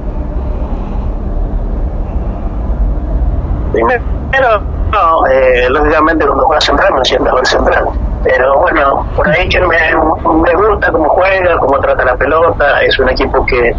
No, 4.91 5.27
eh, 5.27 5.69
lógicamente 5.69 6.25
cuando 6.25 6.45
juega 6.45 6.61
central 6.61 6.93
me 6.95 7.05
siento 7.05 7.37
el 7.37 7.45
central. 7.45 7.85
Pero 8.23 8.59
bueno, 8.59 9.07
por 9.15 9.27
ahí 9.29 9.49
que 9.49 9.59
me, 9.61 9.67
me 9.67 10.53
gusta 10.53 10.91
cómo 10.91 11.09
juega, 11.09 11.57
cómo 11.57 11.79
trata 11.79 12.05
la 12.05 12.15
pelota. 12.15 12.81
Es 12.81 12.97
un 12.99 13.09
equipo 13.09 13.43
que, 13.45 13.75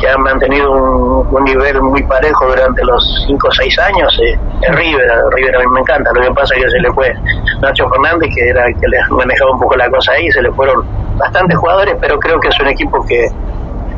que 0.00 0.08
ha 0.08 0.16
mantenido 0.16 0.72
un, 0.72 1.44
nivel 1.44 1.82
muy 1.82 2.02
parejo 2.04 2.46
durante 2.46 2.84
los 2.84 3.24
5 3.26 3.48
o 3.48 3.50
6 3.50 3.78
años. 3.80 4.18
Eh, 4.22 4.38
River, 4.70 5.08
River 5.34 5.56
a 5.56 5.58
mí 5.58 5.66
me 5.74 5.80
encanta. 5.80 6.10
Lo 6.14 6.22
que 6.22 6.32
pasa 6.32 6.54
es 6.56 6.64
que 6.64 6.70
se 6.70 6.80
le 6.80 6.92
fue 6.92 7.14
Nacho 7.60 7.88
Fernández, 7.90 8.30
que 8.34 8.48
era 8.48 8.66
el 8.66 8.74
que 8.80 8.88
le 8.88 8.98
manejaba 9.10 9.52
un 9.52 9.60
poco 9.60 9.76
la 9.76 9.90
cosa 9.90 10.12
ahí. 10.12 10.30
Se 10.30 10.40
le 10.40 10.50
fueron 10.52 10.84
bastantes 11.18 11.58
jugadores, 11.58 11.94
pero 12.00 12.18
creo 12.18 12.40
que 12.40 12.48
es 12.48 12.60
un 12.60 12.68
equipo 12.68 13.04
que 13.06 13.28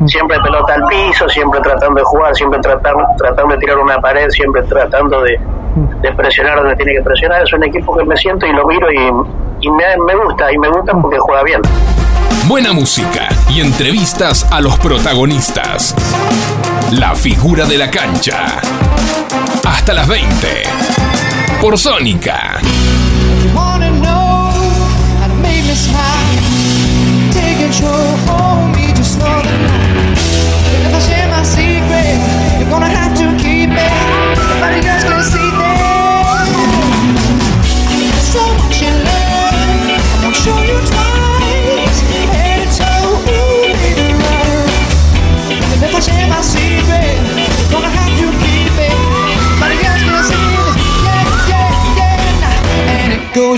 siempre 0.05 0.37
pelota 0.41 0.73
al 0.73 0.83
piso, 0.87 1.27
siempre 1.29 1.59
tratando 1.61 1.99
de 1.99 2.03
jugar, 2.03 2.35
siempre 2.35 2.59
tratando, 2.59 3.03
tratando 3.17 3.53
de 3.53 3.59
tirar 3.59 3.77
una 3.77 3.97
pared, 3.99 4.27
siempre 4.29 4.61
tratando 4.63 5.21
de, 5.21 5.39
presionar 6.15 6.57
donde 6.57 6.75
tiene 6.75 6.93
que 6.93 7.01
presionar. 7.01 7.43
Es 7.43 7.53
un 7.53 7.63
equipo 7.63 7.95
que 7.95 8.05
me 8.05 8.15
siento 8.17 8.45
y 8.45 8.53
lo 8.53 8.65
miro 8.65 8.91
y, 8.91 9.11
me, 9.69 9.97
me 10.05 10.15
gusta, 10.15 10.51
y 10.51 10.57
me 10.57 10.69
gusta 10.69 10.93
porque 11.01 11.17
juega 11.19 11.43
bien. 11.43 11.61
Buena 12.47 12.73
música 12.73 13.29
y 13.49 13.61
entrevistas 13.61 14.45
a 14.51 14.61
los 14.61 14.77
protagonistas. 14.77 15.95
La 16.91 17.15
figura 17.15 17.65
de 17.65 17.77
la 17.77 17.89
cancha. 17.89 18.61
Hasta 19.65 19.93
las 19.93 20.07
20. 20.07 20.63
Por 21.59 21.77
Sónica. 21.77 22.59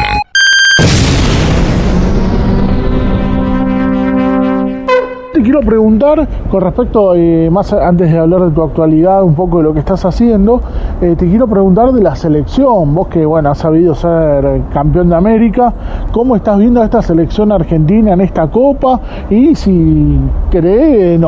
quiero 5.44 5.60
preguntar 5.60 6.26
con 6.50 6.60
respecto, 6.62 7.14
eh, 7.14 7.48
más 7.50 7.72
antes 7.72 8.10
de 8.10 8.18
hablar 8.18 8.40
de 8.40 8.50
tu 8.50 8.62
actualidad, 8.62 9.22
un 9.22 9.34
poco 9.34 9.58
de 9.58 9.64
lo 9.64 9.72
que 9.72 9.80
estás 9.80 10.04
haciendo, 10.04 10.60
eh, 11.00 11.14
te 11.16 11.28
quiero 11.28 11.46
preguntar 11.46 11.92
de 11.92 12.02
la 12.02 12.16
selección, 12.16 12.94
vos 12.94 13.08
que 13.08 13.24
bueno, 13.24 13.50
has 13.50 13.58
sabido 13.58 13.94
ser 13.94 14.62
campeón 14.72 15.10
de 15.10 15.16
América, 15.16 15.72
¿cómo 16.10 16.34
estás 16.34 16.58
viendo 16.58 16.80
a 16.80 16.84
esta 16.84 17.02
selección 17.02 17.52
argentina 17.52 18.14
en 18.14 18.22
esta 18.22 18.48
copa? 18.48 18.98
Y 19.30 19.54
si 19.54 20.18
crees, 20.50 21.20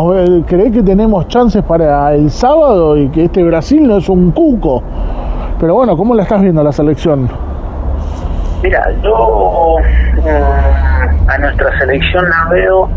cree 0.47 0.71
que 0.73 0.83
tenemos 0.83 1.29
chances 1.29 1.63
para 1.63 2.15
el 2.15 2.31
sábado 2.31 2.97
y 2.97 3.09
que 3.11 3.25
este 3.25 3.45
Brasil 3.45 3.87
no 3.87 3.99
es 3.99 4.09
un 4.09 4.31
cuco. 4.31 4.83
Pero 5.61 5.75
bueno, 5.75 5.97
¿cómo 5.97 6.15
la 6.15 6.23
estás 6.23 6.41
viendo 6.41 6.63
la 6.63 6.73
selección? 6.73 7.29
Mira, 8.63 8.83
yo 9.03 9.77
mm, 10.17 11.29
a 11.29 11.39
nuestra 11.39 11.79
selección 11.79 12.25
la 12.29 12.51
veo 12.51 12.89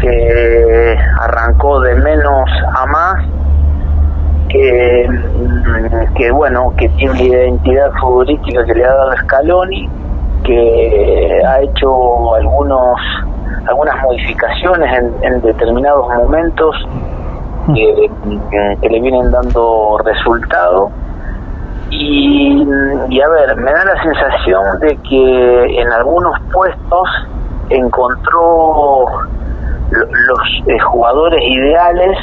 que 0.00 0.98
arrancó 1.20 1.80
de 1.80 1.94
menos 1.96 2.50
a 2.74 2.86
más, 2.86 3.24
que, 4.48 5.08
mm, 5.08 6.14
que 6.14 6.30
bueno, 6.30 6.72
que 6.76 6.88
tiene 6.90 7.12
una 7.12 7.22
identidad 7.22 7.90
futbolística 8.00 8.64
que 8.64 8.74
le 8.74 8.84
ha 8.84 8.94
dado 8.94 9.16
Scaloni, 9.16 9.88
que 10.44 11.42
ha 11.46 11.60
hecho 11.62 12.34
algunos 12.34 13.00
algunas 13.68 14.00
modificaciones 14.02 15.02
en, 15.22 15.40
determinados 15.40 16.06
momentos 16.14 16.76
que, 17.74 18.10
que, 18.80 18.88
le 18.88 19.00
vienen 19.00 19.30
dando 19.30 19.98
resultado. 20.04 20.90
Y, 21.90 22.64
y 23.08 23.20
a 23.20 23.28
ver, 23.28 23.56
me 23.56 23.72
da 23.72 23.84
la 23.84 24.02
sensación 24.02 24.80
de 24.80 24.96
que 25.08 25.80
en 25.80 25.92
algunos 25.92 26.38
puestos 26.52 27.08
encontró 27.70 29.06
los 29.90 30.62
eh, 30.66 30.78
jugadores 30.80 31.42
ideales 31.42 32.18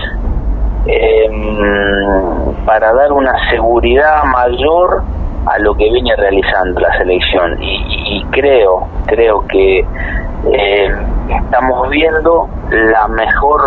em, 0.85 2.55
para 2.65 2.93
dar 2.93 3.11
una 3.11 3.33
seguridad 3.49 4.23
mayor 4.25 5.03
a 5.45 5.59
lo 5.59 5.73
que 5.75 5.89
viene 5.91 6.15
realizando 6.15 6.79
la 6.79 6.97
selección 6.97 7.61
y, 7.61 8.25
creo 8.31 8.87
creo 9.05 9.45
que 9.47 9.79
em, 9.79 10.95
estamos 11.29 11.89
viendo 11.89 12.49
la 12.69 13.07
mejor 13.07 13.61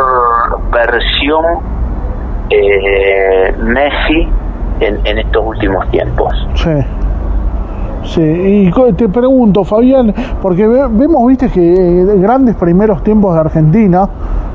versión 0.71 1.45
eh, 2.51 3.55
Messi 3.59 4.29
en, 4.81 5.07
en 5.07 5.19
estos 5.19 5.45
últimos 5.45 5.89
tiempos. 5.91 6.33
Sí, 8.07 8.23
y 8.23 8.93
te 8.93 9.09
pregunto, 9.09 9.65
Fabián, 9.65 10.15
porque 10.41 10.67
vemos, 10.67 11.27
viste, 11.27 11.49
que 11.49 12.03
eh, 12.03 12.05
grandes 12.19 12.55
primeros 12.55 13.03
tiempos 13.03 13.35
de 13.35 13.41
Argentina 13.41 14.09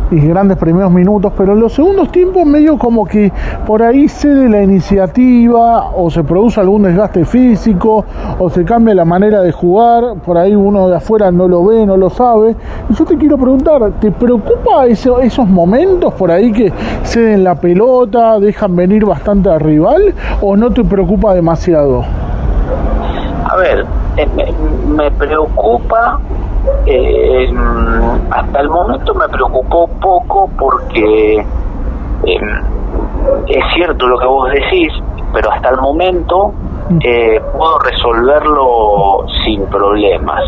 y 0.09 0.19
grandes 0.19 0.57
primeros 0.57 0.91
minutos, 0.91 1.31
pero 1.37 1.53
en 1.53 1.59
los 1.59 1.73
segundos 1.73 2.11
tiempos 2.11 2.45
medio 2.45 2.77
como 2.77 3.05
que 3.05 3.31
por 3.65 3.81
ahí 3.81 4.07
cede 4.09 4.49
la 4.49 4.61
iniciativa 4.61 5.91
o 5.91 6.09
se 6.09 6.23
produce 6.23 6.59
algún 6.59 6.83
desgaste 6.83 7.23
físico 7.23 8.03
o 8.37 8.49
se 8.49 8.65
cambia 8.65 8.93
la 8.93 9.05
manera 9.05 9.41
de 9.41 9.51
jugar, 9.51 10.15
por 10.25 10.37
ahí 10.37 10.53
uno 10.55 10.89
de 10.89 10.97
afuera 10.97 11.31
no 11.31 11.47
lo 11.47 11.63
ve, 11.65 11.85
no 11.85 11.97
lo 11.97 12.09
sabe. 12.09 12.55
Y 12.89 12.93
yo 12.93 13.05
te 13.05 13.17
quiero 13.17 13.37
preguntar, 13.37 13.91
¿te 13.99 14.11
preocupa 14.11 14.85
esos 14.87 15.47
momentos 15.47 16.13
por 16.13 16.31
ahí 16.31 16.51
que 16.51 16.71
ceden 17.03 17.43
la 17.43 17.55
pelota, 17.55 18.39
dejan 18.39 18.75
venir 18.75 19.05
bastante 19.05 19.49
al 19.49 19.59
rival 19.59 20.13
o 20.41 20.55
no 20.57 20.71
te 20.71 20.83
preocupa 20.83 21.33
demasiado? 21.33 22.30
A 23.51 23.57
ver, 23.57 23.85
eh, 24.15 24.27
me, 24.87 25.11
preocupa, 25.11 26.21
eh, 26.85 27.53
hasta 28.29 28.61
el 28.61 28.69
momento 28.69 29.13
me 29.13 29.27
preocupó 29.27 29.89
poco 29.99 30.49
porque 30.57 31.45
em, 32.23 32.63
es 33.47 33.63
cierto 33.73 34.07
lo 34.07 34.17
que 34.19 34.25
vos 34.25 34.49
decís, 34.51 34.93
pero 35.33 35.51
hasta 35.51 35.69
el 35.69 35.81
momento 35.81 36.53
eh, 37.03 37.41
puedo 37.57 37.77
resolverlo 37.79 39.25
sin 39.43 39.65
problemas. 39.65 40.41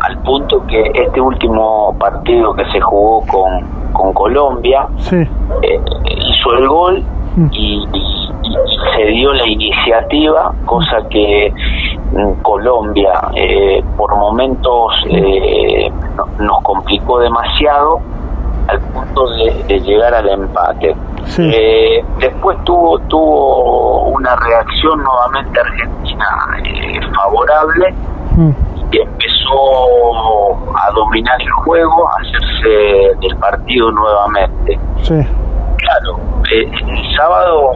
Al 0.00 0.16
punto 0.22 0.66
que 0.66 0.92
este 0.94 1.20
último 1.20 1.94
partido 1.98 2.54
que 2.54 2.64
se 2.72 2.80
jugó 2.80 3.20
con, 3.26 3.92
con 3.92 4.14
Colombia 4.14 4.88
hizo 4.98 6.52
el 6.54 6.68
gol 6.68 7.04
y, 7.52 7.86
se 8.96 9.04
dio 9.06 9.32
la 9.32 9.48
iniciativa, 9.48 10.54
cosa 10.64 10.98
que 11.10 11.52
Colombia 12.42 13.12
eh, 13.34 13.82
por 13.96 14.14
momentos 14.16 14.92
eh, 15.10 15.90
nos 16.38 16.62
complicó 16.62 17.18
demasiado 17.18 18.00
al 18.68 18.80
punto 18.80 19.28
de, 19.30 19.80
llegar 19.80 20.14
al 20.14 20.28
empate. 20.28 20.94
Eh, 21.38 22.04
después 22.18 22.56
tuvo 22.64 22.98
tuvo 23.00 24.08
una 24.10 24.36
reacción 24.36 25.02
nuevamente 25.02 25.60
argentina 25.60 26.26
favorable 27.16 27.94
mm. 28.36 28.50
y 28.92 28.98
empezó 28.98 30.54
a 30.76 30.90
dominar 30.94 31.40
el 31.40 31.50
juego, 31.64 32.08
a 32.08 32.20
hacerse 32.20 33.16
del 33.20 33.36
partido 33.38 33.90
nuevamente. 33.90 34.78
Claro, 35.06 36.18
el 36.50 37.16
sábado 37.16 37.70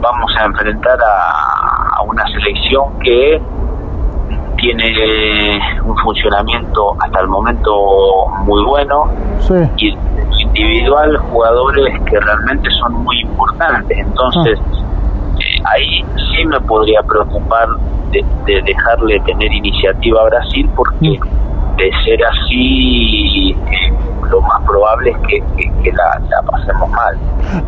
vamos 0.00 0.32
a 0.38 0.44
enfrentar 0.44 0.98
a, 1.00 2.02
una 2.06 2.24
selección 2.28 2.98
que 3.00 3.40
tiene 4.56 5.58
un 5.84 5.96
funcionamiento 5.98 6.94
hasta 7.00 7.20
el 7.20 7.28
momento 7.28 8.26
muy 8.44 8.62
bueno 8.64 9.10
y 9.76 9.96
individual 10.38 11.16
jugadores 11.16 12.00
que 12.04 12.20
realmente 12.20 12.70
son 12.78 12.92
muy 13.04 13.20
importantes 13.20 13.98
entonces 13.98 14.58
ah. 14.60 15.38
eh, 15.38 15.62
ahí 15.64 16.04
sí 16.34 16.44
me 16.46 16.60
podría 16.60 17.02
preocupar 17.02 17.68
de, 18.46 18.62
dejarle 18.62 19.20
tener 19.20 19.52
iniciativa 19.52 20.22
a 20.22 20.24
Brasil 20.24 20.68
porque. 20.76 21.18
De 21.76 21.90
ser 22.04 22.20
así 22.24 23.56
lo 24.30 24.40
más 24.40 24.62
probable 24.62 25.10
es 25.10 25.16
que, 25.82 25.92
la, 25.92 26.42
pasemos 26.42 26.90
mal. 26.90 27.16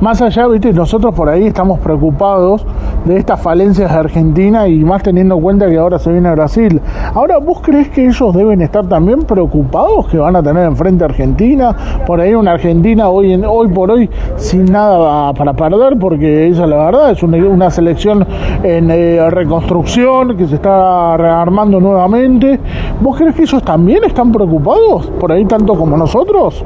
Más 0.00 0.20
allá, 0.22 0.46
viste, 0.48 0.72
nosotros 0.72 1.14
por 1.14 1.28
ahí 1.28 1.46
estamos 1.46 1.78
preocupados 1.80 2.66
de 3.04 3.16
estas 3.18 3.40
falencias 3.40 3.92
de 3.92 3.98
Argentina 3.98 4.66
y 4.66 4.78
más 4.84 5.02
teniendo 5.02 5.36
en 5.36 5.42
cuenta 5.42 5.68
que 5.68 5.76
ahora 5.76 5.98
se 5.98 6.10
viene 6.10 6.28
a 6.28 6.32
Brasil. 6.32 6.80
Ahora, 7.14 7.38
¿vos 7.38 7.60
crees 7.62 7.88
que 7.90 8.06
ellos 8.06 8.34
deben 8.34 8.62
estar 8.62 8.86
también 8.86 9.22
preocupados 9.22 10.08
que 10.08 10.18
van 10.18 10.34
a 10.36 10.42
tener 10.42 10.64
enfrente 10.64 11.04
a 11.04 11.06
Argentina? 11.06 11.76
Por 12.06 12.20
ahí 12.20 12.34
una 12.34 12.52
Argentina 12.52 13.08
hoy, 13.08 13.32
en, 13.32 13.44
hoy 13.44 13.68
por 13.68 13.90
hoy 13.90 14.10
sin 14.36 14.64
nada 14.64 15.32
para 15.34 15.52
perder, 15.52 15.98
porque 15.98 16.48
esa 16.48 16.66
la 16.66 16.76
verdad 16.76 17.10
es 17.12 17.22
una, 17.22 17.70
selección 17.70 18.26
en 18.62 18.90
eh, 18.90 19.30
reconstrucción 19.30 20.36
que 20.36 20.46
se 20.46 20.56
está 20.56 21.16
rearmando 21.16 21.80
nuevamente. 21.80 22.58
¿Vos 23.00 23.16
crees 23.18 23.34
que 23.34 23.42
ellos 23.42 23.62
también 23.62 23.95
están 24.04 24.32
preocupados 24.32 25.06
por 25.20 25.32
ahí 25.32 25.44
tanto 25.44 25.74
como 25.74 25.96
nosotros? 25.96 26.64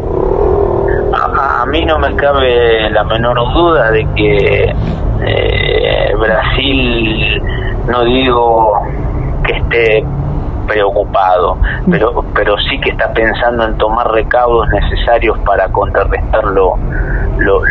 A, 1.13 1.67
mí 1.67 1.85
no 1.85 1.99
me 1.99 2.15
cabe 2.17 2.91
la 2.91 3.05
menor 3.05 3.37
duda 3.53 3.91
de 3.91 4.07
que 4.15 4.75
eh, 5.23 6.15
Brasil, 6.19 7.43
no 7.89 8.05
digo 8.05 8.73
que 9.45 9.53
esté 9.53 10.05
preocupado, 10.71 11.59
pero, 11.91 12.25
pero 12.35 12.57
sí 12.59 12.79
que 12.81 12.91
está 12.91 13.13
pensando 13.13 13.65
en 13.65 13.77
tomar 13.77 14.09
recaudos 14.13 14.69
necesarios 14.69 15.37
para 15.41 15.69
contrarrestar 15.69 16.45
lo, 16.45 16.77
lo, 17.39 17.63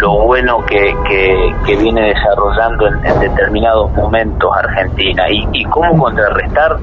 lo, 0.00 0.12
bueno 0.26 0.64
que, 0.66 0.94
que, 1.08 1.76
viene 1.76 2.08
desarrollando 2.08 2.88
en, 2.88 3.20
determinados 3.20 3.90
momentos 3.92 4.50
Argentina 4.54 5.30
y, 5.30 5.48
y 5.52 5.64
cómo 5.64 5.96
contrarrestar 5.96 6.76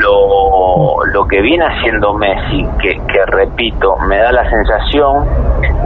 lo, 0.00 1.04
lo 1.12 1.26
que 1.26 1.40
viene 1.42 1.64
haciendo 1.64 2.14
Messi, 2.14 2.66
que, 2.80 2.94
que 2.94 3.26
repito, 3.26 3.96
me 4.08 4.18
da 4.18 4.32
la 4.32 4.48
sensación 4.48 5.26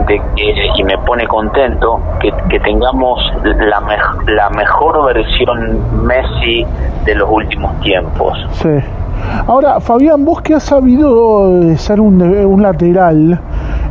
de 0.07 0.21
que, 0.35 0.67
y 0.75 0.83
me 0.83 0.97
pone 0.99 1.27
contento, 1.27 1.99
que, 2.19 2.31
que 2.49 2.59
tengamos 2.59 3.19
la, 3.43 3.81
la 4.27 4.49
mejor 4.51 5.05
versión 5.05 6.05
Messi 6.05 6.65
de 7.05 7.15
los 7.15 7.29
últimos 7.29 7.79
tiempos. 7.81 7.96
Sí. 8.51 8.69
Ahora, 9.47 9.79
Fabián, 9.79 10.23
vos 10.23 10.41
que 10.41 10.53
has 10.53 10.63
sabido 10.63 11.75
ser 11.75 11.99
un, 11.99 12.21
un 12.21 12.61
lateral, 12.61 13.39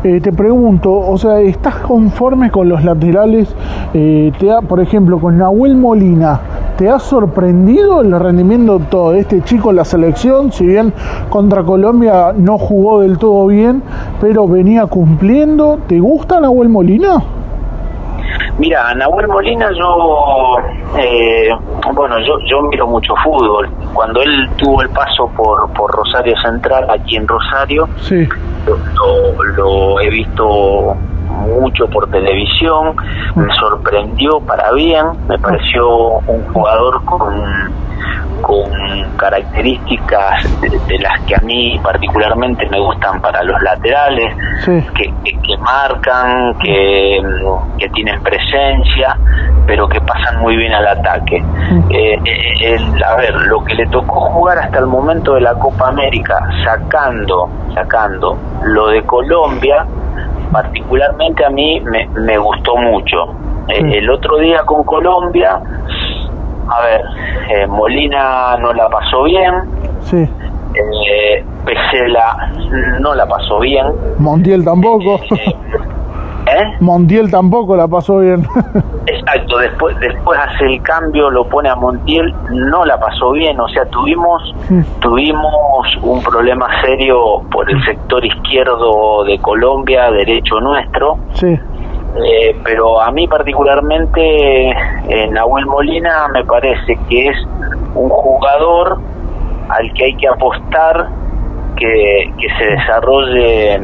eh, 0.04 0.20
te 0.20 0.32
pregunto, 0.32 0.92
o 0.92 1.18
sea, 1.18 1.40
¿estás 1.40 1.76
conforme 1.76 2.50
con 2.50 2.68
los 2.68 2.84
laterales? 2.84 3.54
Eh, 3.92 4.30
te 4.38 4.50
por 4.68 4.80
ejemplo, 4.80 5.18
con 5.18 5.38
Nahuel 5.38 5.76
Molina, 5.76 6.40
¿te 6.76 6.88
ha 6.88 6.98
sorprendido 6.98 8.02
el 8.02 8.18
rendimiento 8.18 8.78
todo 8.78 9.12
de 9.12 9.20
este 9.20 9.42
chico 9.42 9.70
en 9.70 9.76
la 9.76 9.84
selección? 9.84 10.52
Si 10.52 10.64
bien 10.64 10.92
contra 11.28 11.64
Colombia 11.64 12.32
no 12.36 12.56
jugó 12.56 13.00
del 13.00 13.18
todo 13.18 13.46
bien, 13.46 13.82
pero 14.20 14.46
venía 14.46 14.86
cumpliendo. 14.86 15.80
¿Te 15.88 15.98
gusta 15.98 16.40
Nahuel 16.40 16.68
Molina? 16.68 17.22
Mira, 18.58 18.94
Nahuel 18.94 19.28
Molina 19.28 19.70
yo, 19.72 20.56
eh, 20.98 21.50
bueno, 21.94 22.18
yo, 22.20 22.38
yo 22.46 22.62
miro 22.62 22.86
mucho 22.86 23.14
fútbol. 23.22 23.68
Cuando 23.92 24.22
él 24.22 24.48
tuvo 24.56 24.82
el 24.82 24.90
paso 24.90 25.28
por, 25.36 25.70
por 25.72 25.90
Rosario 25.90 26.34
Central, 26.42 26.86
aquí 26.90 27.16
en 27.16 27.28
Rosario, 27.28 27.88
sí. 28.00 28.28
lo, 28.66 29.42
lo 29.42 30.00
he 30.00 30.10
visto 30.10 30.96
mucho 31.36 31.86
por 31.88 32.08
televisión, 32.10 32.96
me 33.34 33.54
sorprendió 33.54 34.40
para 34.40 34.72
bien, 34.72 35.06
me 35.28 35.38
pareció 35.38 36.18
un 36.26 36.52
jugador 36.52 37.04
con 37.04 37.34
con 38.40 38.70
características 39.16 40.60
de, 40.60 40.98
las 40.98 41.20
que 41.22 41.34
a 41.34 41.40
mí 41.40 41.80
particularmente 41.82 42.68
me 42.68 42.78
gustan 42.78 43.20
para 43.20 43.42
los 43.42 43.60
laterales, 43.62 44.36
que, 44.94 45.12
que, 45.24 45.56
marcan, 45.58 46.54
que, 46.58 47.20
que, 47.78 47.88
tienen 47.90 48.22
presencia, 48.22 49.16
pero 49.66 49.88
que 49.88 50.00
pasan 50.00 50.40
muy 50.40 50.56
bien 50.56 50.72
al 50.72 50.86
ataque. 50.86 51.42
Eh, 51.90 52.18
eh, 52.60 52.78
a 53.04 53.16
ver, 53.16 53.34
lo 53.34 53.64
que 53.64 53.74
le 53.74 53.86
tocó 53.86 54.20
jugar 54.20 54.58
hasta 54.58 54.78
el 54.78 54.86
momento 54.86 55.34
de 55.34 55.40
la 55.40 55.54
Copa 55.54 55.88
América, 55.88 56.48
sacando, 56.64 57.48
sacando 57.74 58.38
lo 58.64 58.88
de 58.88 59.02
Colombia, 59.04 59.86
particularmente 60.52 61.44
a 61.44 61.50
mí 61.50 61.80
me, 61.80 62.06
me 62.08 62.38
gustó 62.38 62.76
mucho. 62.76 63.34
Eh, 63.68 63.98
el 63.98 64.08
otro 64.10 64.38
día 64.38 64.62
con 64.64 64.84
Colombia 64.84 65.60
a 66.68 66.80
ver, 66.82 67.02
eh, 67.50 67.66
Molina 67.66 68.56
no 68.58 68.72
la 68.72 68.88
pasó 68.88 69.24
bien. 69.24 69.54
Sí. 70.00 70.28
Eh, 70.74 71.44
Pesela 71.64 72.52
no 73.00 73.14
la 73.14 73.26
pasó 73.26 73.60
bien. 73.60 73.86
Montiel 74.18 74.64
tampoco. 74.64 75.20
Eh, 75.34 75.56
¿Eh? 76.46 76.76
Montiel 76.80 77.30
tampoco 77.30 77.76
la 77.76 77.88
pasó 77.88 78.20
bien. 78.20 78.46
Exacto, 79.06 79.58
después 79.58 79.98
después 79.98 80.38
hace 80.38 80.64
el 80.66 80.82
cambio, 80.82 81.28
lo 81.30 81.48
pone 81.48 81.68
a 81.68 81.74
Montiel, 81.74 82.32
no 82.50 82.84
la 82.84 82.98
pasó 83.00 83.32
bien, 83.32 83.58
o 83.58 83.68
sea, 83.68 83.84
tuvimos 83.86 84.54
tuvimos 85.00 85.52
un 86.02 86.22
problema 86.22 86.68
serio 86.82 87.42
por 87.50 87.68
el 87.68 87.84
sector 87.84 88.24
izquierdo 88.24 89.24
de 89.24 89.38
Colombia, 89.40 90.10
derecho 90.10 90.60
nuestro. 90.60 91.18
Sí. 91.32 91.58
Eh, 92.24 92.56
pero 92.64 93.00
a 93.00 93.10
mí 93.10 93.28
particularmente 93.28 94.70
en 95.08 95.32
Nahuel 95.32 95.66
Molina 95.66 96.28
me 96.28 96.44
parece 96.44 96.98
que 97.08 97.28
es 97.28 97.36
un 97.94 98.08
jugador 98.08 98.98
al 99.68 99.92
que 99.92 100.04
hay 100.04 100.16
que 100.16 100.28
apostar 100.28 101.08
que, 101.76 102.32
que 102.38 102.48
se 102.58 102.70
desarrolle. 102.70 103.80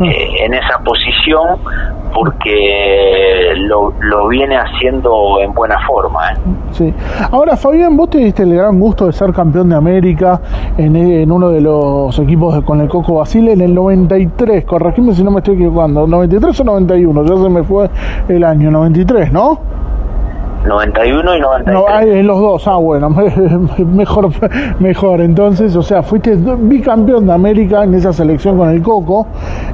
Eh, 0.00 0.44
en 0.44 0.54
esa 0.54 0.78
posición 0.80 1.58
porque 2.12 3.52
lo, 3.56 3.92
lo, 4.00 4.28
viene 4.28 4.56
haciendo 4.56 5.40
en 5.40 5.52
buena 5.52 5.78
forma. 5.86 6.32
¿eh? 6.32 6.36
Sí. 6.70 6.94
Ahora, 7.30 7.56
Fabián, 7.56 7.96
vos 7.96 8.10
te 8.10 8.18
diste 8.18 8.44
el 8.44 8.54
gran 8.54 8.78
gusto 8.78 9.06
de 9.06 9.12
ser 9.12 9.32
campeón 9.32 9.68
de 9.68 9.76
América 9.76 10.40
en, 10.78 10.94
en 10.96 11.30
uno 11.30 11.50
de 11.50 11.60
los 11.60 12.16
equipos 12.18 12.62
con 12.64 12.80
el 12.80 12.88
Coco 12.88 13.14
Basile 13.14 13.52
en 13.52 13.60
el 13.60 13.74
93, 13.74 14.64
corregime 14.64 15.12
si 15.14 15.24
no 15.24 15.30
me 15.30 15.38
estoy 15.38 15.54
equivocando, 15.54 16.06
93 16.06 16.60
o 16.60 16.64
91, 16.64 17.24
ya 17.24 17.42
se 17.42 17.48
me 17.48 17.62
fue 17.64 17.90
el 18.28 18.44
año 18.44 18.70
93, 18.70 19.32
¿no? 19.32 19.83
91 20.64 21.36
y 21.36 21.40
93. 21.40 21.74
No, 21.74 22.00
en 22.00 22.26
los 22.26 22.40
dos, 22.40 22.66
ah, 22.68 22.76
bueno, 22.76 23.10
mejor, 23.78 24.30
mejor. 24.80 25.20
Entonces, 25.20 25.76
o 25.76 25.82
sea, 25.82 26.02
fuiste 26.02 26.34
bicampeón 26.36 27.26
de 27.26 27.32
América 27.32 27.84
en 27.84 27.94
esa 27.94 28.12
selección 28.12 28.56
con 28.56 28.70
el 28.70 28.82
Coco. 28.82 29.26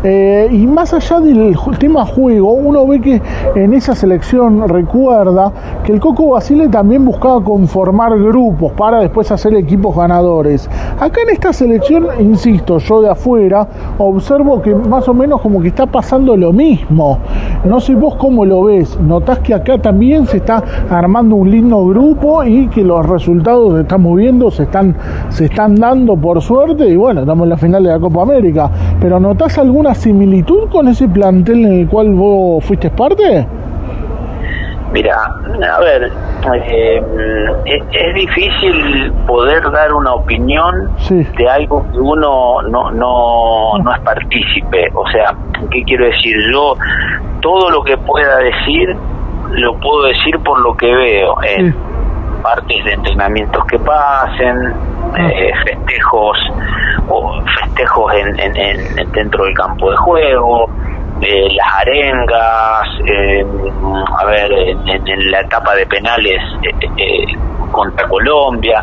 Eh, 0.03 0.49
y 0.51 0.67
más 0.67 0.93
allá 0.95 1.21
del 1.21 1.57
tema 1.79 2.05
juego, 2.05 2.53
uno 2.53 2.87
ve 2.87 3.01
que 3.01 3.23
en 3.55 3.75
esa 3.75 3.95
selección 3.95 4.69
recuerda 4.69 5.53
que 5.85 5.93
el 5.93 6.01
Coco 6.01 6.31
Basile 6.31 6.69
también 6.69 7.05
buscaba 7.05 7.43
conformar 7.43 8.19
grupos 8.19 8.73
para 8.73 8.99
después 9.01 9.31
hacer 9.31 9.55
equipos 9.55 9.97
ganadores. 9.97 10.69
Acá 10.99 11.21
en 11.23 11.31
esta 11.31 11.53
selección, 11.53 12.07
insisto, 12.19 12.79
yo 12.79 13.03
de 13.03 13.11
afuera 13.11 13.67
observo 13.99 14.61
que 14.61 14.75
más 14.75 15.09
o 15.09 15.15
menos 15.15 15.41
como 15.41 15.61
que 15.61 15.69
está 15.69 15.87
pasando 15.87 16.37
lo 16.37 16.53
mismo. 16.53 17.19
No 17.65 17.81
sé 17.81 17.95
vos 17.95 18.17
cómo 18.17 18.45
lo 18.45 18.65
ves. 18.65 18.99
¿Notás 19.01 19.39
que 19.41 19.55
acá 19.55 19.79
también 19.79 20.27
se 20.27 20.39
está 20.39 20.63
armando 20.89 21.37
un 21.37 21.51
lindo 21.51 21.85
grupo 21.87 22.45
y 22.45 22.69
que 22.69 22.83
los 22.83 23.07
resultados 23.07 23.75
se 23.75 23.81
están 23.83 24.03
moviendo, 24.03 24.51
se 24.51 24.65
están, 24.65 24.97
se 25.29 25.47
están 25.47 25.75
dando 25.75 26.17
por 26.17 26.41
suerte 26.41 26.89
y 26.89 26.97
bueno, 26.97 27.21
estamos 27.21 27.45
en 27.45 27.51
la 27.51 27.57
final 27.57 27.83
de 27.83 27.91
la 27.91 27.99
Copa 27.99 28.23
América. 28.23 28.71
Pero 29.01 29.21
¿notás 29.21 29.59
alguna 29.59 29.95
similitud 29.95 30.69
con 30.71 30.89
ese 30.89 31.09
plantel 31.09 31.65
en 31.65 31.81
el 31.81 31.89
cual 31.89 32.15
vos 32.15 32.65
fuiste 32.65 32.91
parte? 32.91 33.47
Mira, 34.93 35.15
a 35.17 35.81
ver, 35.81 36.11
eh, 36.67 37.03
es, 37.65 38.15
difícil 38.15 39.13
poder 39.25 39.63
dar 39.71 39.93
una 39.93 40.15
opinión 40.15 40.91
de 41.09 41.49
algo 41.49 41.87
que 41.93 41.99
uno 41.99 42.61
no, 42.63 42.91
no, 42.91 43.79
no 43.79 43.95
es 43.95 44.01
partícipe. 44.01 44.89
O 44.95 45.07
sea, 45.11 45.33
¿qué 45.71 45.83
quiero 45.85 46.07
decir? 46.07 46.35
Yo 46.53 46.75
todo 47.41 47.71
lo 47.71 47.85
que 47.85 47.97
pueda 47.99 48.39
decir 48.39 48.97
lo 49.51 49.77
puedo 49.79 50.05
decir 50.05 50.39
por 50.41 50.61
lo 50.61 50.77
que 50.77 50.87
veo 50.87 51.43
en 51.43 51.75
partes 52.43 52.85
de 52.85 52.93
entrenamientos 52.93 53.65
que 53.67 53.79
pasen, 53.79 54.57
ah. 55.15 55.29
eh, 55.29 55.53
festejos 55.65 56.39
o 57.09 57.43
festejos 57.61 58.15
en, 58.15 58.57
en, 58.57 59.13
dentro 59.13 59.45
del 59.45 59.55
campo 59.55 59.91
de 59.91 59.97
juego, 59.97 60.71
eh, 61.21 61.49
las 61.55 61.75
arengas, 61.81 62.89
eh, 63.05 63.45
a 64.19 64.25
ver, 64.25 64.53
en, 64.53 65.31
la 65.31 65.41
etapa 65.41 65.75
de 65.75 65.87
penales 65.87 66.41
eh, 66.97 67.27
contra 67.71 68.09
Colombia. 68.09 68.83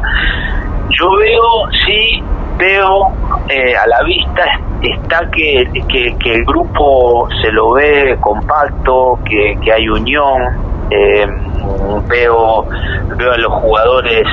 Yo 0.90 1.16
veo, 1.18 1.68
sí, 1.86 2.24
veo 2.58 3.06
a 3.06 3.88
la 3.88 4.04
vista 4.04 4.44
está 4.82 5.30
que, 5.32 5.68
que, 5.88 6.34
el 6.34 6.46
grupo 6.46 7.28
se 7.42 7.52
lo 7.52 7.74
ve 7.74 8.18
compacto, 8.20 9.20
que, 9.26 9.58
que 9.64 9.72
hay 9.72 9.88
unión. 9.90 10.68
veo, 12.08 12.66
veo 13.18 13.32
a 13.32 13.38
los 13.38 13.54
jugadores 13.54 14.28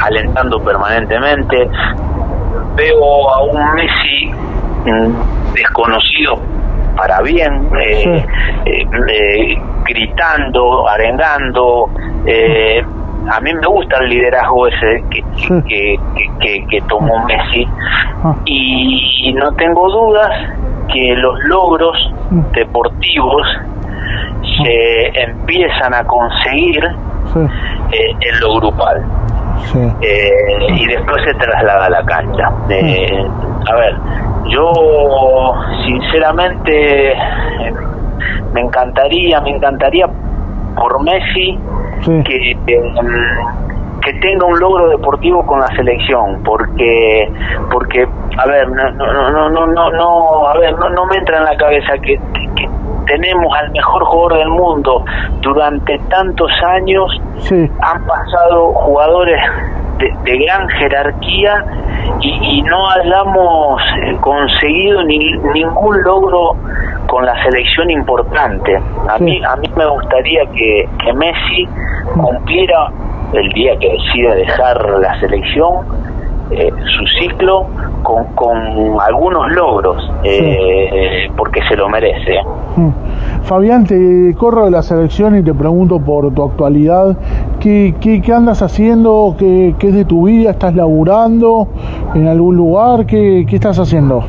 alentando 0.00 0.58
permanentemente. 0.60 1.68
Veo 2.76 3.30
a 3.30 3.42
un 3.44 3.74
Messi 3.74 4.32
mm, 4.84 5.52
desconocido 5.54 6.40
para 6.96 7.20
bien, 7.22 7.68
eh, 7.80 8.24
eh, 8.66 8.86
eh, 9.10 9.62
gritando, 9.84 10.88
arengando. 10.88 11.90
A 13.30 13.40
mí 13.40 13.52
me 13.54 13.66
gusta 13.66 13.98
el 14.00 14.08
liderazgo 14.10 14.66
ese 14.68 15.04
que, 15.10 15.98
que, 16.40 16.66
que, 16.68 16.80
tomó 16.82 17.24
Messi 17.26 17.66
ah. 18.22 18.34
y, 18.44 19.32
no 19.34 19.52
tengo 19.54 19.90
dudas 19.90 20.30
que 20.92 21.14
los 21.16 21.38
logros 21.44 21.96
mm. 22.30 22.40
deportivos 22.52 23.46
se 24.62 25.20
empiezan 25.22 25.94
a 25.94 26.04
conseguir 26.04 26.84
en 27.34 28.40
lo 28.40 28.56
grupal. 28.56 29.02
y 30.68 30.86
después 30.86 31.24
se 31.24 31.34
traslada 31.34 31.86
a 31.86 31.90
la 31.90 32.04
cancha. 32.04 32.50
Mm. 32.50 33.68
a 33.68 33.74
ver, 33.76 33.96
yo, 34.48 35.54
sinceramente, 35.84 37.14
me 38.52 38.60
encantaría, 38.60 39.40
me 39.40 39.50
encantaría 39.50 40.06
por 40.76 41.02
Messi 41.02 41.58
que, 42.04 42.50
em, 42.66 44.00
que 44.02 44.12
tenga 44.20 44.44
un 44.46 44.58
logro 44.58 44.88
deportivo 44.88 45.44
con 45.46 45.60
la 45.60 45.68
selección, 45.68 46.42
porque, 46.44 47.30
porque, 47.70 48.06
a 48.36 48.46
ver, 48.46 48.68
no, 48.68 48.90
no, 48.90 49.30
no, 49.30 49.48
no, 49.50 49.66
no, 49.66 49.90
no 49.90 50.46
a 50.46 50.58
ver, 50.58 50.76
no, 50.78 50.90
no 50.90 51.06
me 51.06 51.16
entra 51.16 51.38
en 51.38 51.44
la 51.44 51.56
cabeza 51.56 51.94
que, 51.98 52.20
que 52.54 52.68
tenemos 53.06 53.56
al 53.56 53.70
mejor 53.70 54.04
jugador 54.04 54.38
del 54.38 54.48
mundo 54.48 55.04
durante 55.40 55.98
tantos 56.10 56.50
años, 56.66 57.20
han 57.80 58.06
pasado 58.06 58.72
jugadores 58.72 59.40
de, 59.98 60.38
gran 60.38 60.68
jerarquía 60.68 61.64
y, 62.20 62.62
no 62.62 62.90
hayamos 62.90 63.82
eh, 64.02 64.16
conseguido 64.20 65.02
ningún 65.04 66.02
logro 66.02 66.56
con 67.14 67.24
la 67.24 67.40
selección 67.44 67.92
importante. 67.92 68.76
A 69.08 69.18
mí 69.18 69.40
a 69.44 69.54
mí 69.54 69.70
me 69.76 69.86
gustaría 69.86 70.44
que, 70.46 70.88
que 71.04 71.12
Messi 71.12 71.68
cumpliera 72.12 72.90
el 73.32 73.48
día 73.50 73.76
que 73.78 73.88
decida 73.88 74.34
dejar 74.34 74.98
la 74.98 75.20
selección 75.20 75.86
eh, 76.50 76.72
su 76.84 77.06
ciclo 77.20 77.66
con, 78.02 78.24
con 78.34 78.58
algunos 79.00 79.48
logros, 79.52 80.12
eh, 80.24 81.30
porque 81.36 81.60
se 81.68 81.76
lo 81.76 81.88
merece. 81.88 82.32
Mm. 82.74 82.90
Fabián, 83.44 83.84
te 83.86 84.34
corro 84.36 84.64
de 84.64 84.72
la 84.72 84.82
selección 84.82 85.38
y 85.38 85.44
te 85.44 85.54
pregunto 85.54 86.00
por 86.00 86.34
tu 86.34 86.42
actualidad. 86.42 87.16
¿Qué, 87.60 87.94
qué, 88.00 88.22
qué 88.22 88.32
andas 88.32 88.60
haciendo? 88.60 89.36
¿Qué, 89.38 89.76
¿Qué, 89.78 89.90
es 89.90 89.94
de 89.94 90.04
tu 90.04 90.26
vida? 90.26 90.50
¿Estás 90.50 90.74
laburando 90.74 91.68
en 92.12 92.26
algún 92.26 92.56
lugar? 92.56 93.06
¿Qué, 93.06 93.46
qué 93.48 93.54
estás 93.54 93.78
haciendo? 93.78 94.24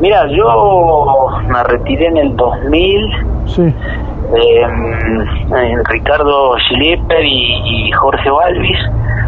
Mira, 0.00 0.26
yo 0.28 1.28
me 1.48 1.62
retiré 1.64 2.06
en 2.06 2.16
el 2.18 2.36
2000. 2.36 3.46
Sí. 3.46 3.74
Eh, 4.36 4.66
Ricardo 5.88 6.58
Schilipper 6.58 7.24
y, 7.24 7.86
y 7.86 7.92
Jorge 7.92 8.28
Balvis 8.28 8.78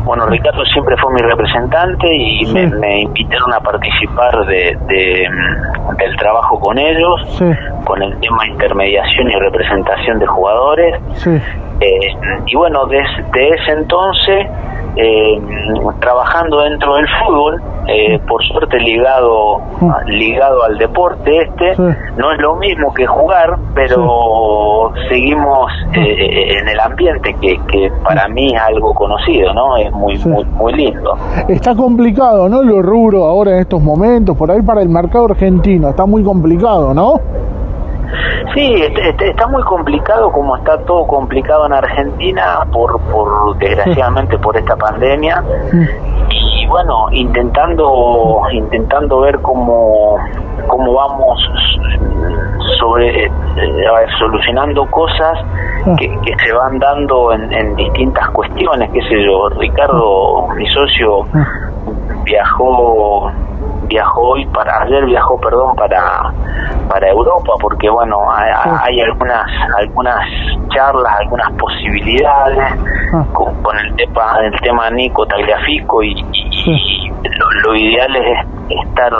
bueno, 0.09 0.25
Ricardo 0.25 0.65
siempre 0.65 0.97
fue 0.97 1.13
mi 1.13 1.21
representante 1.21 2.09
y 2.11 2.47
me, 2.47 3.01
invitaron 3.03 3.53
a 3.53 3.61
participar 3.61 4.47
de, 4.47 4.75
mm, 5.29 5.97
del 5.97 6.17
trabajo 6.17 6.59
con 6.61 6.79
ellos, 6.79 7.43
con 7.85 8.03
el 8.03 8.19
tema 8.21 8.43
de 8.45 8.49
intermediación 8.53 9.31
y 9.31 9.35
representación 9.35 10.19
de 10.19 10.27
jugadores. 10.27 10.95
Eh, 11.81 12.17
y 12.47 12.57
bueno, 12.57 12.87
desde 12.87 13.51
ese 13.51 13.73
entonces 13.73 14.47
eh, 14.97 15.41
trabajando 16.01 16.61
dentro 16.63 16.97
del 16.97 17.07
fútbol, 17.21 17.63
eh, 17.87 18.19
por 18.29 18.43
suerte 18.45 18.79
ligado 18.81 19.61
ligado 20.07 20.65
al 20.65 20.77
deporte 20.77 21.43
este, 21.43 21.77
no 22.17 22.33
es 22.33 22.39
lo 22.41 22.57
mismo 22.57 22.93
que 22.93 23.07
jugar, 23.07 23.59
pero 23.75 24.93
seguimos 25.09 25.71
eh, 25.95 26.59
en 26.59 26.69
el 26.69 26.81
ambiente 26.81 27.35
que, 27.41 27.59
que 27.71 27.91
para 28.05 28.29
mí 28.29 28.55
es 28.55 28.61
algo 28.61 28.93
conocido, 28.95 29.55
¿no? 29.55 29.77
Es 29.77 29.93
muy, 29.93 30.19
muy, 30.19 30.45
muy 30.45 30.73
lindo. 30.75 31.17
Está 31.49 31.75
complicado, 31.75 32.49
¿no? 32.49 32.63
Lo 32.63 32.83
rubro 32.83 33.25
ahora 33.25 33.53
en 33.53 33.59
estos 33.61 33.83
momentos, 33.83 34.37
por 34.37 34.51
ahí 34.51 34.63
para 34.63 34.83
el 34.83 34.89
mercado 34.89 35.27
argentino, 35.27 35.89
está 35.89 36.07
muy 36.07 36.23
complicado, 36.23 36.93
¿no? 36.93 37.21
Sí, 38.55 38.83
está 39.21 39.47
muy 39.49 39.63
complicado 39.65 40.31
como 40.33 40.57
está 40.57 40.79
todo 40.85 41.07
complicado 41.07 41.67
en 41.67 41.75
Argentina 41.75 42.67
por, 42.73 42.99
por 43.11 43.59
desgraciadamente 43.59 44.39
por 44.39 44.57
esta 44.57 44.77
pandemia. 44.77 45.43
Y 46.31 46.67
bueno 46.67 47.07
intentando 47.13 48.43
intentando 48.51 49.21
ver 49.21 49.41
cómo 49.41 50.17
cómo 50.67 50.95
vamos 50.95 51.39
sobre 52.79 53.25
eh, 53.25 53.31
solucionando 54.19 54.87
cosas 54.91 55.39
que, 55.99 56.09
que, 56.09 56.35
se 56.45 56.53
van 56.53 56.79
dando 56.79 57.33
en, 57.33 57.53
en 57.53 57.77
distintas 57.77 58.29
cuestiones 58.31 58.91
qué 58.93 59.03
sé 59.03 59.25
yo. 59.25 59.49
Ricardo 59.51 60.49
mi 60.57 60.67
socio 60.69 61.27
viajó 62.25 63.31
viajó 63.89 64.21
hoy 64.21 64.47
para 64.47 64.83
ayer 64.83 65.05
viajó 65.07 65.39
perdón 65.41 65.75
para 65.77 66.33
para 66.89 67.09
Europa 67.09 67.53
porque 67.61 67.89
bueno 67.89 68.19
hay, 68.31 69.01
algunas 69.01 69.47
algunas 69.77 70.19
charlas 70.71 71.13
algunas 71.21 71.51
posibilidades 71.53 72.75
ah. 73.13 73.25
con, 73.33 73.79
el 73.79 73.95
tema 73.97 74.39
el 74.43 74.61
tema 74.61 74.91
Nico 74.91 75.27
Tagliafico 75.27 76.03
y, 76.03 76.15
lo, 77.65 77.75
ideal 77.75 78.17
es 78.17 78.58
estar 78.71 79.13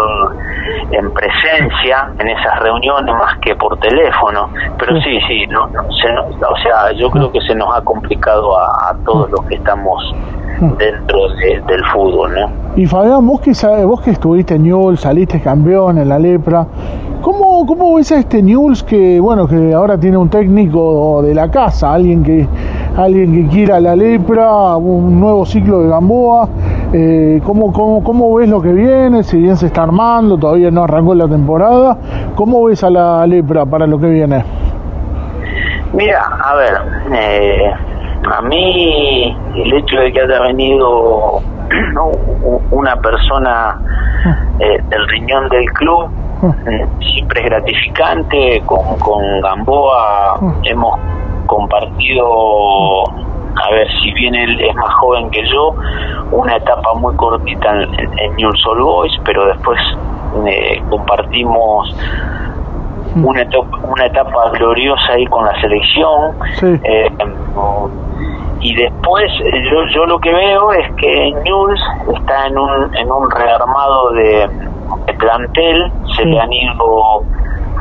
en 0.91 1.13
presencia 1.13 2.11
en 2.19 2.29
esas 2.29 2.61
reuniones 2.61 3.15
más 3.15 3.39
que 3.39 3.55
por 3.57 3.79
teléfono 3.79 4.51
pero 4.79 5.01
sí. 5.01 5.19
sí 5.27 5.47
no, 5.47 5.65
o 5.65 6.57
sea 6.63 6.93
yo 6.93 7.11
creo 7.11 7.31
que 7.33 7.41
se 7.43 7.55
nos 7.55 7.75
ha 7.77 7.83
complicado 7.83 8.59
a, 8.59 8.91
a 8.91 8.97
todos 9.05 9.31
los 9.31 9.41
que 9.47 9.57
estamos 9.57 10.15
dentro 10.61 11.29
del 11.39 11.85
fútbol, 11.93 12.35
¿no? 12.35 12.51
Y 12.77 12.87
Fabián, 12.87 13.27
vos 13.27 13.41
que, 13.41 13.53
vos 13.85 14.01
que 14.01 14.11
estuviste 14.11 14.55
en 14.55 14.65
Newell's, 14.65 15.01
saliste 15.01 15.41
campeón 15.41 15.99
en 15.99 16.09
la 16.09 16.19
lepra, 16.19 16.67
¿cómo, 17.23 17.65
cómo 17.67 17.95
ves 17.95 18.11
a 18.13 18.19
este 18.19 18.43
Newell's 18.43 18.83
que, 18.83 19.21
bueno, 19.21 19.47
que 19.47 19.73
ahora 19.73 19.99
tiene 19.99 20.17
un 20.17 20.29
técnico 20.29 21.23
de 21.23 21.35
la 21.35 21.51
casa, 21.51 21.93
alguien 21.93 22.23
que, 22.23 22.47
alguien 22.99 23.33
que 23.33 23.49
quiera 23.49 23.81
la 23.81 23.95
lepra, 23.95 24.77
un 24.77 25.21
nuevo 25.21 25.47
ciclo 25.47 25.83
de 25.83 25.89
Gamboa? 25.89 26.49
Eh, 26.93 27.41
¿cómo, 27.45 27.73
cómo, 27.73 28.03
cómo 28.03 28.35
ves 28.35 28.49
lo 28.49 28.61
que 28.61 28.73
viene? 28.73 29.23
Si 29.23 29.39
bien 29.39 29.57
se 29.57 29.67
está 29.67 29.85
armando, 29.85 30.37
todavía 30.37 30.71
no 30.71 30.83
arrancó 30.83 31.15
la 31.15 31.29
temporada, 31.29 31.97
¿cómo 32.35 32.65
ves 32.65 32.83
a 32.83 32.91
la 32.91 33.27
lepra 33.27 33.65
para 33.67 33.87
lo 33.87 33.99
que 33.99 34.09
viene? 34.09 34.45
Mira, 35.93 36.23
a 36.43 36.55
ver, 36.57 36.75
eh, 37.13 37.73
a 38.31 38.43
mí 38.43 39.37
el 39.55 39.73
hecho 39.75 39.97
de 40.01 40.13
que 40.13 40.21
haya 40.21 40.41
venido 40.43 41.41
una 42.73 42.97
persona 42.97 43.81
eh, 44.59 44.83
del 44.89 45.09
riñón 45.09 45.49
del 45.51 45.67
club 45.73 46.11
siempre 47.01 47.41
es 47.41 47.47
gratificante 47.47 48.63
con, 48.67 48.99
con 48.99 49.41
Gamboa 49.41 50.39
hemos 50.65 50.99
compartido, 51.47 53.05
a 53.05 53.71
ver, 53.71 53.89
si 54.03 54.13
bien 54.13 54.35
él 54.35 54.61
es 54.61 54.75
más 54.75 54.95
joven 54.95 55.31
que 55.31 55.43
yo, 55.49 55.75
una 56.31 56.57
etapa 56.57 56.95
muy 56.95 57.15
cortita 57.17 57.71
en, 57.83 58.19
en 58.19 58.37
New 58.37 58.53
Soul 58.63 58.83
Boys, 58.83 59.13
pero 59.25 59.47
después 59.47 59.81
eh, 60.47 60.83
compartimos 60.91 61.97
una 63.17 63.43
etapa, 63.43 63.79
una 63.83 64.07
etapa 64.07 64.51
gloriosa 64.51 65.13
ahí 65.13 65.27
con 65.27 65.45
la 65.45 65.61
selección. 65.61 66.35
Eh, 66.63 67.11
y 68.61 68.75
después 68.75 69.31
yo, 69.71 69.85
yo 69.95 70.07
lo 70.07 70.19
que 70.19 70.33
veo 70.33 70.73
es 70.73 70.93
que 70.97 71.33
Newell's 71.45 71.81
está 72.17 72.47
en 72.47 72.59
un, 72.59 72.97
en 72.97 73.11
un 73.11 73.31
rearmado 73.31 74.11
de, 74.11 74.49
plantel, 75.19 75.93
se 76.17 76.25
le 76.25 76.41
han 76.41 76.53
ido 76.53 77.23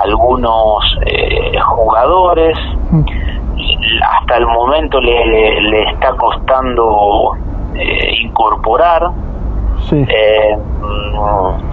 algunos 0.04 0.98
eh, 1.06 1.58
jugadores, 1.60 2.58
hasta 4.02 4.38
el 4.38 4.46
momento 4.46 5.00
le, 5.00 5.62
le, 5.62 5.84
está 5.92 6.12
costando 6.16 7.32
eh, 7.76 8.16
incorporar. 8.24 9.10
Eh, 9.92 10.58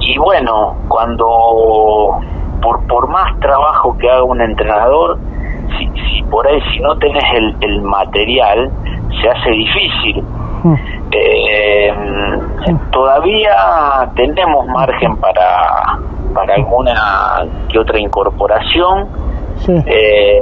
y 0.00 0.18
bueno, 0.18 0.76
cuando 0.88 2.20
por, 2.62 2.86
por 2.86 3.08
más 3.08 3.38
trabajo 3.40 3.96
que 3.98 4.10
haga 4.10 4.24
un 4.24 4.40
entrenador, 4.40 5.18
si, 5.78 5.86
si 5.86 6.22
por 6.24 6.46
ahí 6.46 6.60
si 6.72 6.80
no 6.80 6.96
tenés 6.98 7.24
el, 7.34 7.56
el 7.60 7.82
material, 7.82 8.70
se 9.20 9.28
hace 9.28 9.50
difícil. 9.50 10.24
Mm. 10.62 10.74
Eh, 11.10 11.73
todavía 12.90 14.10
tenemos 14.16 14.66
margen 14.66 15.16
para, 15.16 15.98
para 16.34 16.54
alguna 16.54 17.46
que 17.68 17.78
otra 17.78 17.98
incorporación. 17.98 19.08
Eh, 19.66 20.40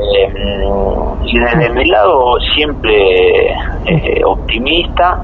y 1.25 1.39
desde 1.39 1.71
mi 1.71 1.85
lado 1.85 2.41
siempre 2.55 3.53
eh, 3.87 4.25
optimista 4.25 5.23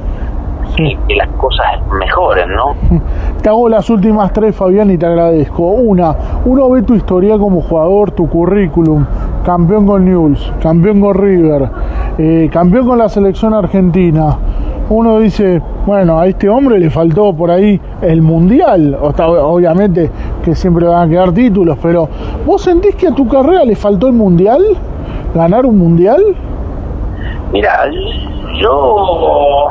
y 0.77 0.97
que 1.09 1.17
las 1.17 1.29
cosas 1.31 1.67
mejoren, 1.99 2.55
¿no? 2.55 2.75
Te 3.43 3.49
hago 3.49 3.69
las 3.69 3.89
últimas 3.91 4.33
tres, 4.33 4.55
Fabián, 4.55 4.91
y 4.91 4.99
te 4.99 5.07
agradezco. 5.07 5.63
Una, 5.63 6.15
uno 6.45 6.71
ve 6.71 6.83
tu 6.83 6.95
historia 6.95 7.39
como 7.39 7.61
jugador, 7.61 8.11
tu 8.11 8.29
currículum, 8.29 9.07
campeón 9.45 9.87
con 9.87 10.05
News, 10.05 10.53
campeón 10.61 11.01
con 11.01 11.15
River, 11.15 11.71
eh, 12.19 12.49
campeón 12.53 12.87
con 12.87 12.99
la 12.99 13.09
selección 13.09 13.55
argentina. 13.55 14.37
Uno 14.91 15.19
dice, 15.19 15.61
bueno, 15.85 16.19
a 16.19 16.27
este 16.27 16.49
hombre 16.49 16.79
le 16.79 16.89
faltó 16.89 17.35
por 17.35 17.51
ahí 17.51 17.81
el 18.01 18.23
mundial. 18.23 18.97
obviamente 19.01 20.11
que 20.43 20.55
siempre 20.55 20.87
van 20.87 21.09
a 21.09 21.11
quedar 21.11 21.33
títulos, 21.33 21.77
pero 21.83 22.09
¿vos 22.47 22.63
sentís 22.63 22.95
que 22.97 23.09
a 23.09 23.15
tu 23.15 23.29
carrera 23.29 23.65
le 23.65 23.77
faltó 23.77 24.07
el 24.07 24.15
mundial? 24.15 24.63
¿Ganar 25.35 25.67
un 25.67 25.79
mundial? 25.79 26.23
Mira, 27.53 27.91
yo 28.61 29.69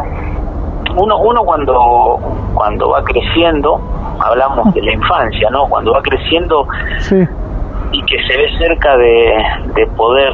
uno, 0.98 1.18
uno 1.20 1.44
cuando, 1.44 2.20
cuando 2.54 2.90
va 2.90 3.04
creciendo, 3.04 3.80
hablamos 4.20 4.74
de 4.74 4.82
la 4.82 4.94
infancia, 4.94 5.50
¿no? 5.50 5.68
Cuando 5.68 5.94
va 5.94 6.02
creciendo 6.02 6.68
y 7.92 8.04
que 8.04 8.18
se 8.28 8.38
ve 8.38 8.58
cerca 8.58 8.98
de, 8.98 9.34
de 9.76 9.88
poder 9.96 10.34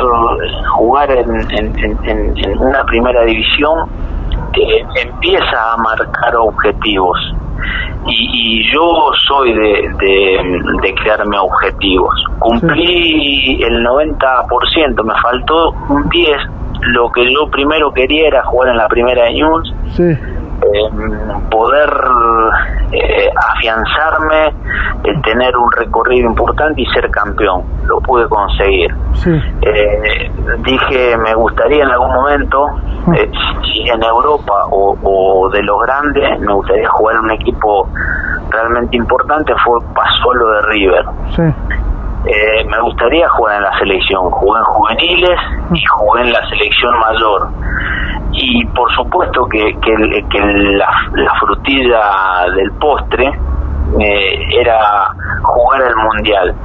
jugar 0.76 1.12
en, 1.12 1.30
en, 1.52 2.60
una 2.60 2.84
primera 2.86 3.24
división, 3.24 3.90
que 4.54 4.86
empieza 5.02 5.74
a 5.74 5.78
marcar 5.78 6.36
objetivos. 6.36 7.18
Y, 8.06 8.62
yo 8.74 9.12
soy 9.28 9.54
de, 9.54 9.90
de, 10.82 10.94
crearme 10.96 11.38
objetivos. 11.38 12.14
Cumplí 12.40 13.64
el 13.64 13.86
90%, 13.86 15.04
me 15.04 15.14
faltó 15.22 15.70
un 15.90 16.04
10%. 16.10 16.50
Lo 16.86 17.10
que 17.14 17.24
yo 17.32 17.50
primero 17.50 17.94
quería 17.94 18.28
era 18.28 18.44
jugar 18.44 18.72
en 18.72 18.78
la 18.78 18.90
primera 18.90 19.24
de 19.24 19.34
News. 19.36 19.74
Sí 19.92 20.18
poder 21.50 21.90
eh, 22.92 23.30
afianzarme, 23.36 24.54
tener 25.24 25.56
un 25.58 25.72
recorrido 25.72 26.30
importante 26.30 26.82
y 26.82 26.86
ser 26.88 27.10
campeón. 27.10 27.64
Lo 27.86 28.00
pude 28.02 28.28
conseguir. 28.28 28.94
Eh, 29.62 30.32
dije, 30.60 31.18
me 31.18 31.34
gustaría 31.36 31.84
en 31.84 31.90
algún 31.90 32.14
momento, 32.14 32.66
ah. 32.68 33.12
eh, 33.16 33.32
si 33.64 33.90
en 33.90 34.04
Europa 34.04 34.54
o, 34.72 35.50
de 35.52 35.64
los 35.64 35.82
grandes, 35.82 36.40
me 36.40 36.54
gustaría 36.54 36.88
jugar 36.90 37.16
en 37.16 37.22
un 37.22 37.32
equipo 37.32 37.90
realmente 38.50 38.98
importante, 38.98 39.54
fue 39.66 39.80
Pasolo 39.94 40.48
de 40.52 40.62
River. 40.64 41.06
me 42.68 42.80
gustaría 42.82 43.28
jugar 43.30 43.58
en 43.58 43.64
la 43.64 43.78
selección. 43.80 44.30
Jugué 44.30 44.60
en 44.60 44.66
juveniles 44.66 45.40
y 45.74 45.86
jugué 45.86 46.22
en 46.22 46.32
la 46.32 46.50
selección 46.50 47.00
mayor 47.00 47.50
y 48.44 48.66
por 48.68 48.92
supuesto 48.94 49.46
que, 49.46 49.74
que, 49.82 50.40
la, 50.76 51.34
frutilla 51.40 52.46
del 52.56 52.72
postre 52.74 53.28
eh, 54.00 54.60
era 54.60 55.08
jugar 55.42 55.82
el 55.82 55.96
mundial. 55.96 56.56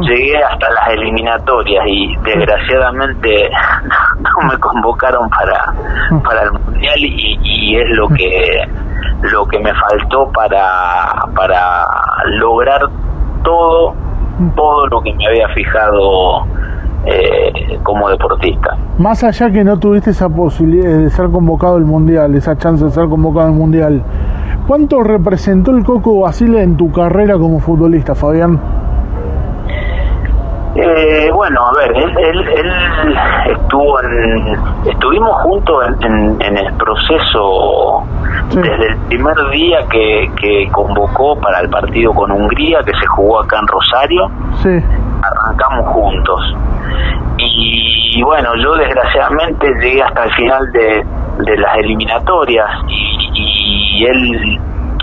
Llegué 0.00 0.42
hasta 0.42 0.70
las 0.70 0.88
eliminatorias 0.88 1.84
y 1.86 2.16
desgraciadamente 2.24 3.50
no 4.18 4.48
me 4.48 4.58
convocaron 4.58 5.28
para 5.28 5.66
para 6.24 6.42
el 6.44 6.52
mundial 6.52 6.98
y, 6.98 7.38
y, 7.42 7.76
es 7.76 7.88
lo 7.90 8.08
que 8.08 8.64
lo 9.20 9.46
que 9.46 9.58
me 9.58 9.72
faltó 9.74 10.30
para 10.32 11.12
para 11.36 11.84
lograr 12.40 12.80
todo 13.44 13.94
todo 14.56 14.86
lo 14.86 15.02
que 15.02 15.12
me 15.14 15.26
había 15.26 15.48
fijado 15.50 16.46
eh, 17.04 17.78
como 17.82 18.08
deportista. 18.08 18.76
Más 18.98 19.24
allá 19.24 19.50
que 19.50 19.64
no 19.64 19.78
tuviste 19.78 20.10
esa 20.10 20.28
posibilidad 20.28 20.98
de 20.98 21.10
ser 21.10 21.30
convocado 21.30 21.76
al 21.76 21.84
Mundial, 21.84 22.34
esa 22.34 22.56
chance 22.56 22.84
de 22.84 22.90
ser 22.90 23.08
convocado 23.08 23.46
al 23.46 23.54
Mundial, 23.54 24.02
¿cuánto 24.66 25.02
representó 25.02 25.72
el 25.72 25.84
Coco 25.84 26.20
Basile 26.20 26.62
en 26.62 26.76
tu 26.76 26.92
carrera 26.92 27.38
como 27.38 27.58
futbolista, 27.60 28.14
Fabián? 28.14 28.60
Eh, 30.74 31.30
bueno, 31.34 31.60
a 31.68 31.72
ver, 31.76 31.92
él, 31.94 32.44
estuvo 33.46 34.00
en, 34.00 34.56
estuvimos 34.86 35.36
juntos 35.42 35.84
en, 36.00 36.40
el 36.40 36.72
proceso 36.74 38.04
desde 38.54 38.88
el 38.88 38.96
primer 39.08 39.36
día 39.50 39.80
que, 39.90 40.30
que 40.40 40.68
convocó 40.72 41.36
para 41.36 41.60
el 41.60 41.68
partido 41.68 42.14
con 42.14 42.30
Hungría, 42.30 42.82
que 42.84 42.92
se 42.92 43.06
jugó 43.06 43.40
acá 43.40 43.58
en 43.58 43.66
Rosario. 43.66 44.30
Sí. 44.62 44.82
Arrancamos 45.22 45.86
juntos 45.92 46.56
y, 47.38 48.22
bueno, 48.22 48.50
yo 48.56 48.74
desgraciadamente 48.74 49.66
llegué 49.80 50.02
hasta 50.02 50.24
el 50.24 50.32
final 50.34 50.72
de, 50.72 51.04
las 51.56 51.76
eliminatorias 51.78 52.68
y, 52.88 54.04
él, 54.04 54.60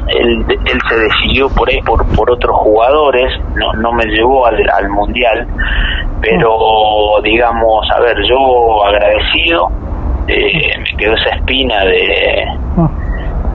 él, 0.07 0.45
él 0.49 0.79
se 0.87 0.99
decidió 0.99 1.49
por 1.49 1.69
ahí 1.69 1.81
por, 1.81 2.05
por 2.15 2.29
otros 2.31 2.55
jugadores, 2.57 3.31
no, 3.55 3.73
no 3.73 3.91
me 3.93 4.05
llevó 4.05 4.45
al, 4.45 4.57
al 4.69 4.89
mundial, 4.89 5.47
pero 6.21 7.19
digamos, 7.23 7.89
a 7.91 7.99
ver, 8.01 8.17
yo 8.27 8.85
agradecido, 8.85 9.69
eh, 10.27 10.77
me 10.77 10.97
quedó 10.97 11.15
esa 11.15 11.29
espina 11.35 11.83
de, 11.85 12.45
ah. 12.77 12.89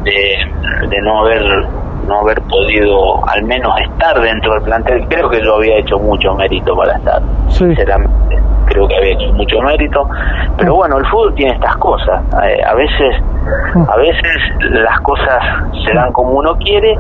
de, 0.02 0.88
de 0.88 1.00
no 1.02 1.20
haber 1.20 1.66
no 2.06 2.20
haber 2.20 2.40
podido 2.42 3.26
al 3.28 3.42
menos 3.44 3.72
estar 3.80 4.20
dentro 4.20 4.54
del 4.54 4.62
plantel. 4.62 5.06
Creo 5.08 5.28
que 5.28 5.42
yo 5.42 5.56
había 5.56 5.78
hecho 5.78 5.98
mucho 5.98 6.34
mérito 6.34 6.76
para 6.76 6.96
estar, 6.96 7.22
sinceramente. 7.48 8.38
Creo 8.66 8.88
que 8.88 8.96
había 8.96 9.12
hecho 9.12 9.32
mucho 9.32 9.60
mérito. 9.60 10.08
Pero 10.56 10.74
bueno, 10.74 10.98
el 10.98 11.06
fútbol 11.06 11.34
tiene 11.34 11.52
estas 11.52 11.76
cosas. 11.76 12.22
Eh, 12.42 12.62
a 12.64 12.74
veces 12.74 13.22
a 13.88 13.96
veces 13.96 14.70
las 14.70 15.00
cosas 15.00 15.38
se 15.86 15.94
dan 15.94 16.12
como 16.12 16.30
uno 16.30 16.56
quiere 16.56 16.96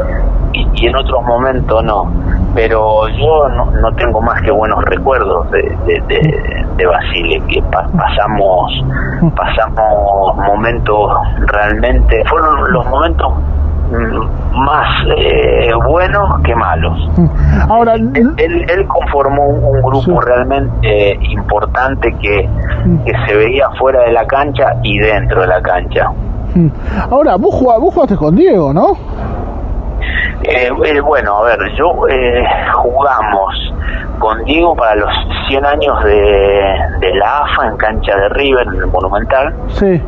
y, 0.52 0.86
en 0.86 0.96
otros 0.96 1.22
momentos 1.22 1.82
no. 1.84 2.12
Pero 2.54 3.08
yo 3.08 3.48
no, 3.48 3.92
tengo 3.96 4.20
más 4.20 4.40
que 4.42 4.50
buenos 4.50 4.84
recuerdos 4.84 5.50
de, 5.50 5.76
de, 5.86 6.64
de, 6.76 6.86
Basile, 6.86 7.42
que 7.48 7.62
pasamos, 7.62 8.72
pasamos 9.34 10.36
momentos 10.36 11.12
realmente, 11.46 12.22
fueron 12.26 12.72
los 12.72 12.86
momentos 12.86 13.32
más 14.52 14.88
eh, 15.16 15.70
buenos 15.86 16.40
que 16.42 16.54
malos. 16.54 16.98
Ahora, 17.68 17.94
él, 17.94 18.34
él, 18.38 18.86
conformó 18.86 19.46
un, 19.48 19.82
grupo 19.82 20.20
realmente 20.20 21.18
importante 21.30 22.14
que, 22.20 22.48
que 23.04 23.12
se 23.26 23.36
veía 23.36 23.68
fuera 23.78 24.02
de 24.02 24.12
la 24.12 24.26
cancha 24.26 24.76
y 24.82 24.98
dentro 24.98 25.42
de 25.42 25.46
la 25.46 25.62
cancha. 25.62 26.10
Ahora, 27.10 27.36
vos, 27.36 27.60
vos 27.60 27.94
jugaste 27.94 28.16
con 28.16 28.36
Diego, 28.36 28.72
¿no? 28.72 28.96
Eh, 30.44 30.68
eh, 30.84 31.00
bueno, 31.00 31.38
a 31.38 31.42
ver, 31.44 31.58
yo 31.76 32.06
eh, 32.08 32.44
jugamos 32.74 33.72
con 34.18 34.44
Diego 34.44 34.76
para 34.76 34.94
los 34.96 35.10
100 35.48 35.64
años 35.64 36.04
de, 36.04 36.76
de 37.00 37.14
la 37.14 37.40
AFA 37.40 37.68
en 37.68 37.76
cancha 37.76 38.14
de 38.16 38.28
River, 38.30 38.66
en 38.68 38.80
el 38.82 38.86
Monumental. 38.86 39.54
Sí 39.68 40.02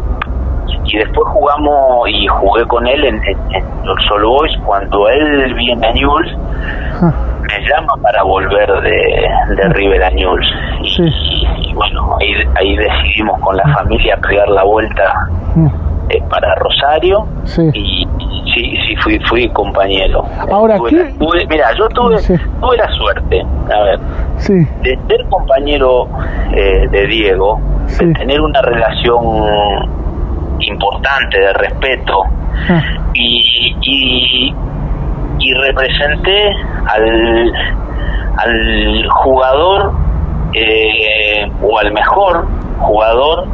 y 0.84 0.98
después 0.98 1.28
jugamos 1.32 2.08
y 2.08 2.26
jugué 2.26 2.64
con 2.66 2.86
él 2.86 3.04
en, 3.04 3.20
los 3.84 4.02
Solo 4.08 4.30
Boys. 4.30 4.52
Cuando 4.64 5.08
él 5.08 5.54
viene 5.54 5.86
a 5.86 5.92
Newell's 5.92 6.36
me 7.46 7.68
llama 7.68 7.94
para 8.02 8.22
volver 8.22 8.68
de, 8.82 9.56
de 9.56 9.68
River 9.70 10.02
a 10.02 10.10
Newell's. 10.10 10.46
Y, 10.82 11.74
bueno, 11.74 12.16
ahí, 12.20 12.34
ahí 12.56 12.76
decidimos 12.76 13.40
con 13.40 13.56
la 13.56 13.64
familia 13.74 14.16
pegar 14.16 14.48
la 14.48 14.64
vuelta 14.64 15.14
mm. 15.54 15.66
eh, 16.10 16.22
para 16.28 16.54
Rosario. 16.56 17.26
Y, 17.72 18.06
sí, 18.54 18.76
sí, 18.86 18.96
fui, 18.96 19.18
fui 19.28 19.48
compañero. 19.50 20.24
Ahora, 20.50 20.78
mira, 20.80 21.72
yo 21.76 21.88
tuve, 21.88 22.16
tuve 22.20 22.76
la 22.76 22.88
suerte, 22.92 23.42
a 23.72 23.82
ver, 23.82 23.98
de 24.82 24.98
ser 25.08 25.26
compañero 25.28 26.08
eh, 26.52 26.88
de 26.90 27.06
Diego, 27.06 27.60
de 27.98 28.12
tener 28.14 28.40
una 28.40 28.62
relación 28.62 30.06
importante 30.61 31.38
de 31.38 31.52
respeto 31.54 32.22
ah. 32.68 32.82
y, 33.14 33.76
y, 33.82 34.54
y 35.38 35.54
representé 35.54 36.50
al, 36.86 37.52
al 38.36 39.09
jugador 39.11 39.92
eh, 40.54 41.50
o 41.62 41.78
al 41.78 41.92
mejor 41.92 42.46
jugador 42.78 43.46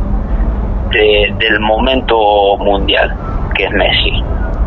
del 0.90 1.61
momento 1.61 2.57
mundial, 2.59 3.14
que 3.55 3.64
es 3.64 3.70
Messi. 3.72 4.22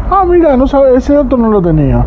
Ah, 0.10 0.24
mira, 0.28 0.58
no 0.58 0.68
sabe, 0.68 0.96
ese 0.98 1.14
dato 1.14 1.38
no 1.38 1.50
lo 1.50 1.62
tenía. 1.62 2.04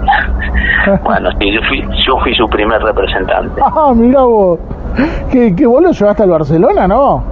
bueno, 1.04 1.30
sí, 1.38 1.52
yo 1.52 1.60
fui, 1.68 1.82
yo 2.06 2.18
fui 2.18 2.34
su 2.34 2.48
primer 2.48 2.82
representante. 2.82 3.60
Ah, 3.64 3.92
mira 3.94 4.22
vos. 4.22 4.58
¿Que, 5.30 5.54
que 5.54 5.66
vos 5.66 5.82
lo 5.82 5.92
llevaste 5.92 6.22
al 6.22 6.30
Barcelona, 6.30 6.86
no? 6.86 7.22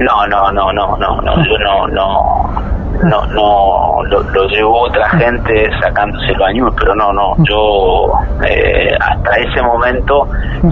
No, 0.00 0.26
no, 0.28 0.52
no, 0.52 0.72
no, 0.72 0.96
no, 0.96 1.20
no, 1.20 1.44
yo 1.44 1.58
no, 1.58 1.88
no, 1.88 2.48
no, 3.02 3.26
no, 3.26 4.02
lo, 4.04 4.48
llevó 4.48 4.82
otra 4.82 5.08
gente 5.10 5.70
sacándoselo 5.80 6.44
a 6.44 6.52
Newell, 6.52 6.74
pero 6.78 6.94
no, 6.94 7.12
no, 7.12 7.34
yo 7.44 8.12
eh, 8.48 8.90
hasta 9.00 9.36
ese 9.36 9.60
momento 9.62 10.28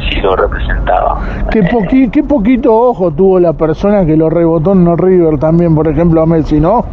sí 0.08 0.20
lo 0.20 0.36
representaba. 0.36 1.18
¿Qué, 1.50 1.64
poqui, 1.64 2.08
qué 2.10 2.22
poquito 2.22 2.72
ojo 2.72 3.10
tuvo 3.10 3.40
la 3.40 3.52
persona 3.52 4.04
que 4.06 4.16
lo 4.16 4.30
rebotó 4.30 4.72
en 4.72 4.84
No 4.84 4.96
River 4.96 5.38
también, 5.38 5.74
por 5.74 5.88
ejemplo, 5.88 6.22
a 6.22 6.26
Messi, 6.26 6.60
¿no? 6.60 6.84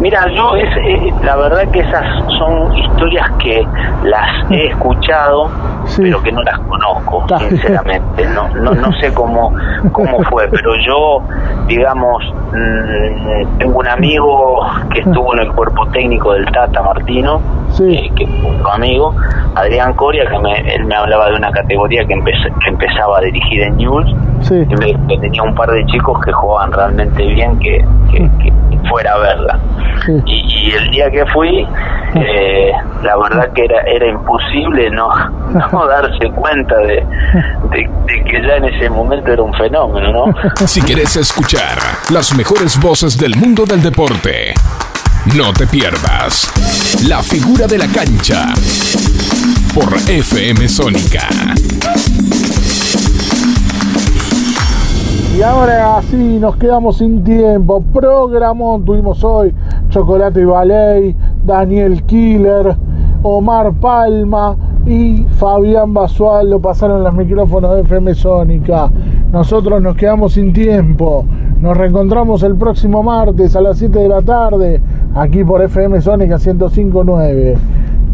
Mira, 0.00 0.26
yo 0.34 0.56
es, 0.56 0.68
eh, 0.76 1.14
la 1.22 1.36
verdad 1.36 1.68
que 1.70 1.80
esas 1.80 2.04
son 2.38 2.76
historias 2.76 3.30
que 3.38 3.66
las 4.04 4.50
he 4.50 4.66
escuchado, 4.66 5.50
pero 5.96 6.22
que 6.22 6.32
no 6.32 6.42
las 6.42 6.58
conozco, 6.60 7.24
sinceramente. 7.38 8.26
No, 8.26 8.48
no, 8.48 8.74
no 8.74 8.92
sé 8.94 9.12
cómo, 9.14 9.52
cómo 9.92 10.22
fue, 10.24 10.48
pero 10.48 10.74
yo, 10.84 11.22
digamos, 11.66 12.24
mm, 12.52 13.58
tengo 13.58 13.78
un 13.78 13.88
amigo 13.88 14.66
que 14.92 15.00
estuvo 15.00 15.34
en 15.34 15.40
el 15.40 15.52
cuerpo 15.52 15.86
técnico 15.88 16.32
del 16.32 16.46
Tata 16.46 16.82
Martino, 16.82 17.40
eh, 17.80 18.10
que 18.16 18.24
un 18.24 18.66
amigo, 18.72 19.14
Adrián 19.54 19.94
Coria, 19.94 20.26
que 20.28 20.38
me, 20.38 20.74
él 20.74 20.84
me 20.84 20.94
hablaba 20.94 21.30
de 21.30 21.36
una 21.36 21.50
categoría 21.52 22.04
que, 22.04 22.14
que 22.14 22.68
empezaba 22.68 23.18
a 23.18 23.20
dirigir 23.20 23.62
en 23.62 23.76
News, 23.76 24.14
que, 24.48 25.18
tenía 25.18 25.42
un 25.42 25.54
par 25.54 25.70
de 25.70 25.84
chicos 25.86 26.20
que 26.24 26.32
jugaban 26.32 26.72
realmente 26.72 27.24
bien, 27.26 27.58
que, 27.58 27.84
que 28.10 28.52
fuera 28.88 29.12
a 29.12 29.18
verla. 29.18 29.58
Y, 30.26 30.72
el 30.72 30.90
día 30.90 31.10
que 31.10 31.24
fui, 31.26 31.66
eh, 32.14 32.72
la 33.02 33.16
verdad 33.16 33.52
que 33.52 33.64
era, 33.64 33.80
era 33.82 34.08
imposible 34.08 34.90
no, 34.90 35.08
no 35.72 35.86
darse 35.88 36.30
cuenta 36.34 36.76
de, 36.78 37.06
de, 37.70 37.90
que 38.24 38.42
ya 38.42 38.56
en 38.56 38.64
ese 38.64 38.90
momento 38.90 39.32
era 39.32 39.42
un 39.42 39.54
fenómeno, 39.54 40.12
¿no? 40.12 40.34
Si 40.66 40.82
quieres 40.82 41.16
escuchar 41.16 41.78
las 42.10 42.34
mejores 42.36 42.80
voces 42.80 43.18
del 43.18 43.36
mundo 43.36 43.64
del 43.64 43.82
deporte, 43.82 44.54
no 45.36 45.52
te 45.52 45.66
pierdas 45.66 46.50
La 47.08 47.22
figura 47.22 47.66
de 47.66 47.78
la 47.78 47.86
cancha 47.86 48.52
por 49.74 49.94
FM 50.08 50.68
Sónica. 50.68 51.28
Y 55.36 55.42
ahora 55.42 56.00
sí, 56.02 56.38
nos 56.38 56.56
quedamos 56.56 56.98
sin 56.98 57.24
tiempo. 57.24 57.82
Programón 57.92 58.84
tuvimos 58.84 59.24
hoy 59.24 59.52
Chocolate 59.88 60.40
y 60.40 60.44
Ballet, 60.44 61.16
Daniel 61.44 62.04
Killer, 62.04 62.76
Omar 63.22 63.72
Palma 63.74 64.56
y 64.86 65.24
Fabián 65.36 65.92
Basualdo 65.92 66.60
pasaron 66.60 67.02
los 67.02 67.12
micrófonos 67.14 67.74
de 67.74 67.80
FM 67.80 68.14
Sónica. 68.14 68.88
Nosotros 69.32 69.82
nos 69.82 69.96
quedamos 69.96 70.34
sin 70.34 70.52
tiempo. 70.52 71.24
Nos 71.60 71.76
reencontramos 71.76 72.44
el 72.44 72.54
próximo 72.54 73.02
martes 73.02 73.56
a 73.56 73.60
las 73.60 73.78
7 73.78 73.98
de 73.98 74.08
la 74.08 74.22
tarde 74.22 74.80
aquí 75.16 75.42
por 75.42 75.60
FM 75.62 76.00
Sónica 76.00 76.36
1059. 76.38 77.56